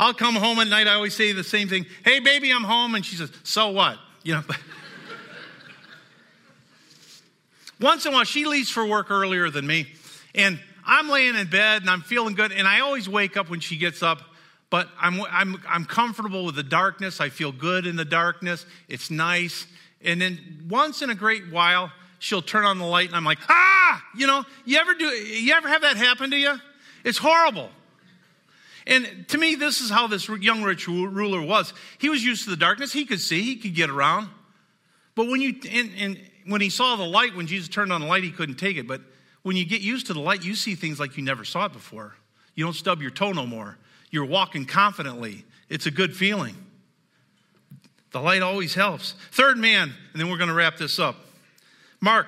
I'll 0.00 0.14
come 0.14 0.34
home 0.34 0.58
at 0.58 0.66
night. 0.66 0.88
I 0.88 0.94
always 0.94 1.14
say 1.14 1.30
the 1.32 1.44
same 1.44 1.68
thing. 1.68 1.86
Hey, 2.04 2.18
baby, 2.18 2.50
I'm 2.50 2.64
home. 2.64 2.96
And 2.96 3.06
she 3.06 3.14
says, 3.14 3.30
So 3.44 3.70
what? 3.70 3.98
You 4.24 4.34
know. 4.34 4.42
Once 7.80 8.04
in 8.04 8.12
a 8.12 8.16
while, 8.16 8.24
she 8.24 8.46
leaves 8.46 8.68
for 8.68 8.84
work 8.84 9.12
earlier 9.12 9.48
than 9.50 9.66
me. 9.66 9.86
And 10.34 10.58
I'm 10.84 11.08
laying 11.08 11.36
in 11.36 11.46
bed 11.48 11.82
and 11.82 11.90
I'm 11.90 12.02
feeling 12.02 12.34
good. 12.34 12.50
And 12.50 12.66
I 12.66 12.80
always 12.80 13.08
wake 13.08 13.36
up 13.36 13.48
when 13.48 13.60
she 13.60 13.76
gets 13.76 14.02
up 14.02 14.20
but 14.70 14.88
I'm, 15.00 15.20
I'm, 15.22 15.60
I'm 15.68 15.84
comfortable 15.84 16.46
with 16.46 16.54
the 16.54 16.62
darkness. 16.62 17.20
I 17.20 17.28
feel 17.28 17.50
good 17.50 17.86
in 17.86 17.96
the 17.96 18.04
darkness. 18.04 18.64
It's 18.88 19.10
nice. 19.10 19.66
And 20.00 20.20
then 20.22 20.64
once 20.68 21.02
in 21.02 21.10
a 21.10 21.14
great 21.14 21.50
while, 21.50 21.92
she'll 22.20 22.40
turn 22.40 22.64
on 22.64 22.78
the 22.78 22.86
light 22.86 23.08
and 23.08 23.16
I'm 23.16 23.24
like, 23.24 23.40
ah, 23.48 24.02
you 24.16 24.28
know, 24.28 24.44
you 24.64 24.78
ever 24.78 24.94
do, 24.94 25.06
you 25.06 25.52
ever 25.52 25.68
have 25.68 25.82
that 25.82 25.96
happen 25.96 26.30
to 26.30 26.36
you? 26.36 26.54
It's 27.04 27.18
horrible. 27.18 27.70
And 28.86 29.26
to 29.28 29.38
me, 29.38 29.54
this 29.54 29.80
is 29.80 29.90
how 29.90 30.06
this 30.06 30.28
young 30.28 30.62
rich 30.62 30.88
ruler 30.88 31.42
was. 31.42 31.72
He 31.98 32.08
was 32.08 32.24
used 32.24 32.44
to 32.44 32.50
the 32.50 32.56
darkness. 32.56 32.92
He 32.92 33.04
could 33.04 33.20
see, 33.20 33.42
he 33.42 33.56
could 33.56 33.74
get 33.74 33.90
around. 33.90 34.28
But 35.14 35.28
when 35.28 35.40
you, 35.40 35.54
and, 35.70 35.90
and 35.98 36.20
when 36.46 36.60
he 36.60 36.70
saw 36.70 36.96
the 36.96 37.04
light, 37.04 37.34
when 37.34 37.46
Jesus 37.46 37.68
turned 37.68 37.92
on 37.92 38.00
the 38.00 38.06
light, 38.06 38.24
he 38.24 38.30
couldn't 38.30 38.56
take 38.56 38.76
it. 38.76 38.86
But 38.86 39.02
when 39.42 39.56
you 39.56 39.64
get 39.64 39.80
used 39.80 40.06
to 40.06 40.14
the 40.14 40.20
light, 40.20 40.44
you 40.44 40.54
see 40.54 40.74
things 40.74 40.98
like 40.98 41.16
you 41.16 41.22
never 41.22 41.44
saw 41.44 41.66
it 41.66 41.72
before. 41.72 42.14
You 42.54 42.64
don't 42.64 42.74
stub 42.74 43.02
your 43.02 43.10
toe 43.10 43.32
no 43.32 43.46
more. 43.46 43.78
You're 44.10 44.26
walking 44.26 44.66
confidently. 44.66 45.44
It's 45.68 45.86
a 45.86 45.90
good 45.90 46.16
feeling. 46.16 46.56
The 48.12 48.20
light 48.20 48.42
always 48.42 48.74
helps. 48.74 49.14
Third 49.30 49.56
man, 49.56 49.92
and 50.12 50.20
then 50.20 50.30
we're 50.30 50.36
going 50.36 50.48
to 50.48 50.54
wrap 50.54 50.76
this 50.76 50.98
up. 50.98 51.16
Mark. 52.00 52.26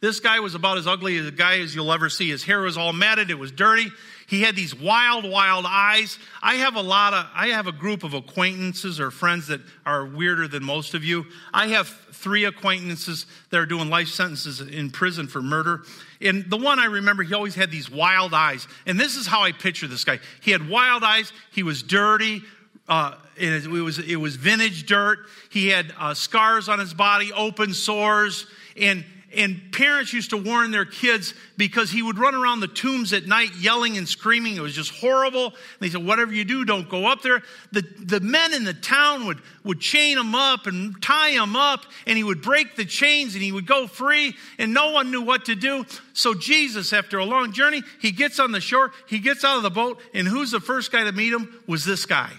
This 0.00 0.18
guy 0.20 0.40
was 0.40 0.54
about 0.54 0.78
as 0.78 0.86
ugly 0.86 1.18
as 1.18 1.26
a 1.26 1.30
guy 1.30 1.58
as 1.58 1.74
you'll 1.74 1.92
ever 1.92 2.08
see. 2.08 2.30
His 2.30 2.42
hair 2.42 2.60
was 2.60 2.78
all 2.78 2.94
matted, 2.94 3.30
it 3.30 3.38
was 3.38 3.52
dirty. 3.52 3.90
He 4.30 4.42
had 4.42 4.54
these 4.54 4.72
wild, 4.72 5.28
wild 5.28 5.64
eyes. 5.66 6.16
I 6.40 6.54
have 6.54 6.76
a 6.76 6.80
lot 6.80 7.14
of, 7.14 7.26
I 7.34 7.48
have 7.48 7.66
a 7.66 7.72
group 7.72 8.04
of 8.04 8.14
acquaintances 8.14 9.00
or 9.00 9.10
friends 9.10 9.48
that 9.48 9.60
are 9.84 10.06
weirder 10.06 10.46
than 10.46 10.62
most 10.62 10.94
of 10.94 11.02
you. 11.02 11.26
I 11.52 11.66
have 11.66 11.88
three 12.12 12.44
acquaintances 12.44 13.26
that 13.50 13.58
are 13.58 13.66
doing 13.66 13.90
life 13.90 14.06
sentences 14.06 14.60
in 14.60 14.90
prison 14.90 15.26
for 15.26 15.42
murder. 15.42 15.82
And 16.20 16.48
the 16.48 16.58
one 16.58 16.78
I 16.78 16.84
remember, 16.84 17.24
he 17.24 17.34
always 17.34 17.56
had 17.56 17.72
these 17.72 17.90
wild 17.90 18.32
eyes. 18.32 18.68
And 18.86 19.00
this 19.00 19.16
is 19.16 19.26
how 19.26 19.42
I 19.42 19.50
picture 19.50 19.88
this 19.88 20.04
guy. 20.04 20.20
He 20.40 20.52
had 20.52 20.68
wild 20.68 21.02
eyes. 21.02 21.32
He 21.50 21.64
was 21.64 21.82
dirty. 21.82 22.40
Uh, 22.88 23.16
it, 23.36 23.66
was, 23.66 23.98
it 23.98 24.14
was 24.14 24.36
vintage 24.36 24.86
dirt. 24.86 25.18
He 25.50 25.66
had 25.66 25.92
uh, 25.98 26.14
scars 26.14 26.68
on 26.68 26.78
his 26.78 26.94
body, 26.94 27.32
open 27.32 27.74
sores. 27.74 28.46
And 28.80 29.04
and 29.32 29.72
parents 29.72 30.12
used 30.12 30.30
to 30.30 30.36
warn 30.36 30.72
their 30.72 30.84
kids 30.84 31.34
because 31.56 31.90
he 31.90 32.02
would 32.02 32.18
run 32.18 32.34
around 32.34 32.60
the 32.60 32.68
tombs 32.68 33.12
at 33.12 33.26
night 33.26 33.54
yelling 33.56 33.96
and 33.96 34.08
screaming. 34.08 34.56
It 34.56 34.60
was 34.60 34.74
just 34.74 34.90
horrible. 34.90 35.46
And 35.46 35.54
they 35.80 35.88
said, 35.88 36.04
Whatever 36.04 36.32
you 36.32 36.44
do, 36.44 36.64
don't 36.64 36.88
go 36.88 37.06
up 37.06 37.22
there. 37.22 37.42
The, 37.70 37.82
the 37.82 38.20
men 38.20 38.52
in 38.52 38.64
the 38.64 38.74
town 38.74 39.26
would, 39.26 39.38
would 39.62 39.80
chain 39.80 40.18
him 40.18 40.34
up 40.34 40.66
and 40.66 41.00
tie 41.00 41.30
him 41.30 41.54
up, 41.54 41.84
and 42.06 42.16
he 42.16 42.24
would 42.24 42.42
break 42.42 42.74
the 42.74 42.84
chains 42.84 43.34
and 43.34 43.42
he 43.42 43.52
would 43.52 43.66
go 43.66 43.86
free, 43.86 44.34
and 44.58 44.74
no 44.74 44.90
one 44.90 45.12
knew 45.12 45.22
what 45.22 45.44
to 45.44 45.54
do. 45.54 45.86
So, 46.12 46.34
Jesus, 46.34 46.92
after 46.92 47.18
a 47.18 47.24
long 47.24 47.52
journey, 47.52 47.82
he 48.00 48.10
gets 48.10 48.40
on 48.40 48.50
the 48.50 48.60
shore, 48.60 48.90
he 49.06 49.20
gets 49.20 49.44
out 49.44 49.56
of 49.56 49.62
the 49.62 49.70
boat, 49.70 50.00
and 50.12 50.26
who's 50.26 50.50
the 50.50 50.60
first 50.60 50.90
guy 50.90 51.04
to 51.04 51.12
meet 51.12 51.32
him? 51.32 51.62
Was 51.66 51.84
this 51.84 52.04
guy. 52.04 52.32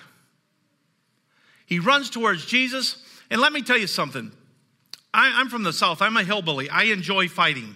He 1.65 1.79
runs 1.79 2.09
towards 2.09 2.45
Jesus, 2.45 3.01
and 3.29 3.39
let 3.39 3.53
me 3.53 3.61
tell 3.61 3.77
you 3.77 3.87
something. 3.87 4.33
I, 5.13 5.41
am 5.41 5.49
from 5.49 5.63
the 5.63 5.73
South. 5.73 6.01
I'm 6.01 6.15
a 6.17 6.23
hillbilly. 6.23 6.69
I 6.69 6.83
enjoy 6.83 7.27
fighting. 7.27 7.75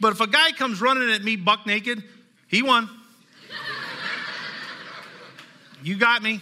But 0.00 0.12
if 0.12 0.20
a 0.20 0.26
guy 0.26 0.52
comes 0.52 0.80
running 0.80 1.10
at 1.10 1.22
me 1.22 1.36
buck 1.36 1.66
naked, 1.66 2.02
he 2.48 2.62
won. 2.62 2.88
you 5.82 5.96
got 5.96 6.22
me. 6.22 6.40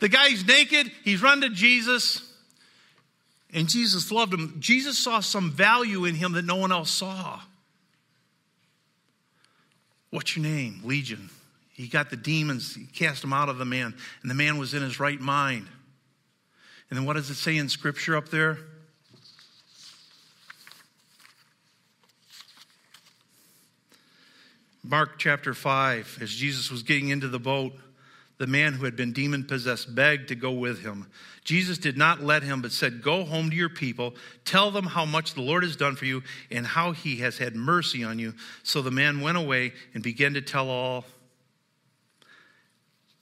The 0.00 0.08
guy's 0.08 0.46
naked. 0.46 0.90
He's 1.04 1.22
run 1.22 1.42
to 1.42 1.50
Jesus. 1.50 2.28
And 3.52 3.68
Jesus 3.68 4.10
loved 4.10 4.32
him. 4.32 4.56
Jesus 4.58 4.98
saw 4.98 5.20
some 5.20 5.50
value 5.50 6.06
in 6.06 6.14
him 6.14 6.32
that 6.32 6.44
no 6.44 6.56
one 6.56 6.72
else 6.72 6.90
saw. 6.90 7.40
What's 10.10 10.36
your 10.36 10.44
name? 10.44 10.80
Legion. 10.84 11.30
He 11.72 11.88
got 11.88 12.10
the 12.10 12.16
demons, 12.16 12.74
he 12.74 12.84
cast 12.84 13.22
them 13.22 13.32
out 13.32 13.48
of 13.48 13.58
the 13.58 13.64
man, 13.64 13.94
and 14.20 14.30
the 14.30 14.34
man 14.34 14.58
was 14.58 14.74
in 14.74 14.82
his 14.82 15.00
right 15.00 15.18
mind. 15.18 15.66
And 16.90 16.98
then 16.98 17.06
what 17.06 17.14
does 17.14 17.30
it 17.30 17.36
say 17.36 17.56
in 17.56 17.68
scripture 17.68 18.16
up 18.16 18.28
there? 18.28 18.58
Mark 24.84 25.18
chapter 25.18 25.54
5, 25.54 26.18
as 26.20 26.30
Jesus 26.30 26.70
was 26.70 26.82
getting 26.82 27.08
into 27.08 27.28
the 27.28 27.38
boat, 27.38 27.72
the 28.38 28.48
man 28.48 28.72
who 28.72 28.84
had 28.84 28.96
been 28.96 29.12
demon 29.12 29.44
possessed 29.44 29.94
begged 29.94 30.28
to 30.28 30.34
go 30.34 30.50
with 30.50 30.82
him. 30.82 31.06
Jesus 31.44 31.78
did 31.78 31.96
not 31.96 32.22
let 32.22 32.42
him, 32.42 32.60
but 32.60 32.72
said, 32.72 33.00
Go 33.00 33.24
home 33.24 33.50
to 33.50 33.56
your 33.56 33.68
people, 33.68 34.14
tell 34.44 34.72
them 34.72 34.86
how 34.86 35.04
much 35.04 35.34
the 35.34 35.40
Lord 35.40 35.62
has 35.62 35.76
done 35.76 35.94
for 35.94 36.06
you 36.06 36.24
and 36.50 36.66
how 36.66 36.90
he 36.90 37.18
has 37.18 37.38
had 37.38 37.54
mercy 37.54 38.02
on 38.02 38.18
you. 38.18 38.34
So 38.64 38.82
the 38.82 38.90
man 38.90 39.20
went 39.20 39.38
away 39.38 39.72
and 39.94 40.02
began 40.02 40.34
to 40.34 40.40
tell 40.40 40.68
all. 40.68 41.04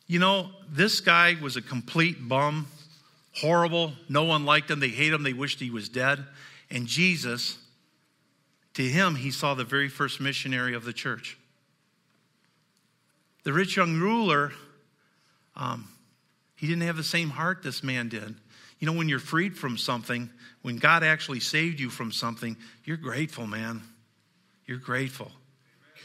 You 0.06 0.18
know, 0.18 0.48
this 0.70 1.00
guy 1.00 1.36
was 1.40 1.56
a 1.56 1.62
complete 1.62 2.26
bum, 2.26 2.66
horrible. 3.36 3.92
No 4.08 4.24
one 4.24 4.46
liked 4.46 4.70
him. 4.70 4.80
They 4.80 4.88
hated 4.88 5.14
him. 5.14 5.22
They 5.22 5.34
wished 5.34 5.60
he 5.60 5.70
was 5.70 5.90
dead. 5.90 6.24
And 6.70 6.86
Jesus, 6.86 7.58
to 8.74 8.82
him, 8.82 9.16
he 9.16 9.30
saw 9.30 9.52
the 9.52 9.64
very 9.64 9.90
first 9.90 10.20
missionary 10.20 10.74
of 10.74 10.84
the 10.84 10.94
church. 10.94 11.36
The 13.44 13.52
rich 13.52 13.76
young 13.76 13.98
ruler, 13.98 14.52
um, 15.56 15.88
he 16.56 16.66
didn't 16.66 16.82
have 16.82 16.96
the 16.96 17.04
same 17.04 17.30
heart 17.30 17.62
this 17.62 17.82
man 17.82 18.08
did. 18.08 18.34
You 18.78 18.86
know, 18.86 18.92
when 18.92 19.08
you're 19.08 19.18
freed 19.18 19.56
from 19.56 19.76
something, 19.76 20.30
when 20.62 20.76
God 20.76 21.02
actually 21.02 21.40
saved 21.40 21.80
you 21.80 21.90
from 21.90 22.12
something, 22.12 22.56
you're 22.84 22.96
grateful, 22.96 23.46
man. 23.46 23.82
You're 24.66 24.78
grateful. 24.78 25.30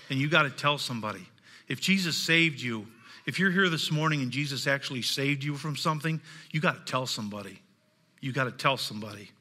And 0.09 0.19
you 0.19 0.29
got 0.29 0.43
to 0.43 0.49
tell 0.49 0.77
somebody. 0.77 1.25
If 1.67 1.81
Jesus 1.81 2.15
saved 2.15 2.61
you, 2.61 2.87
if 3.25 3.39
you're 3.39 3.51
here 3.51 3.69
this 3.69 3.91
morning 3.91 4.21
and 4.21 4.31
Jesus 4.31 4.67
actually 4.67 5.01
saved 5.01 5.43
you 5.43 5.55
from 5.55 5.75
something, 5.75 6.21
you 6.51 6.59
got 6.59 6.85
to 6.85 6.91
tell 6.91 7.05
somebody. 7.05 7.59
You 8.21 8.31
got 8.31 8.45
to 8.45 8.51
tell 8.51 8.77
somebody. 8.77 9.31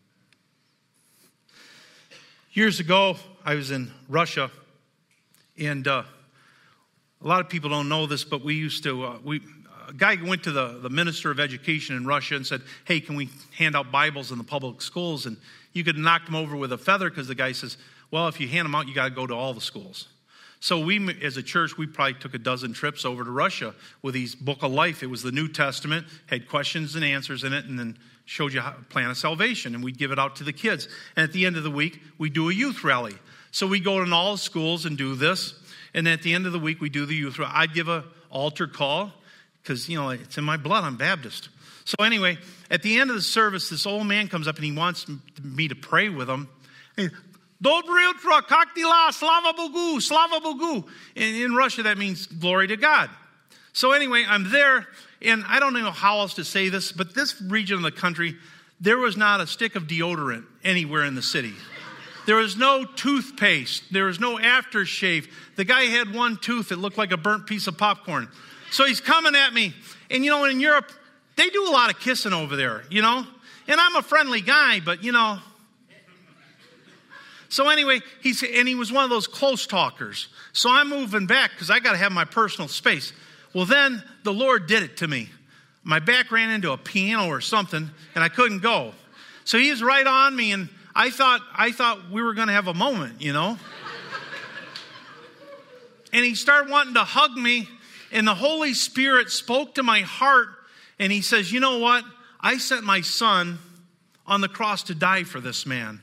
Years 2.53 2.81
ago, 2.81 3.17
I 3.45 3.57
was 3.57 3.71
in 3.71 3.91
Russia, 4.09 4.51
and 5.59 5.87
uh, 5.89 6.05
a 7.25 7.29
lot 7.29 7.41
of 7.41 7.49
people 7.49 7.71
don't 7.71 7.89
know 7.89 8.07
this, 8.07 8.23
but 8.23 8.45
we 8.45 8.55
used 8.55 8.83
to, 8.83 9.05
uh, 9.05 9.19
we, 9.25 9.41
a 9.89 9.95
guy 9.95 10.17
went 10.23 10.45
to 10.45 10.53
the, 10.53 10.79
the 10.83 10.91
minister 10.91 11.31
of 11.31 11.41
education 11.41 11.97
in 11.97 12.07
Russia 12.07 12.37
and 12.37 12.47
said, 12.47 12.61
Hey, 12.85 13.01
can 13.01 13.17
we 13.17 13.31
hand 13.57 13.75
out 13.75 13.91
Bibles 13.91 14.31
in 14.31 14.39
the 14.39 14.45
public 14.45 14.83
schools? 14.83 15.25
And 15.25 15.39
you 15.73 15.85
could 15.85 15.97
knock 15.97 16.29
him 16.29 16.37
over 16.37 16.55
with 16.55 16.73
a 16.73 16.79
feather 16.79 17.09
because 17.09 17.27
the 17.27 17.35
guy 17.35 17.53
says, 17.53 17.79
Well, 18.11 18.29
if 18.29 18.41
you 18.41 18.49
hand 18.49 18.67
them 18.67 18.75
out, 18.75 18.89
you 18.89 18.95
got 18.95 19.09
to 19.09 19.15
go 19.15 19.27
to 19.27 19.35
all 19.35 19.55
the 19.55 19.61
schools. 19.63 20.09
So 20.61 20.79
we, 20.79 21.23
as 21.23 21.37
a 21.37 21.43
church, 21.43 21.77
we 21.77 21.87
probably 21.87 22.15
took 22.15 22.35
a 22.35 22.39
dozen 22.39 22.73
trips 22.73 23.05
over 23.05 23.25
to 23.25 23.31
Russia 23.31 23.75
with 24.03 24.15
these 24.15 24.35
Book 24.35 24.63
of 24.63 24.73
Life. 24.73 25.03
It 25.03 25.09
was 25.09 25.23
the 25.23 25.33
New 25.33 25.49
Testament, 25.49 26.07
had 26.27 26.49
questions 26.49 26.95
and 26.95 27.05
answers 27.05 27.45
in 27.45 27.53
it, 27.53 27.67
and 27.67 27.79
then 27.79 27.99
showed 28.25 28.55
you 28.55 28.61
how 28.61 28.73
plan 28.89 29.11
of 29.11 29.19
salvation, 29.19 29.75
and 29.75 29.85
we'd 29.85 29.99
give 29.99 30.11
it 30.11 30.19
out 30.19 30.37
to 30.37 30.45
the 30.45 30.55
kids. 30.55 30.89
And 31.17 31.25
at 31.25 31.33
the 31.33 31.45
end 31.45 31.59
of 31.59 31.65
the 31.65 31.71
week, 31.71 32.01
we 32.17 32.31
do 32.31 32.49
a 32.49 32.55
youth 32.55 32.83
rally. 32.83 33.15
So 33.51 33.67
we 33.67 33.79
go 33.79 34.03
in 34.03 34.13
all 34.13 34.33
the 34.33 34.39
schools 34.39 34.87
and 34.87 34.97
do 34.97 35.15
this. 35.15 35.53
And 35.95 36.09
at 36.09 36.23
the 36.23 36.35
end 36.35 36.47
of 36.47 36.53
the 36.53 36.59
week, 36.59 36.81
we 36.81 36.89
do 36.89 37.07
the 37.07 37.15
youth. 37.15 37.39
I'd 37.41 37.73
give 37.73 37.89
a 37.89 38.05
altar 38.31 38.67
call 38.67 39.13
because 39.63 39.89
you 39.89 39.97
know 39.97 40.11
it's 40.11 40.37
in 40.37 40.45
my 40.45 40.57
blood. 40.57 40.85
I'm 40.85 40.97
Baptist. 40.97 41.49
So 41.85 41.97
anyway, 42.03 42.39
at 42.71 42.83
the 42.83 42.99
end 42.99 43.11
of 43.11 43.17
the 43.17 43.23
service, 43.23 43.69
this 43.69 43.87
old 43.87 44.07
man 44.07 44.29
comes 44.29 44.49
up 44.49 44.57
and 44.57 44.65
he 44.65 44.73
wants 44.73 45.07
me 45.43 45.69
to 45.69 45.75
pray 45.75 46.09
with 46.09 46.29
him. 46.29 46.49
Dobre 46.97 48.13
utro, 48.13 48.41
kaktila, 48.43 49.13
slava 49.13 49.57
bogu, 49.57 50.01
slava 50.03 50.41
bogu. 50.41 50.85
In 51.15 51.55
Russia, 51.55 51.85
that 51.85 51.99
means 51.99 52.27
glory 52.27 52.67
to 52.69 52.77
God. 52.77 53.11
So 53.73 53.93
anyway, 53.93 54.25
I'm 54.27 54.51
there, 54.51 54.87
and 55.21 55.45
I 55.47 55.61
don't 55.61 55.73
know 55.73 55.91
how 55.91 56.21
else 56.21 56.35
to 56.35 56.45
say 56.45 56.69
this, 56.69 56.93
but 56.93 57.15
this 57.15 57.41
region 57.43 57.77
of 57.77 57.83
the 57.83 57.93
country, 57.93 58.37
there 58.81 58.99
was 58.99 59.17
not 59.17 59.41
a 59.41 59.47
stick 59.47 59.75
of 59.77 59.85
deodorant 59.85 60.45
anywhere 60.63 61.05
in 61.05 61.15
the 61.15 61.23
city. 61.23 61.55
There 62.27 62.37
was 62.37 62.57
no 62.57 62.85
toothpaste. 62.85 63.93
There 63.93 64.05
was 64.05 64.19
no 64.19 64.37
aftershave. 64.37 65.29
The 65.57 65.65
guy 65.65 65.85
had 65.85 66.15
one 66.15 66.37
tooth 66.37 66.71
that 66.71 66.79
looked 66.79 66.99
like 66.99 67.13
a 67.13 67.17
burnt 67.17 67.47
piece 67.47 67.67
of 67.67 67.77
popcorn. 67.77 68.29
So 68.71 68.85
he's 68.85 69.01
coming 69.01 69.35
at 69.35 69.53
me. 69.53 69.75
And 70.11 70.25
you 70.25 70.31
know, 70.31 70.45
in 70.45 70.61
Europe, 70.61 70.91
they 71.37 71.49
do 71.51 71.69
a 71.69 71.71
lot 71.71 71.91
of 71.91 72.01
kissing 72.01 72.33
over 72.33 72.57
there, 72.57 72.85
you 72.91 73.03
know? 73.03 73.27
And 73.67 73.81
I'm 73.81 73.97
a 73.97 74.03
friendly 74.03 74.41
guy, 74.41 74.81
but 74.81 75.03
you 75.03 75.13
know. 75.13 75.39
So 77.49 77.69
anyway, 77.69 78.01
he's 78.21 78.43
and 78.43 78.67
he 78.67 78.75
was 78.75 78.91
one 78.91 79.05
of 79.05 79.11
those 79.11 79.27
close 79.27 79.67
talkers. 79.67 80.29
So 80.53 80.71
I'm 80.71 80.89
moving 80.89 81.27
back 81.27 81.53
because 81.53 81.71
I 81.71 81.79
got 81.79 81.93
to 81.93 81.99
have 81.99 82.11
my 82.11 82.25
personal 82.25 82.69
space. 82.69 83.13
Well, 83.55 83.65
then 83.65 84.03
the 84.25 84.33
Lord 84.33 84.67
did 84.67 84.83
it 84.83 84.97
to 84.99 85.09
me. 85.09 85.29
My 85.85 86.01
back 86.01 86.33
ran 86.33 86.51
into 86.51 86.73
a 86.73 86.77
piano 86.77 87.29
or 87.29 87.41
something, 87.41 87.91
and 88.15 88.25
I 88.25 88.29
couldn't 88.29 88.61
go. 88.61 88.93
So 89.45 89.59
he's 89.59 89.83
right 89.83 90.07
on 90.07 90.35
me, 90.35 90.53
and 90.53 90.69
I 90.95 91.11
thought 91.11 91.41
I 91.55 91.73
thought 91.73 92.11
we 92.11 92.23
were 92.23 92.35
going 92.35 92.49
to 92.49 92.55
have 92.55 92.69
a 92.69 92.75
moment, 92.75 93.21
you 93.21 93.33
know. 93.33 93.59
and 96.13 96.25
he 96.25 96.35
started 96.35 96.71
wanting 96.71 96.95
to 96.95 97.05
hug 97.05 97.33
me, 97.33 97.69
and 98.13 98.27
the 98.27 98.35
Holy 98.35 98.75
Spirit 98.75 99.31
spoke 99.31 99.75
to 99.75 99.83
my 99.83 100.01
heart, 100.01 100.49
and 100.99 101.11
he 101.11 101.21
says, 101.21 101.51
"You 101.51 101.61
know 101.61 101.79
what? 101.79 102.05
I 102.41 102.59
sent 102.59 102.85
my 102.85 103.01
son 103.01 103.59
on 104.27 104.41
the 104.41 104.49
cross 104.49 104.85
to 104.85 104.95
die 104.95 105.25
for 105.25 105.41
this 105.41 105.67
man. 105.67 106.01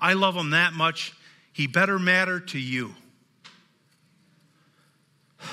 I 0.00 0.14
love 0.14 0.34
him 0.34 0.50
that 0.50 0.72
much. 0.72 1.12
He 1.52 1.66
better 1.66 1.98
matter 1.98 2.40
to 2.40 2.58
you." 2.58 2.94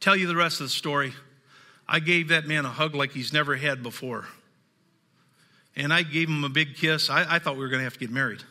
Tell 0.00 0.16
you 0.16 0.26
the 0.26 0.36
rest 0.36 0.60
of 0.60 0.66
the 0.66 0.70
story. 0.70 1.14
I 1.86 2.00
gave 2.00 2.28
that 2.28 2.46
man 2.48 2.64
a 2.64 2.70
hug 2.70 2.94
like 2.94 3.12
he's 3.12 3.32
never 3.32 3.54
had 3.54 3.82
before. 3.82 4.26
And 5.76 5.92
I 5.92 6.02
gave 6.02 6.28
him 6.28 6.44
a 6.44 6.48
big 6.48 6.76
kiss. 6.76 7.10
I, 7.10 7.36
I 7.36 7.38
thought 7.38 7.54
we 7.54 7.60
were 7.60 7.68
going 7.68 7.80
to 7.80 7.84
have 7.84 7.94
to 7.94 7.98
get 7.98 8.10
married. 8.10 8.42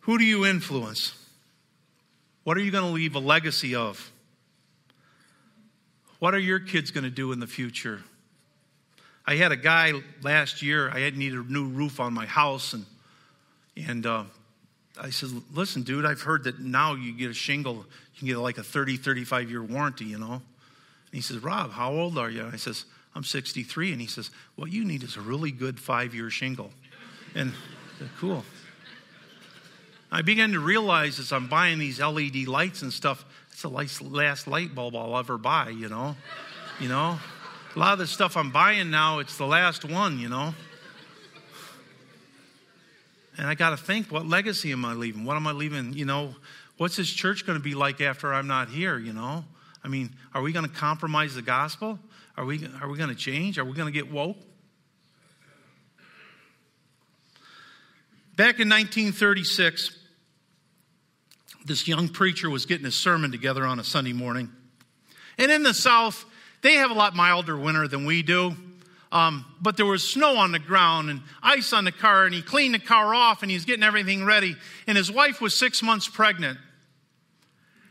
Who 0.00 0.18
do 0.18 0.24
you 0.24 0.44
influence? 0.44 1.14
What 2.44 2.58
are 2.58 2.60
you 2.60 2.70
going 2.70 2.84
to 2.84 2.90
leave 2.90 3.14
a 3.14 3.20
legacy 3.20 3.74
of? 3.74 4.12
What 6.18 6.34
are 6.34 6.38
your 6.38 6.60
kids 6.60 6.90
going 6.90 7.04
to 7.04 7.10
do 7.10 7.32
in 7.32 7.40
the 7.40 7.46
future? 7.46 8.02
I 9.26 9.36
had 9.36 9.50
a 9.52 9.56
guy 9.56 9.94
last 10.22 10.60
year, 10.60 10.90
I 10.90 11.00
had 11.00 11.16
needed 11.16 11.38
a 11.38 11.52
new 11.52 11.66
roof 11.66 12.00
on 12.00 12.12
my 12.12 12.26
house, 12.26 12.74
and, 12.74 12.84
and 13.76 14.04
uh, 14.04 14.24
I 15.00 15.08
said, 15.08 15.30
listen, 15.54 15.82
dude, 15.82 16.04
I've 16.04 16.20
heard 16.20 16.44
that 16.44 16.60
now 16.60 16.94
you 16.94 17.12
get 17.12 17.30
a 17.30 17.34
shingle, 17.34 17.76
you 17.76 18.18
can 18.18 18.28
get 18.28 18.36
like 18.36 18.58
a 18.58 18.62
30, 18.62 18.98
35 18.98 19.50
year 19.50 19.62
warranty, 19.62 20.04
you 20.04 20.18
know? 20.18 20.42
And 21.14 21.22
he 21.22 21.22
says, 21.22 21.38
Rob, 21.44 21.70
how 21.70 21.92
old 21.92 22.18
are 22.18 22.28
you? 22.28 22.50
I 22.52 22.56
says, 22.56 22.86
I'm 23.14 23.22
63. 23.22 23.92
And 23.92 24.00
he 24.00 24.08
says, 24.08 24.32
what 24.56 24.72
you 24.72 24.84
need 24.84 25.04
is 25.04 25.16
a 25.16 25.20
really 25.20 25.52
good 25.52 25.78
five 25.78 26.12
year 26.12 26.28
shingle. 26.28 26.72
And 27.36 27.52
said, 28.00 28.08
cool. 28.18 28.44
I 30.10 30.22
began 30.22 30.50
to 30.54 30.58
realize 30.58 31.20
as 31.20 31.30
I'm 31.30 31.46
buying 31.46 31.78
these 31.78 32.00
LED 32.00 32.48
lights 32.48 32.82
and 32.82 32.92
stuff, 32.92 33.24
it's 33.52 33.62
the 33.62 33.68
last 33.68 34.48
light 34.48 34.74
bulb 34.74 34.96
I'll 34.96 35.16
ever 35.16 35.38
buy, 35.38 35.68
you 35.68 35.88
know? 35.88 36.16
You 36.80 36.88
know? 36.88 37.20
A 37.76 37.78
lot 37.78 37.92
of 37.92 38.00
the 38.00 38.08
stuff 38.08 38.36
I'm 38.36 38.50
buying 38.50 38.90
now, 38.90 39.20
it's 39.20 39.38
the 39.38 39.46
last 39.46 39.84
one, 39.84 40.18
you 40.18 40.28
know? 40.28 40.52
And 43.38 43.46
I 43.46 43.54
got 43.54 43.70
to 43.70 43.76
think, 43.76 44.10
what 44.10 44.26
legacy 44.26 44.72
am 44.72 44.84
I 44.84 44.94
leaving? 44.94 45.24
What 45.24 45.36
am 45.36 45.46
I 45.46 45.52
leaving? 45.52 45.92
You 45.92 46.06
know, 46.06 46.34
what's 46.76 46.96
this 46.96 47.12
church 47.12 47.46
going 47.46 47.56
to 47.56 47.62
be 47.62 47.76
like 47.76 48.00
after 48.00 48.34
I'm 48.34 48.48
not 48.48 48.68
here? 48.68 48.98
You 48.98 49.12
know, 49.12 49.44
I 49.84 49.88
mean, 49.88 50.14
are 50.32 50.40
we 50.40 50.52
going 50.52 50.64
to 50.64 50.74
compromise 50.74 51.34
the 51.34 51.42
gospel? 51.42 51.98
Are 52.36 52.44
we, 52.44 52.66
are 52.80 52.88
we 52.88 52.96
going 52.96 53.10
to 53.10 53.14
change? 53.14 53.58
Are 53.58 53.64
we 53.64 53.74
going 53.74 53.92
to 53.92 53.92
get 53.92 54.10
woke? 54.10 54.38
Back 58.36 58.58
in 58.58 58.68
1936, 58.68 59.96
this 61.66 61.86
young 61.86 62.08
preacher 62.08 62.50
was 62.50 62.66
getting 62.66 62.84
his 62.84 62.96
sermon 62.96 63.30
together 63.30 63.64
on 63.64 63.78
a 63.78 63.84
Sunday 63.84 64.12
morning. 64.12 64.50
And 65.38 65.52
in 65.52 65.62
the 65.62 65.74
South, 65.74 66.24
they 66.62 66.74
have 66.74 66.90
a 66.90 66.94
lot 66.94 67.14
milder 67.14 67.56
winter 67.56 67.86
than 67.86 68.06
we 68.06 68.22
do. 68.22 68.56
Um, 69.12 69.44
but 69.60 69.76
there 69.76 69.86
was 69.86 70.02
snow 70.02 70.38
on 70.38 70.50
the 70.50 70.58
ground 70.58 71.10
and 71.10 71.20
ice 71.42 71.72
on 71.72 71.84
the 71.84 71.92
car, 71.92 72.24
and 72.24 72.34
he 72.34 72.42
cleaned 72.42 72.74
the 72.74 72.80
car 72.80 73.14
off 73.14 73.42
and 73.42 73.50
he's 73.50 73.64
getting 73.64 73.84
everything 73.84 74.24
ready. 74.24 74.56
And 74.88 74.96
his 74.96 75.12
wife 75.12 75.40
was 75.40 75.54
six 75.54 75.82
months 75.82 76.08
pregnant. 76.08 76.58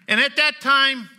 And 0.09 0.19
at 0.19 0.35
that 0.35 0.59
time, 0.59 1.09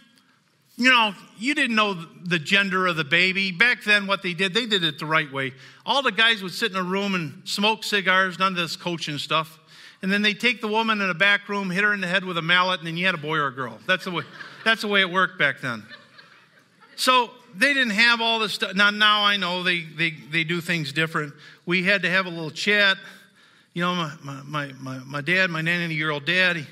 you 0.76 0.90
know, 0.90 1.14
you 1.38 1.54
didn't 1.54 1.76
know 1.76 1.94
the 2.24 2.38
gender 2.38 2.86
of 2.86 2.96
the 2.96 3.04
baby. 3.04 3.52
Back 3.52 3.84
then, 3.84 4.06
what 4.06 4.22
they 4.22 4.34
did, 4.34 4.54
they 4.54 4.66
did 4.66 4.82
it 4.82 4.98
the 4.98 5.06
right 5.06 5.30
way. 5.32 5.52
All 5.86 6.02
the 6.02 6.10
guys 6.10 6.42
would 6.42 6.52
sit 6.52 6.72
in 6.72 6.76
a 6.76 6.82
room 6.82 7.14
and 7.14 7.46
smoke 7.48 7.84
cigars, 7.84 8.38
none 8.38 8.52
of 8.52 8.58
this 8.58 8.74
coaching 8.74 9.18
stuff. 9.18 9.60
And 10.02 10.12
then 10.12 10.22
they 10.22 10.34
take 10.34 10.60
the 10.60 10.68
woman 10.68 11.00
in 11.00 11.08
a 11.08 11.14
back 11.14 11.48
room, 11.48 11.70
hit 11.70 11.84
her 11.84 11.94
in 11.94 12.00
the 12.00 12.08
head 12.08 12.24
with 12.24 12.36
a 12.36 12.42
mallet, 12.42 12.80
and 12.80 12.86
then 12.86 12.96
you 12.96 13.06
had 13.06 13.14
a 13.14 13.18
boy 13.18 13.36
or 13.36 13.46
a 13.46 13.54
girl. 13.54 13.78
That's 13.86 14.04
the 14.04 14.10
way, 14.10 14.24
that's 14.64 14.82
the 14.82 14.88
way 14.88 15.00
it 15.00 15.10
worked 15.10 15.38
back 15.38 15.60
then. 15.60 15.84
So 16.96 17.30
they 17.56 17.72
didn't 17.72 17.94
have 17.94 18.20
all 18.20 18.40
this 18.40 18.52
stuff. 18.52 18.74
Now, 18.74 18.90
now 18.90 19.24
I 19.24 19.36
know 19.36 19.62
they, 19.62 19.82
they, 19.82 20.10
they 20.10 20.44
do 20.44 20.60
things 20.60 20.92
different. 20.92 21.32
We 21.66 21.84
had 21.84 22.02
to 22.02 22.10
have 22.10 22.26
a 22.26 22.30
little 22.30 22.50
chat. 22.50 22.98
You 23.72 23.82
know, 23.82 23.94
my, 23.94 24.42
my, 24.44 24.72
my, 24.80 24.98
my 24.98 25.20
dad, 25.20 25.50
my 25.50 25.62
90 25.62 25.94
year 25.94 26.10
old 26.10 26.26
dad, 26.26 26.56
he, 26.56 26.66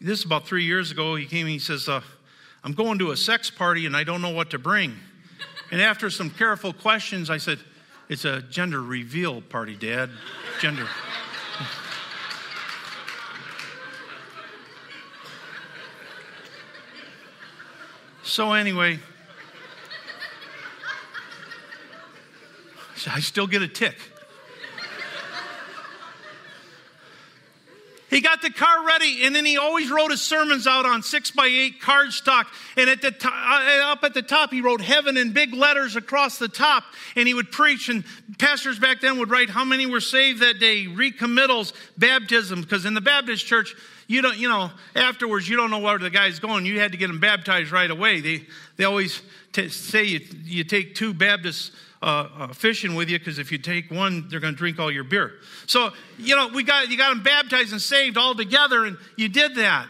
this 0.00 0.20
is 0.20 0.24
about 0.24 0.46
three 0.46 0.64
years 0.64 0.90
ago, 0.90 1.14
he 1.16 1.26
came 1.26 1.46
and 1.46 1.52
he 1.52 1.58
says, 1.58 1.88
uh, 1.88 2.02
I'm 2.64 2.72
going 2.72 2.98
to 3.00 3.10
a 3.10 3.16
sex 3.16 3.50
party 3.50 3.84
and 3.84 3.94
I 3.94 4.04
don't 4.04 4.22
know 4.22 4.30
what 4.30 4.50
to 4.50 4.58
bring. 4.58 4.96
And 5.70 5.82
after 5.82 6.08
some 6.08 6.30
careful 6.30 6.72
questions, 6.72 7.28
I 7.28 7.36
said, 7.36 7.58
It's 8.08 8.24
a 8.24 8.40
gender 8.40 8.82
reveal 8.82 9.42
party, 9.42 9.76
Dad. 9.76 10.08
Gender. 10.60 10.88
so, 18.22 18.54
anyway, 18.54 18.98
I 23.06 23.20
still 23.20 23.46
get 23.46 23.60
a 23.60 23.68
tick. 23.68 23.98
He 28.14 28.20
got 28.20 28.42
the 28.42 28.50
car 28.50 28.86
ready, 28.86 29.24
and 29.24 29.34
then 29.34 29.44
he 29.44 29.58
always 29.58 29.90
wrote 29.90 30.12
his 30.12 30.22
sermons 30.22 30.68
out 30.68 30.86
on 30.86 31.02
six 31.02 31.32
by 31.32 31.46
eight 31.46 31.80
cardstock. 31.80 32.44
And 32.76 32.88
at 32.88 33.02
the 33.02 33.08
uh, 33.08 33.90
up 33.90 34.04
at 34.04 34.14
the 34.14 34.22
top, 34.22 34.52
he 34.52 34.60
wrote 34.60 34.80
heaven 34.80 35.16
in 35.16 35.32
big 35.32 35.52
letters 35.52 35.96
across 35.96 36.38
the 36.38 36.46
top. 36.46 36.84
And 37.16 37.26
he 37.26 37.34
would 37.34 37.50
preach, 37.50 37.88
and 37.88 38.04
pastors 38.38 38.78
back 38.78 39.00
then 39.00 39.18
would 39.18 39.30
write 39.30 39.50
how 39.50 39.64
many 39.64 39.86
were 39.86 40.00
saved 40.00 40.42
that 40.42 40.60
day, 40.60 40.86
recommittals, 40.86 41.72
baptism. 41.98 42.60
Because 42.60 42.84
in 42.84 42.94
the 42.94 43.00
Baptist 43.00 43.46
church, 43.46 43.74
you 44.06 44.22
don't, 44.22 44.36
you 44.36 44.48
know, 44.48 44.70
afterwards 44.94 45.48
you 45.48 45.56
don't 45.56 45.72
know 45.72 45.80
where 45.80 45.98
the 45.98 46.08
guy's 46.08 46.38
going. 46.38 46.66
You 46.66 46.78
had 46.78 46.92
to 46.92 46.98
get 46.98 47.10
him 47.10 47.18
baptized 47.18 47.72
right 47.72 47.90
away. 47.90 48.20
They 48.20 48.46
they 48.76 48.84
always 48.84 49.22
t- 49.52 49.70
say 49.70 50.04
you, 50.04 50.20
you 50.44 50.62
take 50.62 50.94
two 50.94 51.14
Baptists 51.14 51.72
uh, 52.04 52.28
uh, 52.36 52.48
fishing 52.48 52.94
with 52.94 53.08
you 53.08 53.18
because 53.18 53.38
if 53.38 53.50
you 53.50 53.56
take 53.56 53.90
one, 53.90 54.28
they're 54.28 54.38
going 54.38 54.52
to 54.52 54.58
drink 54.58 54.78
all 54.78 54.90
your 54.90 55.04
beer. 55.04 55.32
So, 55.66 55.90
you 56.18 56.36
know, 56.36 56.48
we 56.48 56.62
got, 56.62 56.90
you 56.90 56.98
got 56.98 57.08
them 57.08 57.22
baptized 57.22 57.72
and 57.72 57.80
saved 57.80 58.18
all 58.18 58.34
together, 58.34 58.84
and 58.84 58.98
you 59.16 59.30
did 59.30 59.54
that. 59.54 59.88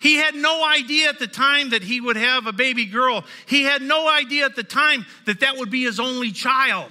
He 0.00 0.16
had 0.16 0.34
no 0.34 0.66
idea 0.66 1.08
at 1.08 1.20
the 1.20 1.28
time 1.28 1.70
that 1.70 1.84
he 1.84 2.00
would 2.00 2.16
have 2.16 2.46
a 2.46 2.52
baby 2.52 2.86
girl. 2.86 3.24
He 3.46 3.62
had 3.62 3.82
no 3.82 4.08
idea 4.08 4.46
at 4.46 4.56
the 4.56 4.64
time 4.64 5.06
that 5.26 5.40
that 5.40 5.58
would 5.58 5.70
be 5.70 5.84
his 5.84 6.00
only 6.00 6.32
child. 6.32 6.90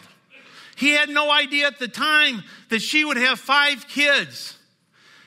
He 0.77 0.91
had 0.91 1.09
no 1.09 1.29
idea 1.29 1.67
at 1.67 1.77
the 1.77 1.89
time 1.89 2.41
that 2.69 2.81
she 2.81 3.03
would 3.03 3.17
have 3.17 3.37
five 3.37 3.85
kids. 3.89 4.57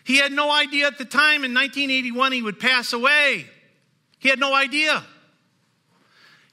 He 0.05 0.17
had 0.17 0.33
no 0.33 0.51
idea 0.51 0.87
at 0.87 0.97
the 0.97 1.05
time 1.05 1.45
in 1.45 1.53
1981 1.53 2.33
he 2.33 2.41
would 2.41 2.59
pass 2.59 2.95
away. 2.95 3.47
He 4.19 4.31
had 4.31 4.39
no 4.39 4.55
idea. 4.55 5.05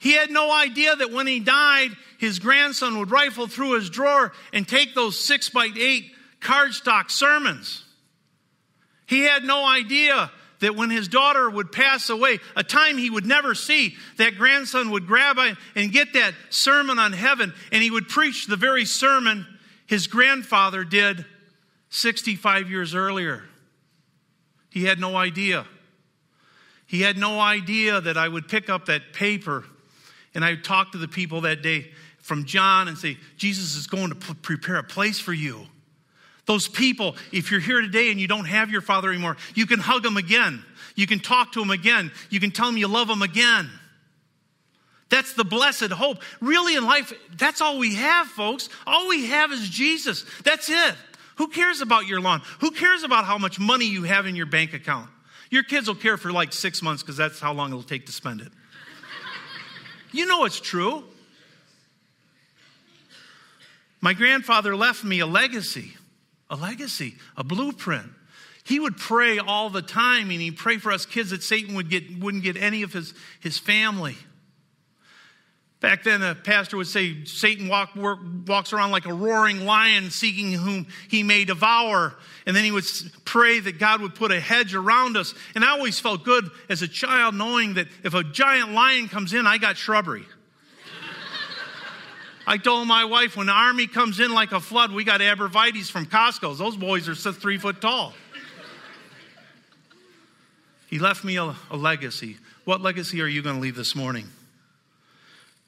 He 0.06 0.12
had 0.12 0.30
no 0.30 0.52
idea 0.52 0.94
that 0.94 1.10
when 1.10 1.26
he 1.26 1.40
died, 1.40 1.90
his 2.18 2.38
grandson 2.38 3.00
would 3.00 3.10
rifle 3.10 3.48
through 3.48 3.72
his 3.72 3.90
drawer 3.90 4.32
and 4.52 4.66
take 4.66 4.94
those 4.94 5.18
six 5.18 5.50
by 5.50 5.68
eight 5.76 6.12
cardstock 6.40 7.10
sermons. 7.10 7.82
He 9.06 9.22
had 9.22 9.42
no 9.42 9.66
idea 9.66 10.30
that 10.60 10.76
when 10.76 10.90
his 10.90 11.08
daughter 11.08 11.50
would 11.50 11.72
pass 11.72 12.08
away, 12.08 12.38
a 12.54 12.62
time 12.62 12.98
he 12.98 13.10
would 13.10 13.26
never 13.26 13.56
see, 13.56 13.96
that 14.16 14.38
grandson 14.38 14.90
would 14.90 15.08
grab 15.08 15.40
and 15.74 15.90
get 15.90 16.12
that 16.12 16.34
sermon 16.50 17.00
on 17.00 17.12
heaven 17.12 17.52
and 17.72 17.82
he 17.82 17.90
would 17.90 18.06
preach 18.06 18.46
the 18.46 18.54
very 18.54 18.84
sermon 18.84 19.44
his 19.88 20.06
grandfather 20.06 20.84
did 20.84 21.24
65 21.88 22.70
years 22.70 22.94
earlier. 22.94 23.42
He 24.70 24.84
had 24.84 25.00
no 25.00 25.16
idea. 25.16 25.66
He 26.86 27.00
had 27.00 27.18
no 27.18 27.40
idea 27.40 28.00
that 28.00 28.16
I 28.16 28.28
would 28.28 28.46
pick 28.46 28.70
up 28.70 28.86
that 28.86 29.12
paper 29.12 29.64
and 30.36 30.44
I 30.44 30.54
talk 30.54 30.92
to 30.92 30.98
the 30.98 31.08
people 31.08 31.40
that 31.40 31.62
day 31.62 31.90
from 32.18 32.44
John 32.44 32.88
and 32.88 32.98
say, 32.98 33.16
Jesus 33.38 33.74
is 33.74 33.86
going 33.86 34.10
to 34.10 34.14
prepare 34.14 34.76
a 34.76 34.84
place 34.84 35.18
for 35.18 35.32
you. 35.32 35.66
Those 36.44 36.68
people, 36.68 37.16
if 37.32 37.50
you're 37.50 37.58
here 37.58 37.80
today 37.80 38.10
and 38.10 38.20
you 38.20 38.28
don't 38.28 38.44
have 38.44 38.70
your 38.70 38.82
father 38.82 39.08
anymore, 39.10 39.38
you 39.54 39.66
can 39.66 39.80
hug 39.80 40.04
him 40.04 40.18
again. 40.18 40.62
You 40.94 41.06
can 41.06 41.20
talk 41.20 41.52
to 41.52 41.62
him 41.62 41.70
again. 41.70 42.12
You 42.28 42.38
can 42.38 42.50
tell 42.50 42.68
him 42.68 42.76
you 42.76 42.86
love 42.86 43.08
him 43.08 43.22
again. 43.22 43.70
That's 45.08 45.32
the 45.32 45.44
blessed 45.44 45.90
hope. 45.90 46.18
Really, 46.40 46.76
in 46.76 46.84
life, 46.84 47.14
that's 47.38 47.62
all 47.62 47.78
we 47.78 47.94
have, 47.94 48.26
folks. 48.26 48.68
All 48.86 49.08
we 49.08 49.26
have 49.28 49.52
is 49.52 49.66
Jesus. 49.70 50.26
That's 50.44 50.68
it. 50.68 50.94
Who 51.36 51.48
cares 51.48 51.80
about 51.80 52.06
your 52.06 52.20
lawn? 52.20 52.42
Who 52.60 52.72
cares 52.72 53.04
about 53.04 53.24
how 53.24 53.38
much 53.38 53.58
money 53.58 53.86
you 53.86 54.02
have 54.02 54.26
in 54.26 54.36
your 54.36 54.46
bank 54.46 54.74
account? 54.74 55.08
Your 55.48 55.62
kids 55.62 55.88
will 55.88 55.94
care 55.94 56.18
for 56.18 56.30
like 56.30 56.52
six 56.52 56.82
months 56.82 57.02
because 57.02 57.16
that's 57.16 57.40
how 57.40 57.54
long 57.54 57.70
it'll 57.70 57.82
take 57.82 58.04
to 58.04 58.12
spend 58.12 58.42
it. 58.42 58.52
You 60.12 60.26
know 60.26 60.44
it's 60.44 60.60
true. 60.60 61.04
My 64.00 64.12
grandfather 64.12 64.76
left 64.76 65.04
me 65.04 65.20
a 65.20 65.26
legacy, 65.26 65.96
a 66.48 66.56
legacy, 66.56 67.16
a 67.36 67.42
blueprint. 67.42 68.10
He 68.64 68.80
would 68.80 68.96
pray 68.96 69.38
all 69.38 69.70
the 69.70 69.82
time, 69.82 70.30
and 70.30 70.40
he'd 70.40 70.56
pray 70.56 70.78
for 70.78 70.92
us 70.92 71.06
kids 71.06 71.30
that 71.30 71.42
Satan 71.42 71.74
would 71.76 71.88
get, 71.88 72.18
wouldn't 72.18 72.42
get 72.42 72.56
any 72.56 72.82
of 72.82 72.92
his, 72.92 73.14
his 73.40 73.58
family. 73.58 74.16
Back 75.86 76.02
then, 76.02 76.20
a 76.20 76.34
pastor 76.34 76.76
would 76.78 76.88
say 76.88 77.22
Satan 77.26 77.68
walk, 77.68 77.94
work, 77.94 78.18
walks 78.48 78.72
around 78.72 78.90
like 78.90 79.06
a 79.06 79.14
roaring 79.14 79.64
lion 79.66 80.10
seeking 80.10 80.50
whom 80.50 80.88
he 81.08 81.22
may 81.22 81.44
devour. 81.44 82.16
And 82.44 82.56
then 82.56 82.64
he 82.64 82.72
would 82.72 82.84
pray 83.24 83.60
that 83.60 83.78
God 83.78 84.00
would 84.00 84.16
put 84.16 84.32
a 84.32 84.40
hedge 84.40 84.74
around 84.74 85.16
us. 85.16 85.32
And 85.54 85.64
I 85.64 85.70
always 85.70 86.00
felt 86.00 86.24
good 86.24 86.50
as 86.68 86.82
a 86.82 86.88
child 86.88 87.36
knowing 87.36 87.74
that 87.74 87.86
if 88.02 88.14
a 88.14 88.24
giant 88.24 88.72
lion 88.72 89.06
comes 89.06 89.32
in, 89.32 89.46
I 89.46 89.58
got 89.58 89.76
shrubbery. 89.76 90.24
I 92.48 92.58
told 92.58 92.88
my 92.88 93.04
wife 93.04 93.36
when 93.36 93.46
the 93.46 93.52
army 93.52 93.86
comes 93.86 94.18
in 94.18 94.34
like 94.34 94.50
a 94.50 94.58
flood, 94.58 94.90
we 94.90 95.04
got 95.04 95.20
arborvitaes 95.20 95.88
from 95.88 96.06
Costco's. 96.06 96.58
Those 96.58 96.76
boys 96.76 97.08
are 97.08 97.14
three 97.14 97.58
foot 97.58 97.80
tall. 97.80 98.12
He 100.88 100.98
left 100.98 101.22
me 101.22 101.36
a, 101.36 101.54
a 101.70 101.76
legacy. 101.76 102.38
What 102.64 102.80
legacy 102.80 103.22
are 103.22 103.28
you 103.28 103.40
going 103.40 103.54
to 103.54 103.62
leave 103.62 103.76
this 103.76 103.94
morning? 103.94 104.26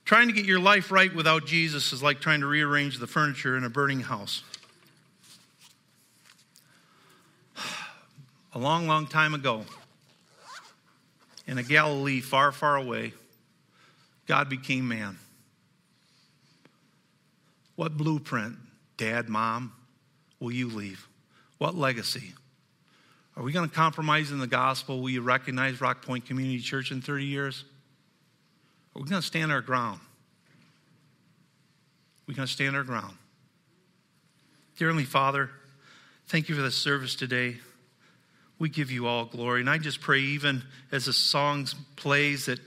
Trying 0.09 0.29
to 0.29 0.33
get 0.33 0.47
your 0.47 0.59
life 0.59 0.91
right 0.91 1.15
without 1.15 1.45
Jesus 1.45 1.93
is 1.93 2.03
like 2.03 2.19
trying 2.19 2.41
to 2.41 2.47
rearrange 2.47 2.99
the 2.99 3.07
furniture 3.07 3.59
in 3.59 3.65
a 3.65 3.69
burning 3.69 4.01
house. 4.01 4.43
A 8.55 8.59
long, 8.59 8.87
long 8.87 9.07
time 9.07 9.35
ago, 9.35 9.67
in 11.47 11.59
a 11.59 11.63
Galilee 11.63 12.21
far, 12.21 12.53
far 12.53 12.77
away, 12.77 13.13
God 14.27 14.49
became 14.49 14.89
man. 14.89 15.19
What 17.77 17.99
blueprint, 17.99 18.57
dad, 18.97 19.29
mom, 19.29 19.75
will 20.41 20.53
you 20.53 20.69
leave? 20.69 21.07
What 21.59 21.75
legacy? 21.75 22.33
Are 23.37 23.43
we 23.43 23.53
going 23.53 23.69
to 23.69 23.75
compromise 23.75 24.31
in 24.31 24.39
the 24.39 24.47
gospel? 24.47 25.03
Will 25.03 25.11
you 25.11 25.21
recognize 25.21 25.83
Rock 25.83 26.01
Point 26.01 26.25
Community 26.25 26.61
Church 26.61 26.93
in 26.93 27.03
30 27.03 27.27
years? 27.27 27.67
We're 28.99 29.07
going 29.07 29.23
to 29.23 29.27
stand 29.27 29.53
our 29.53 29.61
ground. 29.61 30.01
We're 32.27 32.35
going 32.35 32.49
to 32.49 32.53
stand 32.53 32.75
our 32.75 32.83
ground. 32.83 33.15
Dear 34.77 34.89
Heavenly 34.89 35.05
Father, 35.05 35.51
thank 36.27 36.49
you 36.49 36.57
for 36.57 36.63
this 36.63 36.75
service 36.75 37.15
today. 37.15 37.59
We 38.59 38.69
give 38.69 38.91
you 38.91 39.07
all 39.07 39.25
glory. 39.25 39.61
And 39.61 39.71
I 39.71 39.79
just 39.79 40.01
pray, 40.01 40.19
even 40.19 40.65
as 40.91 41.05
the 41.05 41.13
songs 41.13 41.77
plays, 41.95 42.47
that 42.47 42.59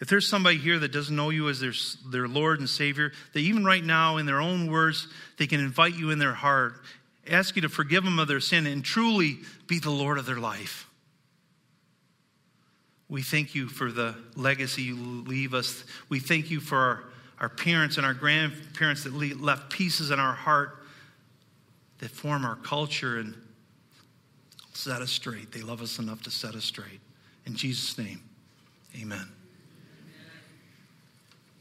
if 0.00 0.08
there's 0.08 0.26
somebody 0.26 0.56
here 0.56 0.78
that 0.78 0.90
doesn't 0.90 1.14
know 1.14 1.28
you 1.28 1.50
as 1.50 1.60
their, 1.60 1.74
their 2.10 2.28
Lord 2.28 2.60
and 2.60 2.68
Savior, 2.68 3.12
that 3.34 3.40
even 3.40 3.62
right 3.62 3.84
now, 3.84 4.16
in 4.16 4.24
their 4.24 4.40
own 4.40 4.70
words, 4.70 5.06
they 5.38 5.46
can 5.46 5.60
invite 5.60 5.96
you 5.96 6.10
in 6.10 6.18
their 6.18 6.32
heart, 6.32 6.80
ask 7.28 7.56
you 7.56 7.62
to 7.62 7.68
forgive 7.68 8.04
them 8.04 8.18
of 8.18 8.26
their 8.26 8.40
sin, 8.40 8.66
and 8.66 8.82
truly 8.82 9.38
be 9.66 9.80
the 9.80 9.90
Lord 9.90 10.16
of 10.16 10.24
their 10.24 10.40
life. 10.40 10.88
We 13.08 13.22
thank 13.22 13.54
you 13.54 13.68
for 13.68 13.92
the 13.92 14.14
legacy 14.34 14.82
you 14.82 14.96
leave 14.96 15.54
us. 15.54 15.84
We 16.08 16.20
thank 16.20 16.50
you 16.50 16.60
for 16.60 16.78
our, 16.78 17.04
our 17.40 17.48
parents 17.48 17.96
and 17.96 18.06
our 18.06 18.14
grandparents 18.14 19.04
that 19.04 19.12
left 19.12 19.70
pieces 19.70 20.10
in 20.10 20.18
our 20.18 20.34
heart 20.34 20.84
that 21.98 22.10
form 22.10 22.44
our 22.44 22.56
culture 22.56 23.18
and 23.18 23.34
set 24.72 25.00
us 25.00 25.10
straight. 25.10 25.52
They 25.52 25.62
love 25.62 25.80
us 25.80 25.98
enough 25.98 26.22
to 26.22 26.30
set 26.30 26.54
us 26.54 26.64
straight. 26.64 27.00
In 27.46 27.54
Jesus' 27.54 27.96
name, 27.98 28.20
amen. 29.00 29.28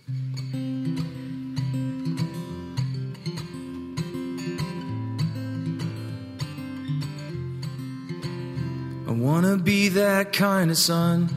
I 0.10 1.03
want 9.24 9.46
to 9.46 9.56
be 9.56 9.88
that 9.88 10.34
kind 10.34 10.70
of 10.70 10.78
son 10.78 11.30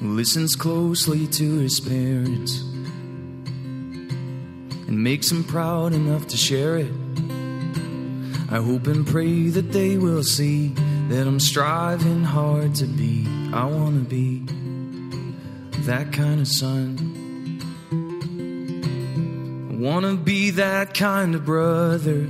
listens 0.00 0.56
closely 0.56 1.26
to 1.26 1.58
his 1.58 1.78
parents 1.78 2.60
and 4.88 5.04
makes 5.04 5.28
them 5.28 5.44
proud 5.44 5.92
enough 5.92 6.26
to 6.26 6.38
share 6.38 6.78
it. 6.78 6.90
I 8.50 8.62
hope 8.62 8.86
and 8.86 9.06
pray 9.06 9.48
that 9.50 9.72
they 9.72 9.98
will 9.98 10.22
see 10.22 10.68
that 11.10 11.26
I'm 11.26 11.38
striving 11.38 12.24
hard 12.24 12.74
to 12.76 12.86
be. 12.86 13.26
I 13.52 13.66
want 13.66 13.96
to 13.96 14.08
be 14.08 14.38
that 15.82 16.14
kind 16.14 16.40
of 16.40 16.48
son. 16.48 16.96
I 19.70 19.74
want 19.76 20.06
to 20.06 20.16
be 20.16 20.48
that 20.52 20.94
kind 20.94 21.34
of 21.34 21.44
brother 21.44 22.26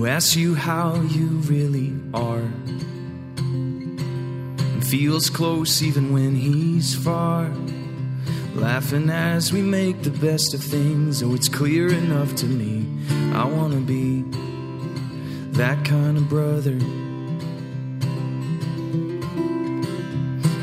who 0.00 0.06
asks 0.06 0.34
you 0.34 0.54
how 0.54 0.94
you 0.94 1.26
really 1.44 1.92
are 2.14 2.48
and 3.76 4.86
feels 4.86 5.28
close 5.28 5.82
even 5.82 6.10
when 6.10 6.34
he's 6.34 6.94
far. 6.94 7.52
Laughing 8.54 9.10
as 9.10 9.52
we 9.52 9.60
make 9.60 10.02
the 10.02 10.10
best 10.10 10.54
of 10.54 10.62
things, 10.62 11.22
oh, 11.22 11.34
it's 11.34 11.50
clear 11.50 11.92
enough 11.92 12.34
to 12.36 12.46
me. 12.46 12.86
I 13.34 13.44
want 13.44 13.74
to 13.74 13.80
be 13.80 14.24
that 15.58 15.84
kind 15.84 16.16
of 16.16 16.30
brother. 16.30 16.78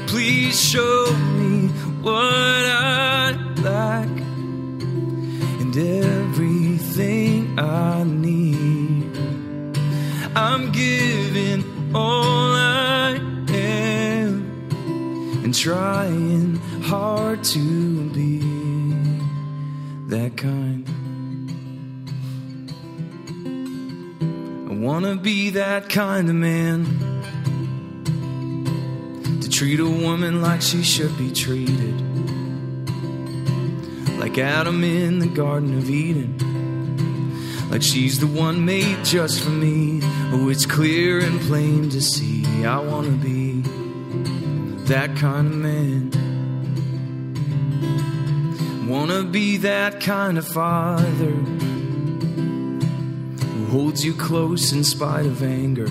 Please 0.08 0.60
show 0.60 1.16
me 1.38 1.68
what 2.02 2.16
I 2.16 3.34
lack 3.62 4.10
and 5.62 5.78
everything 5.78 7.60
I 7.60 8.04
need. 8.04 8.77
I'm 10.40 10.72
giving 10.72 11.64
all 11.96 12.54
I 12.54 13.20
am 13.50 14.70
and 15.44 15.52
trying 15.52 16.58
hard 16.84 17.44
to 17.46 18.10
be 18.12 18.38
that 20.10 20.38
kind. 20.38 20.88
I 24.70 24.74
wanna 24.76 25.16
be 25.16 25.50
that 25.50 25.90
kind 25.90 26.30
of 26.30 26.36
man 26.36 26.86
to 29.42 29.50
treat 29.50 29.80
a 29.80 29.90
woman 29.90 30.44
like 30.44 30.62
she 30.62 30.84
should 30.84 31.18
be 31.18 31.32
treated. 31.32 32.00
Like 34.20 34.38
Adam 34.38 34.84
in 34.84 35.18
the 35.18 35.30
Garden 35.30 35.76
of 35.80 35.90
Eden. 35.90 36.47
Like 37.70 37.82
she's 37.82 38.20
the 38.20 38.28
one 38.28 38.64
made 38.66 39.04
just 39.04 39.44
for 39.44 39.50
me. 39.50 40.00
Oh, 40.32 40.50
it's 40.50 40.66
clear 40.66 41.20
and 41.20 41.40
plain 41.42 41.90
to 41.90 42.02
see. 42.02 42.46
I 42.66 42.80
wanna 42.80 43.12
be 43.12 43.62
that 44.86 45.16
kind 45.18 45.48
of 45.48 45.56
man. 45.56 46.12
Wanna 48.88 49.24
be 49.24 49.58
that 49.58 50.00
kind 50.00 50.38
of 50.38 50.48
father 50.48 51.32
who 53.42 53.66
holds 53.66 54.06
you 54.06 54.14
close 54.14 54.72
in 54.72 54.86
spite 54.86 55.26
of 55.26 55.44
anger, 55.44 55.90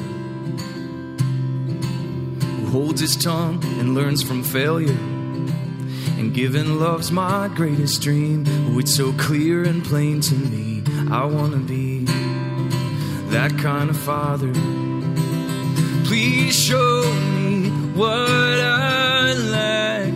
who 2.57 2.67
holds 2.71 3.03
his 3.03 3.17
tongue 3.17 3.63
and 3.79 3.95
learns 3.95 4.23
from 4.23 4.43
failure. 4.43 4.97
And 6.19 6.33
giving 6.33 6.79
love's 6.81 7.13
my 7.13 7.49
greatest 7.49 8.01
dream. 8.01 8.47
Oh, 8.71 8.79
it's 8.79 8.95
so 8.95 9.13
clear 9.13 9.65
and 9.65 9.85
plain 9.85 10.23
to 10.23 10.35
me. 10.35 10.76
I 11.11 11.25
wanna 11.25 11.59
be 11.59 12.05
that 13.31 13.57
kind 13.59 13.91
of 13.91 13.97
father. 13.97 14.53
Please 16.05 16.55
show 16.55 17.03
me 17.37 17.71
what 17.95 18.61
I 18.61 19.35
lack 19.35 20.13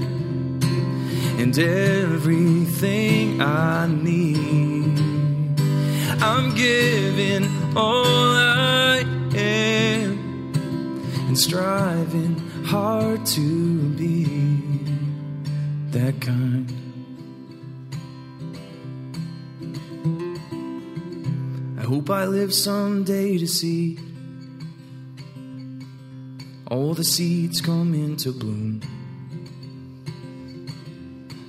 and 1.39 1.57
everything 1.59 3.41
I 3.41 3.87
need. 3.87 4.99
I'm 6.21 6.55
giving 6.57 7.45
all 7.77 8.05
I 8.05 9.05
am 9.35 10.53
and 11.29 11.39
striving 11.39 12.37
hard 12.65 13.25
to 13.27 13.89
be 13.91 14.25
that 15.93 16.21
kind. 16.21 16.60
Hope 22.11 22.19
I 22.19 22.25
live 22.25 22.53
someday 22.53 23.39
to 23.39 23.47
see 23.47 23.97
all 26.69 26.93
the 26.93 27.05
seeds 27.05 27.61
come 27.61 27.95
into 27.95 28.33
bloom. 28.33 28.81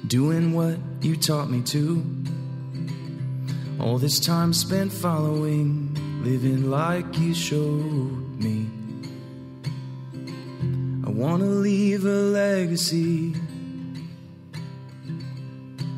Doing 0.05 0.53
what 0.53 0.78
you 1.01 1.16
taught 1.16 1.49
me 1.49 1.64
to. 1.74 2.05
All 3.80 3.97
this 3.97 4.20
time 4.20 4.53
spent 4.53 4.93
following, 4.93 5.95
living 6.24 6.70
like 6.70 7.18
you 7.18 7.34
showed 7.34 8.39
me. 8.39 8.70
I 11.03 11.09
wanna 11.09 11.45
leave 11.45 12.05
a 12.05 12.22
legacy. 12.43 13.32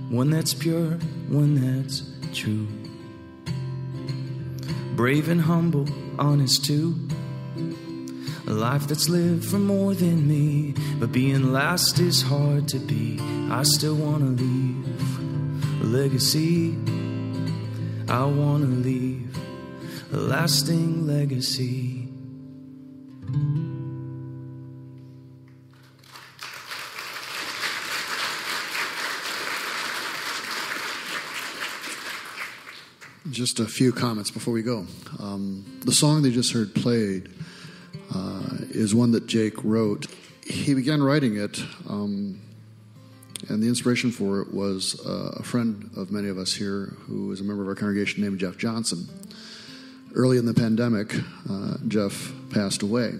One 0.09 0.29
that's 0.29 0.53
pure, 0.53 0.91
one 1.27 1.55
that's 1.55 2.03
true. 2.31 2.67
Brave 4.95 5.27
and 5.27 5.41
humble, 5.41 5.87
honest 6.19 6.65
too. 6.65 6.95
A 8.45 8.51
life 8.53 8.87
that's 8.87 9.09
lived 9.09 9.43
for 9.45 9.57
more 9.57 9.95
than 9.95 10.27
me. 10.27 10.75
But 10.99 11.11
being 11.11 11.51
last 11.51 11.99
is 11.99 12.21
hard 12.21 12.67
to 12.69 12.77
be. 12.77 13.19
I 13.49 13.63
still 13.63 13.95
wanna 13.95 14.25
leave 14.25 15.81
a 15.81 15.85
legacy. 15.85 16.75
I 18.07 18.23
wanna 18.25 18.67
leave 18.67 19.35
a 20.11 20.17
lasting 20.17 21.07
legacy. 21.07 22.02
Just 33.33 33.59
a 33.59 33.65
few 33.65 33.91
comments 33.91 34.29
before 34.29 34.53
we 34.53 34.61
go. 34.61 34.85
Um, 35.17 35.65
the 35.83 35.91
song 35.91 36.21
they 36.21 36.29
just 36.29 36.53
heard 36.53 36.75
played 36.75 37.31
uh, 38.13 38.57
is 38.69 38.93
one 38.93 39.09
that 39.13 39.25
Jake 39.25 39.63
wrote. 39.63 40.05
He 40.45 40.75
began 40.75 41.01
writing 41.01 41.37
it, 41.37 41.59
um, 41.89 42.39
and 43.49 43.63
the 43.63 43.67
inspiration 43.67 44.11
for 44.11 44.41
it 44.41 44.53
was 44.53 45.03
uh, 45.03 45.37
a 45.37 45.41
friend 45.41 45.89
of 45.97 46.11
many 46.11 46.29
of 46.29 46.37
us 46.37 46.53
here 46.53 46.93
who 47.07 47.31
is 47.31 47.41
a 47.41 47.43
member 47.43 47.63
of 47.63 47.69
our 47.69 47.73
congregation 47.73 48.21
named 48.21 48.37
Jeff 48.37 48.55
Johnson. 48.59 49.09
Early 50.13 50.37
in 50.37 50.45
the 50.45 50.53
pandemic, 50.53 51.15
uh, 51.49 51.77
Jeff 51.87 52.31
passed 52.51 52.83
away. 52.83 53.13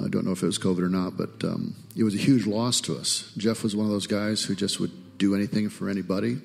I 0.00 0.06
don't 0.06 0.26
know 0.26 0.32
if 0.32 0.44
it 0.44 0.46
was 0.46 0.60
COVID 0.60 0.78
or 0.78 0.88
not, 0.88 1.16
but 1.16 1.42
um, 1.42 1.74
it 1.96 2.04
was 2.04 2.14
a 2.14 2.18
huge 2.18 2.46
loss 2.46 2.80
to 2.82 2.96
us. 2.96 3.32
Jeff 3.36 3.64
was 3.64 3.74
one 3.74 3.84
of 3.84 3.90
those 3.90 4.06
guys 4.06 4.44
who 4.44 4.54
just 4.54 4.78
would 4.78 5.18
do 5.18 5.34
anything 5.34 5.70
for 5.70 5.88
anybody, 5.88 6.38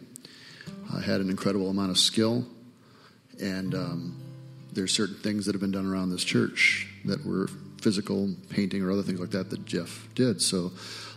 uh, 0.92 0.98
had 1.02 1.22
an 1.22 1.30
incredible 1.30 1.70
amount 1.70 1.92
of 1.92 2.00
skill, 2.00 2.48
and 3.40 3.74
um, 3.74 4.22
there's 4.74 4.92
certain 4.92 5.16
things 5.16 5.46
that 5.46 5.54
have 5.54 5.62
been 5.62 5.72
done 5.72 5.86
around 5.86 6.10
this 6.10 6.24
church 6.24 6.88
that 7.06 7.26
were 7.26 7.48
physical 7.82 8.34
painting 8.50 8.82
or 8.82 8.92
other 8.92 9.04
things 9.04 9.20
like 9.20 9.32
that 9.32 9.50
that 9.50 9.66
Jeff 9.66 10.08
did. 10.16 10.42
So 10.42 10.72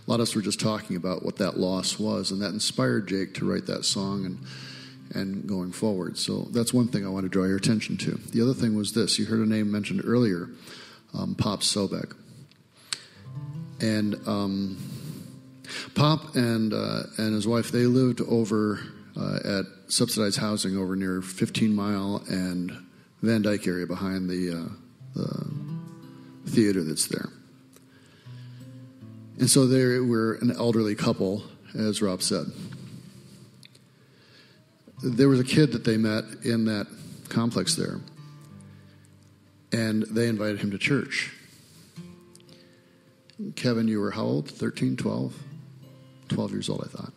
a 0.06 0.10
lot 0.10 0.16
of 0.16 0.22
us 0.22 0.34
were 0.34 0.42
just 0.42 0.60
talking 0.60 0.96
about 0.96 1.24
what 1.24 1.36
that 1.36 1.58
loss 1.58 1.98
was, 1.98 2.30
and 2.30 2.42
that 2.42 2.52
inspired 2.52 3.08
Jake 3.08 3.34
to 3.34 3.44
write 3.44 3.66
that 3.66 3.84
song 3.84 4.24
and 4.24 4.38
and 5.14 5.46
going 5.46 5.70
forward. 5.70 6.18
So 6.18 6.48
that's 6.50 6.74
one 6.74 6.88
thing 6.88 7.06
I 7.06 7.08
want 7.08 7.24
to 7.24 7.28
draw 7.28 7.44
your 7.44 7.56
attention 7.56 7.96
to. 7.98 8.12
The 8.32 8.42
other 8.42 8.54
thing 8.54 8.74
was 8.74 8.92
this: 8.92 9.18
you 9.18 9.26
heard 9.26 9.40
a 9.40 9.48
name 9.48 9.70
mentioned 9.70 10.02
earlier, 10.04 10.48
um, 11.14 11.34
Pop 11.34 11.60
Sobek, 11.60 12.14
and 13.80 14.16
um, 14.26 14.78
Pop 15.94 16.34
and 16.34 16.72
uh, 16.72 17.04
and 17.18 17.34
his 17.34 17.46
wife 17.46 17.70
they 17.70 17.86
lived 17.86 18.20
over 18.20 18.80
uh, 19.16 19.38
at 19.44 19.66
subsidized 19.88 20.38
housing 20.38 20.76
over 20.76 20.96
near 20.96 21.22
15 21.22 21.74
Mile 21.74 22.22
and 22.28 22.72
Van 23.22 23.42
Dyke 23.42 23.66
area 23.66 23.86
behind 23.86 24.28
the, 24.28 24.52
uh, 24.52 24.68
the 25.14 26.50
theater 26.50 26.82
that's 26.82 27.06
there. 27.06 27.28
And 29.38 29.50
so 29.50 29.66
they 29.66 29.98
were 29.98 30.34
an 30.34 30.50
elderly 30.50 30.94
couple, 30.94 31.42
as 31.74 32.00
Rob 32.00 32.22
said. 32.22 32.46
There 35.02 35.28
was 35.28 35.40
a 35.40 35.44
kid 35.44 35.72
that 35.72 35.84
they 35.84 35.98
met 35.98 36.24
in 36.42 36.64
that 36.66 36.86
complex 37.28 37.74
there, 37.76 38.00
and 39.72 40.04
they 40.04 40.28
invited 40.28 40.60
him 40.60 40.70
to 40.70 40.78
church. 40.78 41.32
Kevin, 43.56 43.88
you 43.88 44.00
were 44.00 44.12
how 44.12 44.22
old? 44.22 44.50
13, 44.50 44.96
12? 44.96 45.34
12 46.28 46.52
years 46.52 46.68
old, 46.70 46.82
I 46.82 46.88
thought. 46.96 47.12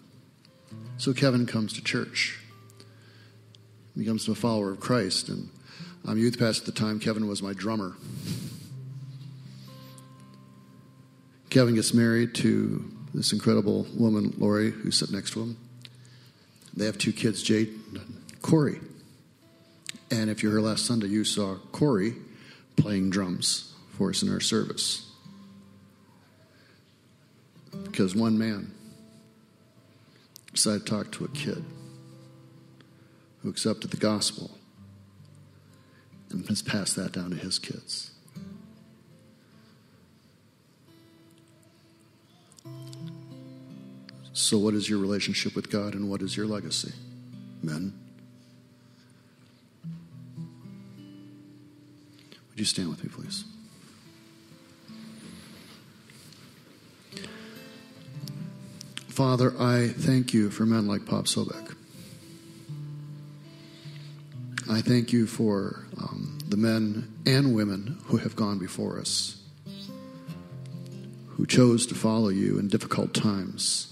So 0.97 1.13
Kevin 1.13 1.45
comes 1.45 1.71
to 1.73 1.83
church. 1.83 2.37
Becomes 3.99 4.29
a 4.29 4.33
follower 4.33 4.71
of 4.71 4.79
Christ, 4.79 5.27
and 5.27 5.49
I'm 6.07 6.17
youth 6.17 6.39
pastor 6.39 6.61
at 6.61 6.65
the 6.67 6.71
time. 6.71 7.01
Kevin 7.01 7.27
was 7.27 7.43
my 7.43 7.51
drummer. 7.51 7.97
Kevin 11.49 11.75
gets 11.75 11.93
married 11.93 12.33
to 12.35 12.89
this 13.13 13.33
incredible 13.33 13.85
woman, 13.97 14.33
Lori, 14.37 14.71
who's 14.71 14.97
sitting 14.97 15.15
next 15.15 15.31
to 15.31 15.41
him. 15.41 15.57
They 16.77 16.85
have 16.85 16.97
two 16.97 17.11
kids, 17.11 17.43
Jade 17.43 17.77
and 17.93 18.21
Corey. 18.41 18.79
And 20.09 20.29
if 20.29 20.43
you're 20.43 20.53
here 20.53 20.61
last 20.61 20.85
Sunday, 20.85 21.07
you 21.07 21.25
saw 21.25 21.55
Corey 21.73 22.13
playing 22.77 23.09
drums 23.09 23.73
for 23.97 24.11
us 24.11 24.23
in 24.23 24.31
our 24.31 24.39
service. 24.39 25.11
Because 27.83 28.15
one 28.15 28.37
man 28.37 28.71
decided 30.53 30.85
to 30.85 30.89
talk 30.89 31.11
to 31.11 31.25
a 31.25 31.29
kid 31.29 31.65
who 33.41 33.49
accepted 33.49 33.91
the 33.91 33.97
gospel 33.97 34.51
and 36.29 36.47
has 36.47 36.61
passed 36.61 36.95
that 36.95 37.11
down 37.11 37.31
to 37.31 37.37
his 37.37 37.57
kids. 37.59 38.11
So, 44.33 44.57
what 44.57 44.73
is 44.73 44.89
your 44.89 44.99
relationship 44.99 45.55
with 45.55 45.69
God 45.69 45.93
and 45.93 46.09
what 46.09 46.21
is 46.21 46.37
your 46.37 46.45
legacy, 46.45 46.93
men? 47.61 47.93
Would 52.49 52.59
you 52.59 52.65
stand 52.65 52.89
with 52.89 53.03
me, 53.03 53.09
please? 53.09 53.43
Father, 59.07 59.53
I 59.59 59.89
thank 59.89 60.33
you 60.33 60.49
for 60.49 60.65
men 60.65 60.87
like 60.87 61.05
Pop 61.05 61.25
Sobek. 61.25 61.75
I 64.71 64.81
thank 64.81 65.11
you 65.11 65.25
for 65.25 65.83
um, 65.97 66.37
the 66.47 66.55
men 66.55 67.11
and 67.25 67.55
women 67.55 67.97
who 68.05 68.17
have 68.17 68.35
gone 68.35 68.59
before 68.59 68.99
us, 68.99 69.41
who 71.29 71.47
chose 71.47 71.87
to 71.87 71.95
follow 71.95 72.29
you 72.29 72.59
in 72.59 72.67
difficult 72.67 73.15
times 73.15 73.91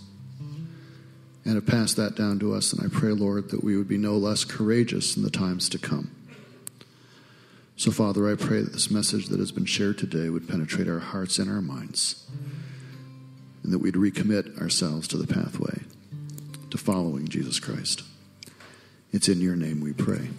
and 1.43 1.55
have 1.55 1.65
passed 1.65 1.97
that 1.97 2.15
down 2.15 2.37
to 2.39 2.53
us. 2.53 2.73
And 2.73 2.85
I 2.85 2.95
pray, 2.95 3.11
Lord, 3.11 3.49
that 3.49 3.63
we 3.63 3.75
would 3.75 3.87
be 3.87 3.97
no 3.97 4.17
less 4.17 4.43
courageous 4.43 5.17
in 5.17 5.23
the 5.23 5.31
times 5.31 5.67
to 5.69 5.79
come. 5.79 6.11
So, 7.75 7.89
Father, 7.89 8.31
I 8.31 8.35
pray 8.35 8.61
that 8.61 8.73
this 8.73 8.91
message 8.91 9.27
that 9.27 9.39
has 9.39 9.51
been 9.51 9.65
shared 9.65 9.97
today 9.97 10.29
would 10.29 10.47
penetrate 10.47 10.87
our 10.87 10.99
hearts 10.99 11.39
and 11.39 11.49
our 11.49 11.61
minds, 11.61 12.27
and 13.63 13.73
that 13.73 13.79
we'd 13.79 13.95
recommit 13.95 14.61
ourselves 14.61 15.07
to 15.07 15.17
the 15.17 15.31
pathway 15.31 15.79
to 16.69 16.77
following 16.77 17.27
Jesus 17.27 17.59
Christ. 17.59 18.03
It's 19.11 19.29
in 19.29 19.41
your 19.41 19.55
name 19.55 19.81
we 19.81 19.93
pray. 19.93 20.29